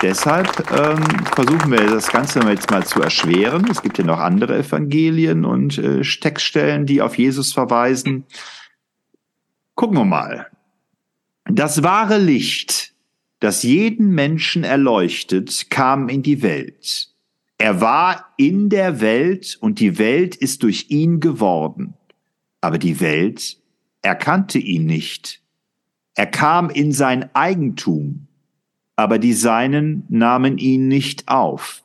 deshalb 0.05 0.71
ähm, 0.71 1.03
versuchen 1.33 1.71
wir 1.71 1.87
das 1.87 2.07
Ganze 2.09 2.39
jetzt 2.47 2.69
mal 2.69 2.85
zu 2.85 3.01
erschweren. 3.01 3.67
Es 3.69 3.81
gibt 3.81 3.97
ja 3.97 4.03
noch 4.03 4.19
andere 4.19 4.59
Evangelien 4.59 5.45
und 5.45 5.79
äh, 5.79 6.01
Textstellen, 6.01 6.85
die 6.85 7.01
auf 7.01 7.17
Jesus 7.17 7.53
verweisen. 7.53 8.25
Gucken 9.73 9.97
wir 9.97 10.05
mal. 10.05 10.47
Das 11.45 11.81
wahre 11.81 12.19
Licht, 12.19 12.93
das 13.39 13.63
jeden 13.63 14.11
Menschen 14.11 14.63
erleuchtet, 14.63 15.71
kam 15.71 16.07
in 16.07 16.21
die 16.21 16.43
Welt. 16.43 17.09
Er 17.57 17.81
war 17.81 18.33
in 18.37 18.69
der 18.69 18.99
Welt 19.01 19.57
und 19.61 19.79
die 19.79 19.97
Welt 19.97 20.35
ist 20.35 20.63
durch 20.63 20.87
ihn 20.89 21.19
geworden. 21.19 21.93
Aber 22.61 22.77
die 22.77 22.99
Welt 22.99 23.57
erkannte 24.01 24.59
ihn 24.59 24.85
nicht. 24.85 25.41
Er 26.15 26.27
kam 26.27 26.69
in 26.69 26.91
sein 26.91 27.33
Eigentum 27.33 28.27
aber 28.95 29.19
die 29.19 29.33
Seinen 29.33 30.05
nahmen 30.09 30.57
ihn 30.57 30.87
nicht 30.87 31.27
auf. 31.27 31.83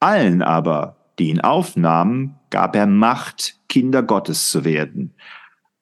Allen 0.00 0.42
aber, 0.42 0.96
die 1.18 1.28
ihn 1.28 1.40
aufnahmen, 1.40 2.34
gab 2.50 2.76
er 2.76 2.86
Macht, 2.86 3.58
Kinder 3.68 4.02
Gottes 4.02 4.50
zu 4.50 4.64
werden. 4.64 5.14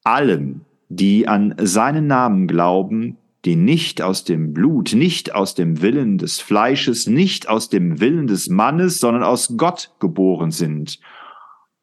Allen, 0.05 0.65
die 0.89 1.27
an 1.27 1.55
seinen 1.59 2.07
Namen 2.07 2.47
glauben, 2.47 3.17
die 3.45 3.57
nicht 3.57 4.03
aus 4.03 4.25
dem 4.25 4.53
Blut, 4.53 4.93
nicht 4.95 5.35
aus 5.35 5.55
dem 5.55 5.83
Willen 5.83 6.19
des 6.19 6.41
Fleisches, 6.41 7.07
nicht 7.07 7.49
aus 7.49 7.69
dem 7.69 8.01
Willen 8.01 8.27
des 8.27 8.49
Mannes, 8.49 8.99
sondern 8.99 9.25
aus 9.25 9.55
Gott 9.57 9.93
geboren 9.99 10.53
sind. 10.53 11.01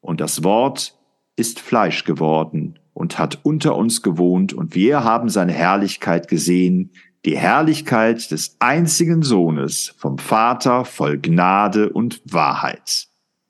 Und 0.00 0.20
das 0.20 0.42
Wort 0.42 0.96
ist 1.36 1.60
Fleisch 1.60 2.04
geworden 2.04 2.78
und 2.94 3.18
hat 3.18 3.40
unter 3.42 3.76
uns 3.76 4.02
gewohnt, 4.02 4.52
und 4.52 4.74
wir 4.74 5.04
haben 5.04 5.28
seine 5.28 5.52
Herrlichkeit 5.52 6.28
gesehen, 6.28 6.92
die 7.26 7.36
Herrlichkeit 7.36 8.30
des 8.30 8.56
einzigen 8.60 9.22
Sohnes 9.22 9.94
vom 9.98 10.16
Vater 10.16 10.86
voll 10.86 11.18
Gnade 11.18 11.90
und 11.90 12.22
Wahrheit. 12.24 13.08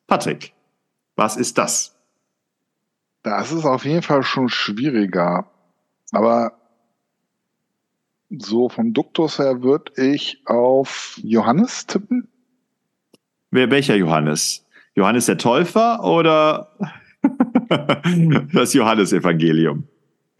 Patrick, 0.08 0.52
was 1.14 1.36
ist 1.36 1.56
das? 1.58 1.96
Das 3.22 3.52
ist 3.52 3.64
auf 3.64 3.84
jeden 3.84 4.02
Fall 4.02 4.24
schon 4.24 4.48
schwieriger. 4.48 5.48
Aber 6.10 6.59
so 8.30 8.68
vom 8.68 8.92
Duktus 8.92 9.38
her 9.38 9.62
würde 9.62 9.92
ich 9.96 10.42
auf 10.46 11.18
Johannes 11.22 11.86
tippen. 11.86 12.28
Wer, 13.50 13.70
welcher 13.70 13.96
Johannes? 13.96 14.66
Johannes 14.94 15.26
der 15.26 15.38
Täufer 15.38 16.04
oder 16.04 16.76
das 18.52 18.72
Johannesevangelium? 18.74 19.84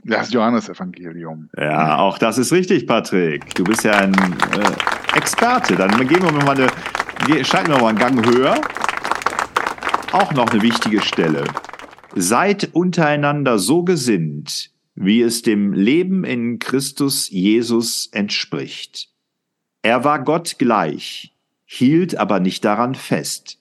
Das 0.05 0.33
Johannesevangelium. 0.33 1.51
Ja, 1.59 1.99
auch 1.99 2.19
das 2.19 2.39
ist 2.39 2.53
richtig, 2.53 2.87
Patrick. 2.87 3.55
Du 3.55 3.65
bist 3.65 3.85
ja 3.85 3.93
ein 3.93 4.15
äh, 4.15 5.17
Experte. 5.19 5.77
Dann 5.77 5.91
gehen 6.09 6.23
wir 6.23 6.33
mal 6.33 6.51
eine, 6.51 7.45
schalten 7.45 7.71
wir 7.71 7.79
mal 7.79 7.89
einen 7.89 7.99
Gang 7.99 8.25
höher. 8.25 8.55
Auch 10.13 10.33
noch 10.33 10.49
eine 10.51 10.63
wichtige 10.63 11.03
Stelle. 11.03 11.45
Seid 12.15 12.71
untereinander 12.73 13.59
so 13.59 13.85
gesinnt, 13.85 14.70
wie 15.03 15.23
es 15.23 15.41
dem 15.41 15.73
Leben 15.73 16.25
in 16.25 16.59
Christus 16.59 17.31
Jesus 17.31 18.09
entspricht. 18.13 19.09
Er 19.81 20.05
war 20.05 20.23
Gott 20.23 20.59
gleich, 20.59 21.33
hielt 21.65 22.17
aber 22.17 22.39
nicht 22.39 22.67
daran 22.67 22.95
fest, 22.95 23.59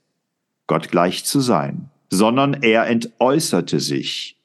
Gott 0.67 0.91
gleich 0.91 1.23
zu 1.23 1.39
sein, 1.39 1.91
sondern 2.09 2.55
er 2.61 2.87
entäußerte 2.87 3.79
sich 3.79 4.37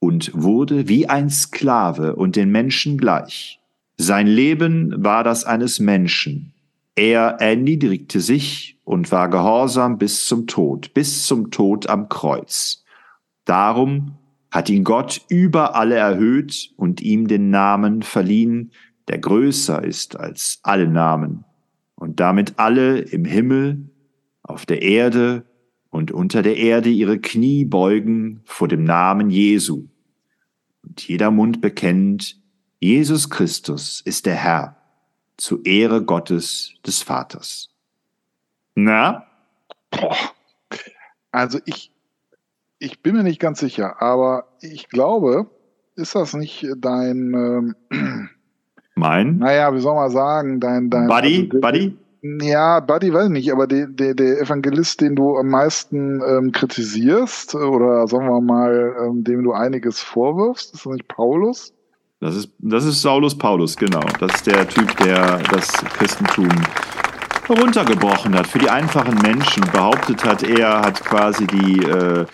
und 0.00 0.32
wurde 0.34 0.86
wie 0.86 1.08
ein 1.08 1.30
Sklave 1.30 2.14
und 2.14 2.36
den 2.36 2.50
Menschen 2.50 2.98
gleich. 2.98 3.58
Sein 3.96 4.26
Leben 4.26 4.92
war 5.02 5.24
das 5.24 5.44
eines 5.46 5.80
Menschen. 5.80 6.52
Er 6.94 7.38
erniedrigte 7.40 8.20
sich 8.20 8.76
und 8.84 9.10
war 9.10 9.30
gehorsam 9.30 9.96
bis 9.96 10.26
zum 10.26 10.46
Tod, 10.46 10.92
bis 10.92 11.26
zum 11.26 11.50
Tod 11.50 11.86
am 11.86 12.10
Kreuz. 12.10 12.84
Darum 13.46 14.18
hat 14.54 14.70
ihn 14.70 14.84
Gott 14.84 15.20
über 15.28 15.74
alle 15.74 15.96
erhöht 15.96 16.70
und 16.76 17.00
ihm 17.00 17.26
den 17.26 17.50
Namen 17.50 18.02
verliehen, 18.02 18.70
der 19.08 19.18
größer 19.18 19.82
ist 19.82 20.14
als 20.16 20.60
alle 20.62 20.86
Namen, 20.86 21.44
und 21.96 22.20
damit 22.20 22.54
alle 22.56 22.98
im 23.00 23.24
Himmel, 23.24 23.90
auf 24.44 24.64
der 24.64 24.82
Erde 24.82 25.44
und 25.90 26.12
unter 26.12 26.42
der 26.42 26.56
Erde 26.56 26.88
ihre 26.88 27.18
Knie 27.18 27.64
beugen 27.64 28.42
vor 28.44 28.68
dem 28.68 28.84
Namen 28.84 29.28
Jesu 29.28 29.88
und 30.84 31.08
jeder 31.08 31.32
Mund 31.32 31.60
bekennt, 31.60 32.40
Jesus 32.78 33.30
Christus 33.30 34.02
ist 34.04 34.24
der 34.24 34.36
Herr, 34.36 34.76
zu 35.36 35.62
Ehre 35.62 36.04
Gottes 36.04 36.74
des 36.86 37.02
Vaters. 37.02 37.70
Na? 38.76 39.26
Boah. 39.90 40.16
Also 41.32 41.58
ich, 41.66 41.90
ich 42.78 43.02
bin 43.02 43.16
mir 43.16 43.22
nicht 43.22 43.40
ganz 43.40 43.60
sicher, 43.60 44.02
aber 44.02 44.48
ich 44.60 44.88
glaube, 44.88 45.46
ist 45.96 46.14
das 46.14 46.34
nicht 46.34 46.66
dein 46.78 47.74
ähm, 47.90 48.28
mein? 48.94 49.38
Naja, 49.38 49.74
wie 49.74 49.80
soll 49.80 49.94
man 49.94 50.10
sagen, 50.10 50.60
dein, 50.60 50.90
dein 50.90 51.08
Buddy, 51.08 51.48
also, 51.50 51.60
Buddy? 51.60 51.96
Ja, 52.40 52.80
Buddy 52.80 53.12
weiß 53.12 53.26
ich 53.26 53.32
nicht, 53.32 53.52
aber 53.52 53.66
der, 53.66 53.86
der, 53.86 54.14
der 54.14 54.40
Evangelist, 54.40 55.00
den 55.00 55.14
du 55.14 55.36
am 55.36 55.48
meisten 55.48 56.22
ähm, 56.26 56.52
kritisierst, 56.52 57.54
oder 57.54 58.06
sagen 58.06 58.26
wir 58.26 58.40
mal, 58.40 58.96
ähm, 59.04 59.24
dem 59.24 59.44
du 59.44 59.52
einiges 59.52 60.00
vorwirfst, 60.00 60.74
ist 60.74 60.86
das 60.86 60.92
nicht 60.92 61.08
Paulus? 61.08 61.74
Das 62.20 62.34
ist, 62.34 62.50
das 62.58 62.86
ist 62.86 63.02
Saulus 63.02 63.36
Paulus, 63.36 63.76
genau. 63.76 64.00
Das 64.18 64.36
ist 64.36 64.46
der 64.46 64.66
Typ, 64.66 64.96
der 64.96 65.38
das 65.50 65.70
Christentum 65.98 66.48
runtergebrochen 67.50 68.34
hat 68.34 68.46
für 68.46 68.58
die 68.58 68.70
einfachen 68.70 69.14
Menschen, 69.20 69.62
behauptet 69.70 70.24
hat, 70.24 70.42
er 70.42 70.80
hat 70.80 71.04
quasi 71.04 71.46
die, 71.46 71.80
äh, 71.80 72.24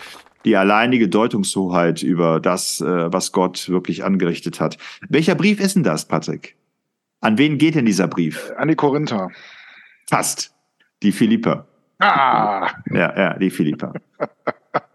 die 0.45 0.55
alleinige 0.55 1.07
Deutungshoheit 1.07 2.03
über 2.03 2.39
das, 2.39 2.81
äh, 2.81 3.11
was 3.11 3.31
Gott 3.31 3.69
wirklich 3.69 4.03
angerichtet 4.03 4.59
hat. 4.59 4.77
Welcher 5.09 5.35
Brief 5.35 5.59
ist 5.59 5.75
denn 5.75 5.83
das, 5.83 6.05
Patrick? 6.05 6.55
An 7.21 7.37
wen 7.37 7.57
geht 7.57 7.75
denn 7.75 7.85
dieser 7.85 8.07
Brief? 8.07 8.51
An 8.57 8.67
die 8.67 8.75
Korinther. 8.75 9.29
Fast. 10.09 10.53
Die 11.03 11.11
Philippa. 11.11 11.65
Ah. 11.99 12.69
Ja, 12.91 13.17
ja, 13.17 13.37
die 13.37 13.49
Philippa. 13.49 13.93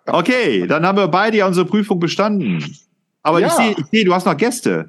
Okay, 0.08 0.66
dann 0.68 0.86
haben 0.86 0.98
wir 0.98 1.08
beide 1.08 1.36
ja 1.38 1.46
unsere 1.46 1.66
Prüfung 1.66 1.98
bestanden. 1.98 2.64
Aber 3.22 3.40
ja. 3.40 3.48
ich 3.48 3.52
sehe, 3.54 3.70
ich 3.72 3.86
seh, 3.90 4.04
du 4.04 4.14
hast 4.14 4.24
noch 4.24 4.36
Gäste. 4.36 4.88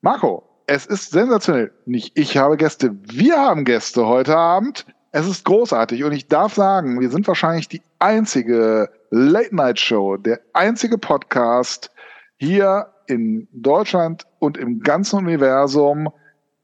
Marco, 0.00 0.42
es 0.66 0.86
ist 0.86 1.12
sensationell. 1.12 1.72
Nicht 1.86 2.18
ich 2.18 2.36
habe 2.36 2.56
Gäste, 2.56 2.94
wir 3.04 3.36
haben 3.36 3.64
Gäste 3.64 4.06
heute 4.06 4.36
Abend. 4.36 4.84
Es 5.12 5.28
ist 5.28 5.44
großartig 5.44 6.02
und 6.02 6.12
ich 6.12 6.26
darf 6.26 6.54
sagen, 6.54 7.00
wir 7.00 7.08
sind 7.08 7.28
wahrscheinlich 7.28 7.68
die 7.68 7.82
einzige 8.00 8.90
Late-Night-Show, 9.16 10.16
der 10.16 10.40
einzige 10.54 10.98
Podcast 10.98 11.92
hier 12.36 12.92
in 13.06 13.46
Deutschland 13.52 14.26
und 14.40 14.56
im 14.56 14.80
ganzen 14.80 15.20
Universum, 15.20 16.12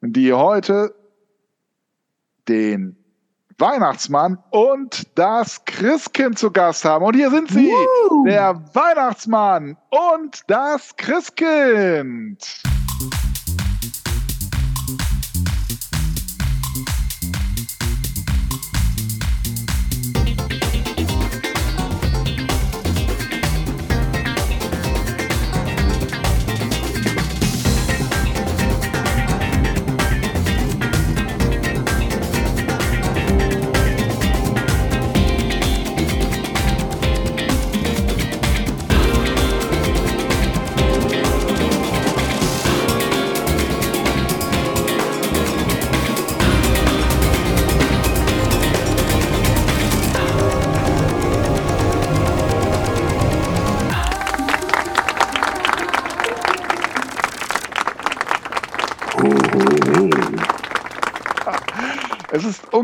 die 0.01 0.33
heute 0.33 0.93
den 2.49 2.97
Weihnachtsmann 3.57 4.39
und 4.51 5.07
das 5.17 5.65
Christkind 5.65 6.41
zu 6.41 6.51
Gast 6.51 6.85
haben. 6.85 7.05
Und 7.05 7.15
hier 7.15 7.31
sind 7.31 7.53
sie, 7.53 7.69
Woo! 7.69 8.25
der 8.27 8.61
Weihnachtsmann 8.75 9.77
und 9.91 10.43
das 10.49 10.97
Christkind. 10.97 12.63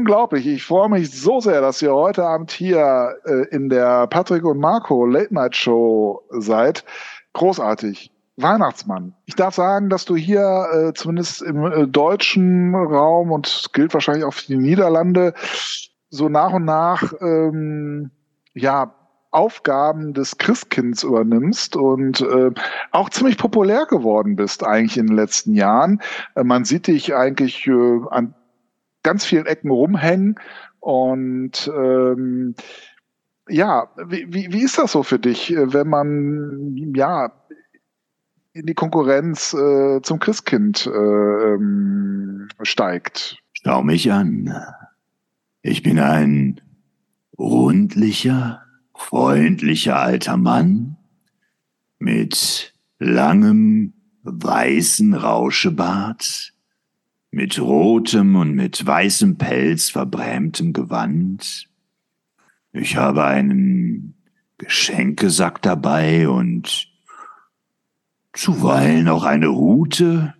Unglaublich. 0.07 0.47
Ich 0.47 0.63
freue 0.63 0.89
mich 0.89 1.11
so 1.11 1.41
sehr, 1.41 1.61
dass 1.61 1.83
ihr 1.83 1.93
heute 1.93 2.25
Abend 2.25 2.53
hier 2.53 3.17
äh, 3.25 3.49
in 3.49 3.69
der 3.69 4.07
Patrick 4.07 4.45
und 4.45 4.61
Marco 4.61 5.05
Late 5.05 5.35
Night 5.35 5.57
Show 5.57 6.23
seid. 6.31 6.85
Großartig. 7.33 8.13
Weihnachtsmann. 8.37 9.15
Ich 9.25 9.35
darf 9.35 9.57
sagen, 9.57 9.91
dass 9.91 10.05
du 10.05 10.15
hier 10.15 10.69
äh, 10.73 10.93
zumindest 10.95 11.43
im 11.43 11.65
äh, 11.65 11.89
deutschen 11.89 12.73
Raum 12.77 13.33
und 13.33 13.71
gilt 13.73 13.95
wahrscheinlich 13.95 14.25
auch 14.25 14.35
für 14.35 14.47
die 14.47 14.59
Niederlande 14.59 15.35
so 16.11 16.29
nach 16.29 16.53
und 16.53 16.65
nach 16.65 17.13
ähm, 17.21 18.13
ja 18.55 18.95
Aufgaben 19.33 20.15
des 20.15 20.39
Christkinds 20.39 21.03
übernimmst 21.03 21.75
und 21.75 22.21
äh, 22.21 22.53
auch 22.93 23.11
ziemlich 23.11 23.39
populär 23.39 23.87
geworden 23.87 24.37
bist 24.37 24.65
eigentlich 24.65 24.99
in 24.99 25.09
den 25.09 25.17
letzten 25.17 25.55
Jahren. 25.55 26.01
Äh, 26.37 26.45
man 26.45 26.65
sieht 26.65 26.87
dich 26.87 27.13
eigentlich 27.17 27.67
äh, 27.67 28.01
an 28.11 28.35
ganz 29.07 29.25
vielen 29.25 29.47
Ecken 29.47 29.71
rumhängen 29.71 30.35
und 30.81 31.71
ähm, 31.73 32.57
ja, 33.49 33.89
wie, 34.09 34.27
wie, 34.29 34.53
wie 34.53 34.63
ist 34.63 34.79
das 34.79 34.93
so 34.93 35.05
für 35.05 35.21
dich, 35.21 35.55
wenn 35.57 35.89
man 35.89 36.93
ja 36.95 37.33
in 38.53 38.67
die 38.67 38.75
Konkurrenz 38.75 39.55
äh, 39.55 40.01
zum 40.03 40.19
Christkind 40.19 40.87
äh, 40.87 40.91
ähm, 40.91 42.49
steigt? 42.63 43.39
Schau 43.63 43.85
mich 43.85 44.11
an. 44.11 44.53
Ich 45.63 45.85
bin 45.85 46.01
ein 46.01 46.61
rundlicher, 47.39 48.63
freundlicher 48.97 50.01
alter 50.01 50.37
Mann 50.37 50.97
mit 52.01 52.75
langem, 52.99 53.93
weißen 54.25 55.15
Rauschebart, 55.15 56.53
mit 57.37 57.61
rotem 57.61 58.35
und 58.35 58.55
mit 58.55 58.85
weißem 58.87 59.37
Pelz 59.37 59.91
verbrämtem 59.91 60.73
Gewand. 60.73 61.69
Ich 62.73 62.97
habe 62.97 63.27
einen 63.27 64.15
Geschenkesack 64.57 65.61
dabei 65.61 66.31
und 66.31 66.89
zuweilen 68.33 69.09
auch 69.09 69.25
eine 69.25 69.49
Rute. 69.49 70.33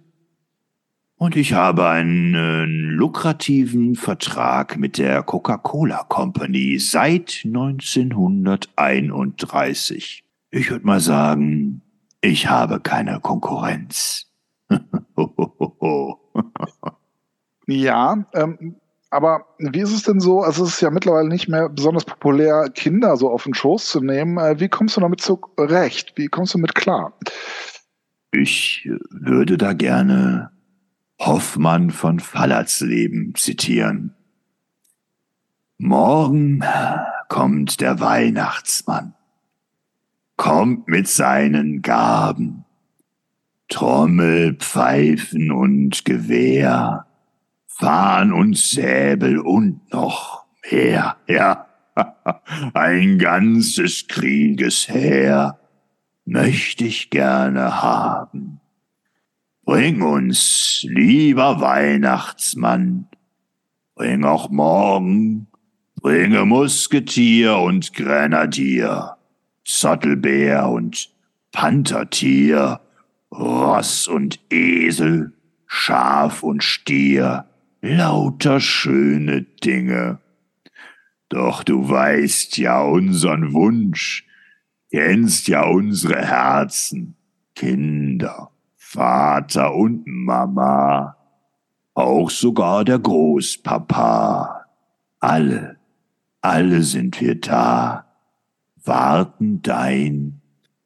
Und 1.17 1.37
ich 1.37 1.53
habe 1.53 1.87
einen 1.87 2.93
lukrativen 2.93 3.95
Vertrag 3.95 4.79
mit 4.79 4.97
der 4.97 5.23
Coca-Cola 5.23 6.05
Company 6.05 6.79
seit 6.79 7.43
1931. 7.45 10.25
Ich 10.51 10.71
würde 10.71 10.87
mal 10.87 11.01
sagen, 11.01 11.83
ich 12.23 12.49
habe 12.49 12.81
keine 12.81 13.21
Konkurrenz. 13.21 14.33
ja, 17.67 18.25
ähm, 18.35 18.77
aber 19.11 19.47
wie 19.59 19.81
ist 19.81 19.93
es 19.93 20.03
denn 20.03 20.21
so? 20.21 20.43
Also 20.43 20.65
es 20.65 20.75
ist 20.75 20.81
ja 20.83 20.91
mittlerweile 20.91 21.29
nicht 21.29 21.49
mehr 21.49 21.69
besonders 21.69 22.05
populär, 22.05 22.69
Kinder 22.75 23.17
so 23.17 23.31
auf 23.31 23.45
den 23.45 23.55
Schoß 23.55 23.89
zu 23.89 24.01
nehmen. 24.01 24.37
Äh, 24.39 24.61
wie 24.61 24.69
kommst 24.69 24.97
du 24.97 25.01
damit 25.01 25.21
zurecht? 25.21 26.13
Wie 26.17 26.27
kommst 26.27 26.55
du 26.55 26.59
mit 26.59 26.75
klar? 26.75 27.15
Ich 28.33 28.87
würde 29.11 29.57
da 29.57 29.73
gerne 29.73 30.51
Hoffmann 31.19 31.91
von 31.91 32.21
Fallertsleben 32.21 33.35
zitieren. 33.37 34.15
Morgen 35.79 36.63
kommt 37.29 37.81
der 37.81 38.01
Weihnachtsmann, 38.01 39.15
kommt 40.37 40.89
mit 40.89 41.09
seinen 41.09 41.81
Gaben, 41.81 42.66
Trommel, 43.69 44.55
Pfeifen 44.55 45.51
und 45.51 46.05
Gewehr, 46.05 47.07
Fahn 47.67 48.33
und 48.33 48.57
Säbel 48.57 49.39
und 49.39 49.93
noch 49.93 50.45
mehr, 50.71 51.17
ja, 51.29 51.67
ein 52.75 53.19
ganzes 53.19 54.07
Kriegesheer 54.09 55.59
möchte 56.25 56.85
ich 56.85 57.11
gerne 57.11 57.83
haben. 57.83 58.61
Bring 59.65 60.03
uns, 60.03 60.85
lieber 60.89 61.61
Weihnachtsmann, 61.61 63.09
bring 63.95 64.25
auch 64.25 64.49
morgen, 64.51 65.49
bringe 66.01 66.45
Musketier 66.45 67.59
und 67.59 67.93
Grenadier, 67.95 69.17
Zottelbär 69.65 70.69
und 70.69 71.11
Panthertier, 71.51 72.81
Ross 73.33 74.09
und 74.09 74.41
Esel, 74.51 75.33
Schaf 75.67 76.43
und 76.43 76.63
Stier, 76.63 77.47
lauter 77.81 78.61
schöne 78.61 79.43
Dinge. 79.43 80.21
Doch 81.29 81.65
du 81.65 81.89
weißt 81.89 82.57
ja 82.59 82.83
unseren 82.83 83.53
Wunsch, 83.53 84.27
kennst 84.91 85.49
ja 85.49 85.65
unsere 85.65 86.25
Herzen, 86.25 87.17
Kinder, 87.55 88.51
Vater 88.77 89.75
und 89.75 90.07
Mama, 90.07 91.17
auch 91.95 92.31
sogar 92.31 92.85
der 92.85 92.99
Großpapa. 92.99 94.67
Alle, 95.19 95.79
alle 96.41 96.83
sind 96.83 97.21
wir 97.21 97.41
da, 97.41 98.07
warten 98.85 99.63
dein 99.63 100.41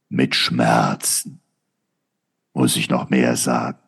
mit 0.09 0.35
Schmerzen. 0.35 1.40
Muss 2.61 2.77
ich 2.77 2.91
noch 2.91 3.09
mehr 3.09 3.37
sagen? 3.37 3.79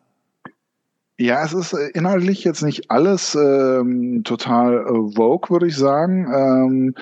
Ja, 1.19 1.45
es 1.45 1.53
ist 1.53 1.73
äh, 1.73 1.89
inhaltlich 1.89 2.43
jetzt 2.43 2.63
nicht 2.63 2.89
alles 2.89 3.35
ähm, 3.35 4.23
total 4.23 4.77
äh, 4.79 5.15
Vogue, 5.15 5.51
würde 5.51 5.67
ich 5.67 5.77
sagen. 5.77 6.25
Ähm, 6.33 6.95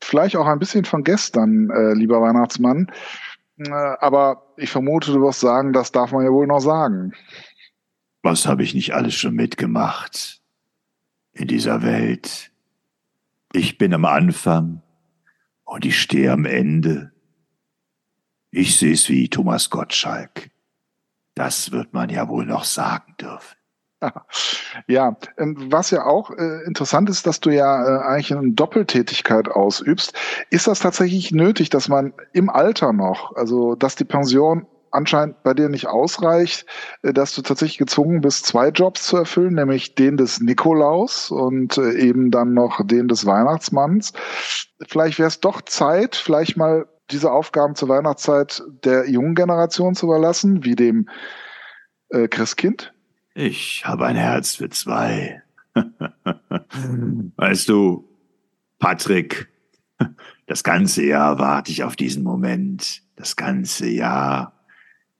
vielleicht 0.00 0.36
auch 0.36 0.46
ein 0.46 0.58
bisschen 0.58 0.86
von 0.86 1.04
gestern, 1.04 1.68
äh, 1.68 1.92
lieber 1.92 2.22
Weihnachtsmann. 2.22 2.90
Äh, 3.58 3.70
aber 3.70 4.54
ich 4.56 4.70
vermute, 4.70 5.12
du 5.12 5.20
wirst 5.20 5.40
sagen, 5.40 5.74
das 5.74 5.92
darf 5.92 6.12
man 6.12 6.24
ja 6.24 6.30
wohl 6.30 6.46
noch 6.46 6.60
sagen. 6.60 7.12
Was 8.22 8.46
habe 8.46 8.62
ich 8.62 8.72
nicht 8.72 8.94
alles 8.94 9.14
schon 9.14 9.34
mitgemacht 9.34 10.40
in 11.34 11.46
dieser 11.46 11.82
Welt? 11.82 12.50
Ich 13.52 13.76
bin 13.76 13.92
am 13.92 14.06
Anfang 14.06 14.80
und 15.64 15.84
ich 15.84 16.00
stehe 16.00 16.32
am 16.32 16.46
Ende. 16.46 17.12
Ich 18.50 18.78
sehe 18.78 18.94
es 18.94 19.10
wie 19.10 19.28
Thomas 19.28 19.68
Gottschalk. 19.68 20.48
Das 21.34 21.72
wird 21.72 21.92
man 21.92 22.10
ja 22.10 22.28
wohl 22.28 22.46
noch 22.46 22.64
sagen 22.64 23.14
dürfen. 23.20 23.56
Ja, 24.88 25.16
ähm, 25.38 25.70
was 25.70 25.90
ja 25.90 26.04
auch 26.04 26.30
äh, 26.30 26.64
interessant 26.66 27.10
ist, 27.10 27.26
dass 27.26 27.40
du 27.40 27.50
ja 27.50 27.84
äh, 27.84 28.04
eigentlich 28.04 28.32
eine 28.34 28.52
Doppeltätigkeit 28.52 29.48
ausübst. 29.48 30.14
Ist 30.50 30.66
das 30.66 30.80
tatsächlich 30.80 31.30
nötig, 31.30 31.70
dass 31.70 31.88
man 31.88 32.14
im 32.32 32.48
Alter 32.48 32.92
noch, 32.92 33.36
also 33.36 33.74
dass 33.74 33.94
die 33.94 34.04
Pension 34.04 34.66
anscheinend 34.90 35.42
bei 35.42 35.54
dir 35.54 35.68
nicht 35.68 35.86
ausreicht, 35.86 36.66
äh, 37.02 37.12
dass 37.12 37.34
du 37.34 37.42
tatsächlich 37.42 37.78
gezwungen 37.78 38.22
bist, 38.22 38.46
zwei 38.46 38.68
Jobs 38.68 39.06
zu 39.06 39.18
erfüllen, 39.18 39.54
nämlich 39.54 39.94
den 39.94 40.16
des 40.16 40.40
Nikolaus 40.40 41.30
und 41.30 41.78
eben 41.78 42.30
dann 42.30 42.54
noch 42.54 42.84
den 42.84 43.08
des 43.08 43.26
Weihnachtsmanns. 43.26 44.12
Vielleicht 44.88 45.18
wäre 45.18 45.28
es 45.28 45.40
doch 45.40 45.62
Zeit, 45.62 46.16
vielleicht 46.16 46.56
mal 46.56 46.86
diese 47.12 47.30
Aufgaben 47.30 47.74
zur 47.74 47.88
Weihnachtszeit 47.88 48.62
der 48.84 49.08
jungen 49.08 49.34
Generation 49.34 49.94
zu 49.94 50.06
überlassen, 50.06 50.64
wie 50.64 50.74
dem 50.74 51.08
äh, 52.08 52.28
Christkind. 52.28 52.92
Ich 53.34 53.84
habe 53.84 54.06
ein 54.06 54.16
Herz 54.16 54.56
für 54.56 54.68
zwei. 54.68 55.42
weißt 57.36 57.68
du, 57.68 58.08
Patrick, 58.78 59.48
das 60.46 60.64
ganze 60.64 61.04
Jahr 61.04 61.38
warte 61.38 61.70
ich 61.70 61.84
auf 61.84 61.96
diesen 61.96 62.22
Moment. 62.22 63.02
Das 63.16 63.36
ganze 63.36 63.88
Jahr. 63.88 64.64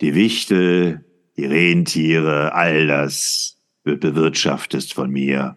Die 0.01 0.15
Wichtel, 0.15 1.05
die 1.37 1.47
Rentiere, 1.47 2.55
all 2.55 2.87
das 2.87 3.57
wird 3.85 4.01
bewirtschaftet 4.01 4.93
von 4.93 5.11
mir. 5.11 5.57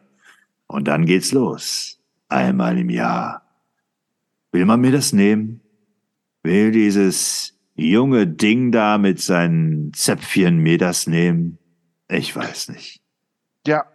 Und 0.67 0.87
dann 0.87 1.05
geht's 1.05 1.31
los. 1.31 1.99
Einmal 2.27 2.77
im 2.77 2.89
Jahr. 2.89 3.41
Will 4.51 4.65
man 4.65 4.81
mir 4.81 4.91
das 4.91 5.13
nehmen? 5.13 5.61
Will 6.45 6.69
dieses 6.69 7.53
junge 7.73 8.27
Ding 8.27 8.71
da 8.71 8.99
mit 8.99 9.19
seinen 9.19 9.91
Zäpfchen 9.93 10.59
mir 10.59 10.77
das 10.77 11.07
nehmen? 11.07 11.57
Ich 12.07 12.35
weiß 12.35 12.69
nicht. 12.69 13.01
Ja, 13.65 13.85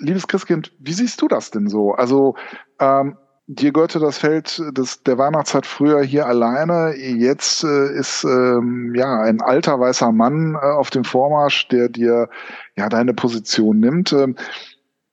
liebes 0.00 0.26
Christkind, 0.26 0.72
wie 0.80 0.92
siehst 0.92 1.22
du 1.22 1.28
das 1.28 1.52
denn 1.52 1.68
so? 1.68 1.92
Also, 1.92 2.34
ähm, 2.80 3.16
dir 3.46 3.72
gehörte 3.72 4.00
das 4.00 4.18
Feld 4.18 4.60
des, 4.76 5.04
der 5.04 5.18
Weihnachtszeit 5.18 5.66
früher 5.66 6.02
hier 6.02 6.26
alleine. 6.26 6.96
Jetzt 6.96 7.62
äh, 7.62 7.92
ist 7.96 8.24
ähm, 8.24 8.92
ja 8.96 9.20
ein 9.20 9.40
alter 9.40 9.78
weißer 9.78 10.10
Mann 10.10 10.54
äh, 10.54 10.58
auf 10.58 10.90
dem 10.90 11.04
Vormarsch, 11.04 11.68
der 11.68 11.88
dir 11.88 12.28
ja 12.76 12.88
deine 12.88 13.14
Position 13.14 13.78
nimmt. 13.78 14.12
Ähm, 14.12 14.34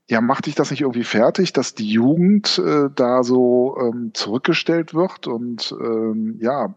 ja, 0.07 0.21
macht 0.21 0.45
dich 0.45 0.55
das 0.55 0.71
nicht 0.71 0.81
irgendwie 0.81 1.03
fertig, 1.03 1.53
dass 1.53 1.73
die 1.73 1.89
Jugend 1.89 2.59
äh, 2.59 2.89
da 2.93 3.23
so 3.23 3.75
ähm, 3.79 4.11
zurückgestellt 4.13 4.93
wird? 4.93 5.27
Und 5.27 5.75
ähm, 5.79 6.37
ja, 6.41 6.75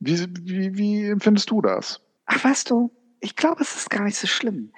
wie, 0.00 0.26
wie, 0.42 0.76
wie 0.76 1.06
empfindest 1.06 1.50
du 1.50 1.62
das? 1.62 2.02
Ach, 2.26 2.44
weißt 2.44 2.70
du, 2.70 2.90
ich 3.20 3.36
glaube, 3.36 3.62
es 3.62 3.74
ist 3.76 3.90
gar 3.90 4.04
nicht 4.04 4.18
so 4.18 4.26
schlimm. 4.26 4.72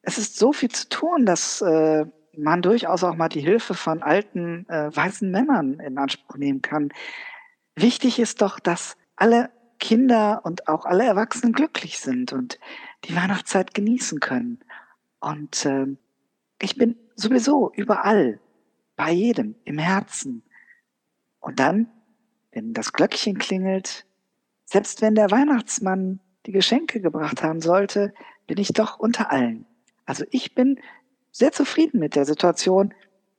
Es 0.00 0.18
ist 0.18 0.38
so 0.38 0.52
viel 0.52 0.70
zu 0.70 0.88
tun, 0.88 1.26
dass 1.26 1.60
äh, 1.60 2.06
man 2.36 2.62
durchaus 2.62 3.04
auch 3.04 3.16
mal 3.16 3.28
die 3.28 3.40
Hilfe 3.40 3.74
von 3.74 4.02
alten 4.02 4.66
äh, 4.68 4.94
weißen 4.94 5.30
Männern 5.30 5.78
in 5.78 5.98
Anspruch 5.98 6.36
nehmen 6.36 6.62
kann. 6.62 6.90
Wichtig 7.76 8.18
ist 8.18 8.40
doch, 8.40 8.58
dass 8.58 8.96
alle 9.16 9.50
Kinder 9.78 10.40
und 10.44 10.68
auch 10.68 10.86
alle 10.86 11.04
Erwachsenen 11.04 11.52
glücklich 11.52 11.98
sind 11.98 12.32
und 12.32 12.58
die 13.04 13.14
Weihnachtszeit 13.14 13.74
genießen 13.74 14.20
können. 14.20 14.60
Und 15.20 15.66
äh, 15.66 15.86
ich 16.62 16.76
bin 16.76 16.96
sowieso 17.16 17.72
überall, 17.74 18.38
bei 18.94 19.10
jedem, 19.10 19.56
im 19.64 19.78
Herzen. 19.78 20.44
Und 21.40 21.58
dann, 21.58 21.88
wenn 22.52 22.72
das 22.72 22.92
Glöckchen 22.92 23.36
klingelt, 23.38 24.06
selbst 24.64 25.02
wenn 25.02 25.16
der 25.16 25.30
Weihnachtsmann 25.30 26.20
die 26.46 26.52
Geschenke 26.52 27.00
gebracht 27.00 27.42
haben 27.42 27.60
sollte, 27.60 28.14
bin 28.46 28.58
ich 28.58 28.68
doch 28.68 28.98
unter 28.98 29.32
allen. 29.32 29.66
Also 30.04 30.24
ich 30.30 30.54
bin 30.54 30.78
sehr 31.32 31.50
zufrieden 31.50 31.98
mit 31.98 32.14
der 32.14 32.26
Situation. 32.26 32.94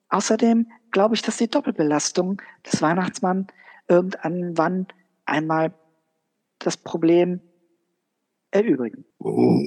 Außerdem 0.10 0.70
glaube 0.92 1.16
ich, 1.16 1.22
dass 1.22 1.38
die 1.38 1.50
Doppelbelastung 1.50 2.42
des 2.66 2.82
Weihnachtsmanns 2.82 3.48
irgendwann 3.88 4.88
einmal 5.26 5.74
das 6.60 6.76
Problem 6.76 7.40
erübrigen. 8.54 9.06
Oh, 9.20 9.60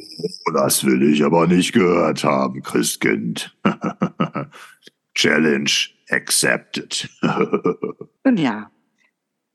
das 0.54 0.84
will 0.84 1.02
ich 1.12 1.24
aber 1.24 1.46
nicht 1.46 1.72
gehört 1.72 2.24
haben, 2.24 2.62
Christkind. 2.62 3.56
Challenge 5.14 5.70
accepted. 6.10 7.08
Nun 8.24 8.36
ja, 8.36 8.70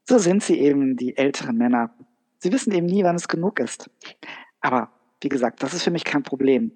so 0.08 0.18
sind 0.18 0.44
sie 0.44 0.60
eben, 0.60 0.98
die 0.98 1.16
älteren 1.18 1.58
Männer. 1.58 1.94
Sie 2.40 2.52
wissen 2.52 2.74
eben 2.74 2.88
nie, 2.88 3.04
wann 3.04 3.16
es 3.16 3.28
genug 3.28 3.60
ist. 3.60 3.90
Aber 4.60 4.90
wie 5.22 5.30
gesagt, 5.30 5.62
das 5.64 5.74
ist 5.74 5.84
für 5.84 5.92
mich 5.92 6.04
kein 6.04 6.24
Problem. 6.24 6.72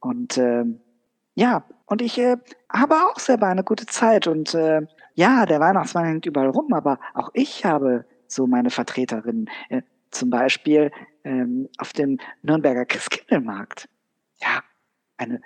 Und 0.00 0.36
äh, 0.36 0.64
ja, 1.34 1.64
und 1.86 2.02
ich 2.02 2.18
äh, 2.18 2.36
habe 2.72 2.94
auch 2.94 3.18
selber 3.18 3.46
eine 3.46 3.64
gute 3.64 3.86
Zeit. 3.86 4.26
Und 4.26 4.54
äh, 4.54 4.82
ja, 5.14 5.46
der 5.46 5.60
Weihnachtsmann 5.60 6.04
hängt 6.04 6.26
überall 6.26 6.50
rum, 6.50 6.72
aber 6.72 6.98
auch 7.14 7.30
ich 7.34 7.64
habe 7.64 8.04
so 8.26 8.46
meine 8.46 8.70
Vertreterinnen. 8.70 9.48
Äh, 9.68 9.82
zum 10.10 10.30
Beispiel 10.30 10.90
ähm, 11.24 11.68
auf 11.78 11.92
dem 11.92 12.18
Nürnberger 12.42 12.84
Christkindlmarkt. 12.86 13.88
Ja, 14.40 14.62
eine 15.16 15.40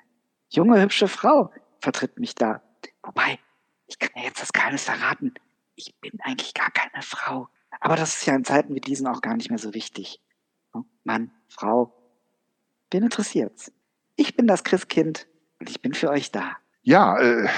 junge, 0.50 0.80
hübsche 0.80 1.08
Frau 1.08 1.52
vertritt 1.80 2.18
mich 2.18 2.34
da. 2.34 2.62
Wobei, 3.02 3.38
ich 3.86 3.98
kann 3.98 4.10
ja 4.16 4.24
jetzt 4.24 4.42
das 4.42 4.52
Geheimnis 4.52 4.84
verraten. 4.84 5.34
Ich 5.76 5.94
bin 6.00 6.18
eigentlich 6.22 6.54
gar 6.54 6.70
keine 6.70 7.02
Frau. 7.02 7.48
Aber 7.80 7.96
das 7.96 8.16
ist 8.16 8.26
ja 8.26 8.34
in 8.34 8.44
Zeiten 8.44 8.74
wie 8.74 8.80
diesen 8.80 9.06
auch 9.06 9.20
gar 9.20 9.36
nicht 9.36 9.50
mehr 9.50 9.58
so 9.58 9.74
wichtig. 9.74 10.20
Mann, 11.04 11.30
Frau, 11.48 11.92
wen 12.90 13.04
interessiert's? 13.04 13.72
Ich 14.16 14.36
bin 14.36 14.46
das 14.46 14.64
Christkind 14.64 15.26
und 15.60 15.70
ich 15.70 15.80
bin 15.80 15.94
für 15.94 16.10
euch 16.10 16.32
da. 16.32 16.56
Ja, 16.82 17.18
äh, 17.18 17.48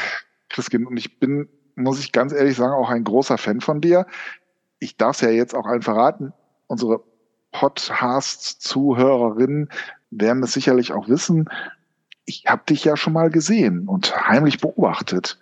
Christkind, 0.49 0.87
und 0.87 0.97
ich 0.97 1.19
bin, 1.19 1.49
muss 1.75 2.01
ich 2.01 2.13
ganz 2.13 2.33
ehrlich 2.33 2.57
sagen, 2.57 2.75
auch 2.75 2.91
ein 2.91 3.05
großer 3.05 3.39
Fan 3.39 3.61
von 3.61 3.81
dir. 3.81 4.07
Ich 4.79 4.97
darf 4.97 5.17
es 5.17 5.23
ja 5.23 5.31
jetzt 5.31 5.55
auch 5.55 5.67
allen 5.67 5.83
verraten. 5.83 6.33
Unsere 6.67 7.03
Podcast-Zuhörerinnen 7.53 9.69
werden 10.11 10.43
es 10.43 10.53
sicherlich 10.53 10.93
auch 10.93 11.09
wissen. 11.09 11.49
Ich 12.25 12.47
habe 12.47 12.63
dich 12.69 12.85
ja 12.85 12.97
schon 12.97 13.13
mal 13.13 13.31
gesehen 13.31 13.87
und 13.89 14.29
heimlich 14.29 14.61
beobachtet, 14.61 15.39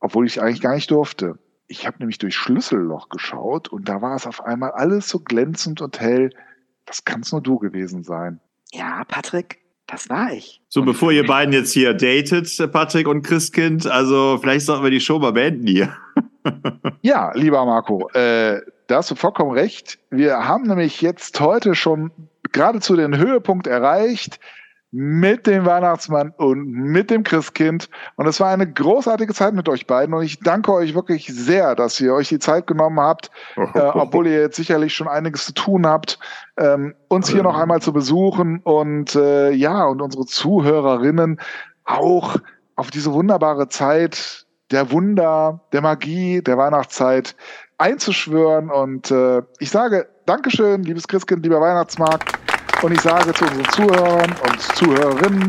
obwohl 0.00 0.26
ich 0.26 0.42
eigentlich 0.42 0.60
gar 0.60 0.74
nicht 0.74 0.90
durfte. 0.90 1.38
Ich 1.68 1.86
habe 1.86 1.98
nämlich 1.98 2.18
durch 2.18 2.36
Schlüsselloch 2.36 3.08
geschaut 3.08 3.68
und 3.68 3.88
da 3.88 4.02
war 4.02 4.16
es 4.16 4.26
auf 4.26 4.44
einmal 4.44 4.72
alles 4.72 5.08
so 5.08 5.20
glänzend 5.20 5.80
und 5.80 6.00
hell. 6.00 6.30
Das 6.84 7.04
kann 7.04 7.20
es 7.20 7.30
nur 7.32 7.42
du 7.42 7.58
gewesen 7.58 8.02
sein. 8.04 8.40
Ja, 8.72 9.04
Patrick, 9.04 9.60
das 9.86 10.08
war 10.08 10.32
ich. 10.32 10.60
So, 10.68 10.80
und 10.80 10.86
bevor 10.86 11.12
ihr 11.12 11.26
beiden 11.26 11.52
jetzt 11.52 11.72
hier 11.72 11.94
datet, 11.94 12.72
Patrick 12.72 13.08
und 13.08 13.22
Christkind, 13.22 13.86
also 13.86 14.38
vielleicht 14.40 14.66
sollten 14.66 14.84
wir 14.84 14.90
die 14.90 15.00
Show 15.00 15.18
mal 15.18 15.32
beenden 15.32 15.66
hier. 15.66 15.96
ja, 17.02 17.32
lieber 17.34 17.64
Marco, 17.64 18.08
äh, 18.10 18.60
da 18.86 18.96
hast 18.96 19.10
du 19.10 19.14
vollkommen 19.14 19.52
recht. 19.52 19.98
Wir 20.10 20.46
haben 20.46 20.64
nämlich 20.64 21.00
jetzt 21.00 21.40
heute 21.40 21.74
schon 21.74 22.10
geradezu 22.52 22.96
den 22.96 23.16
Höhepunkt 23.16 23.66
erreicht 23.66 24.38
mit 24.92 25.46
dem 25.46 25.66
Weihnachtsmann 25.66 26.32
und 26.36 26.70
mit 26.70 27.10
dem 27.10 27.22
Christkind. 27.22 27.90
Und 28.14 28.26
es 28.26 28.40
war 28.40 28.48
eine 28.48 28.70
großartige 28.70 29.34
Zeit 29.34 29.52
mit 29.52 29.68
euch 29.68 29.86
beiden. 29.86 30.14
Und 30.14 30.22
ich 30.22 30.38
danke 30.40 30.72
euch 30.72 30.94
wirklich 30.94 31.26
sehr, 31.26 31.74
dass 31.74 32.00
ihr 32.00 32.14
euch 32.14 32.28
die 32.28 32.38
Zeit 32.38 32.66
genommen 32.66 33.00
habt, 33.00 33.30
äh, 33.56 33.78
obwohl 33.78 34.26
ihr 34.26 34.40
jetzt 34.40 34.56
sicherlich 34.56 34.94
schon 34.94 35.08
einiges 35.08 35.46
zu 35.46 35.54
tun 35.54 35.86
habt, 35.86 36.18
ähm, 36.56 36.94
uns 37.08 37.28
hier 37.28 37.42
noch 37.42 37.58
einmal 37.58 37.82
zu 37.82 37.92
besuchen 37.92 38.60
und 38.62 39.14
äh, 39.16 39.50
ja, 39.50 39.84
und 39.84 40.00
unsere 40.00 40.24
Zuhörerinnen 40.24 41.40
auch 41.84 42.36
auf 42.76 42.90
diese 42.90 43.12
wunderbare 43.12 43.68
Zeit 43.68 44.46
der 44.70 44.90
Wunder, 44.90 45.60
der 45.72 45.80
Magie, 45.80 46.42
der 46.42 46.58
Weihnachtszeit 46.58 47.36
einzuschwören. 47.78 48.70
Und 48.70 49.10
äh, 49.10 49.42
ich 49.58 49.70
sage 49.70 50.08
Dankeschön, 50.26 50.82
liebes 50.82 51.06
Christkind, 51.06 51.42
lieber 51.44 51.60
Weihnachtsmarkt. 51.60 52.32
Und 52.82 52.92
ich 52.92 53.00
sage 53.00 53.32
zu 53.32 53.44
unseren 53.44 53.68
Zuhörern 53.70 54.34
und 54.48 54.60
Zuhörerinnen, 54.76 55.48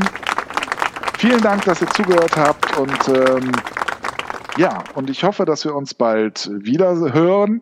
vielen 1.17 1.41
Dank, 1.41 1.65
dass 1.65 1.81
ihr 1.81 1.89
zugehört 1.89 2.37
habt. 2.37 2.77
Und 2.77 3.07
ähm, 3.09 3.51
ja, 4.57 4.83
und 4.95 5.09
ich 5.09 5.23
hoffe, 5.23 5.45
dass 5.45 5.65
wir 5.65 5.75
uns 5.75 5.93
bald 5.93 6.49
wieder 6.53 6.95
hören, 7.13 7.61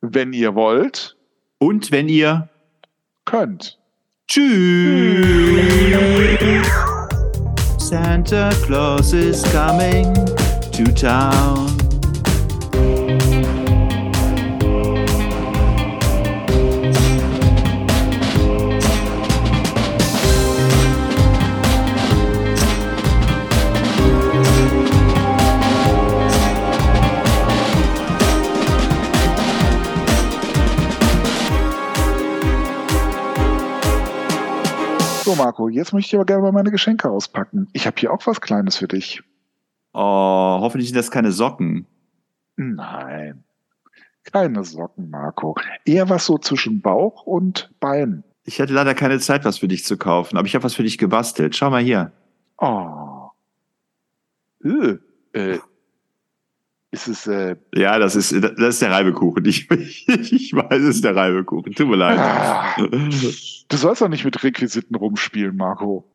wenn 0.00 0.32
ihr 0.32 0.54
wollt. 0.54 1.16
Und 1.58 1.92
wenn 1.92 2.08
ihr 2.08 2.48
könnt. 3.24 3.78
Tschüss. 4.28 5.26
Santa 7.78 8.50
Claus 8.64 9.12
is 9.12 9.42
coming 9.52 10.14
to 10.72 10.84
town. 10.92 11.69
So, 35.30 35.36
Marco, 35.36 35.68
jetzt 35.68 35.92
möchte 35.92 36.08
ich 36.08 36.14
aber 36.16 36.24
gerne 36.24 36.42
mal 36.42 36.50
meine 36.50 36.72
Geschenke 36.72 37.08
auspacken. 37.08 37.68
Ich 37.72 37.86
habe 37.86 37.94
hier 38.00 38.12
auch 38.12 38.26
was 38.26 38.40
Kleines 38.40 38.78
für 38.78 38.88
dich. 38.88 39.22
Oh, 39.92 40.00
hoffentlich 40.00 40.88
sind 40.88 40.96
das 40.96 41.12
keine 41.12 41.30
Socken. 41.30 41.86
Nein, 42.56 43.44
keine 44.24 44.64
Socken, 44.64 45.08
Marco. 45.08 45.54
Eher 45.84 46.08
was 46.08 46.26
so 46.26 46.36
zwischen 46.36 46.80
Bauch 46.80 47.22
und 47.26 47.70
Bein. 47.78 48.24
Ich 48.44 48.60
hatte 48.60 48.72
leider 48.72 48.92
keine 48.96 49.20
Zeit, 49.20 49.44
was 49.44 49.58
für 49.58 49.68
dich 49.68 49.84
zu 49.84 49.96
kaufen, 49.96 50.36
aber 50.36 50.48
ich 50.48 50.56
habe 50.56 50.64
was 50.64 50.74
für 50.74 50.82
dich 50.82 50.98
gebastelt. 50.98 51.54
Schau 51.54 51.70
mal 51.70 51.80
hier. 51.80 52.10
Oh. 52.58 53.28
Äh, 54.64 54.98
äh, 55.32 55.60
ist 56.92 57.06
es, 57.06 57.26
äh, 57.26 57.56
ja, 57.74 57.98
das 57.98 58.16
ist, 58.16 58.32
das 58.32 58.58
ist 58.58 58.82
der 58.82 58.90
Reibekuchen. 58.90 59.44
Ich, 59.44 59.70
ich 60.06 60.52
weiß, 60.52 60.82
es 60.82 60.96
ist 60.96 61.04
der 61.04 61.14
Reibekuchen. 61.14 61.72
Tut 61.72 61.88
mir 61.88 61.96
leid. 61.96 62.18
Ah, 62.18 62.74
du 62.76 63.76
sollst 63.76 64.02
doch 64.02 64.08
nicht 64.08 64.24
mit 64.24 64.42
Requisiten 64.42 64.96
rumspielen, 64.96 65.56
Marco. 65.56 66.09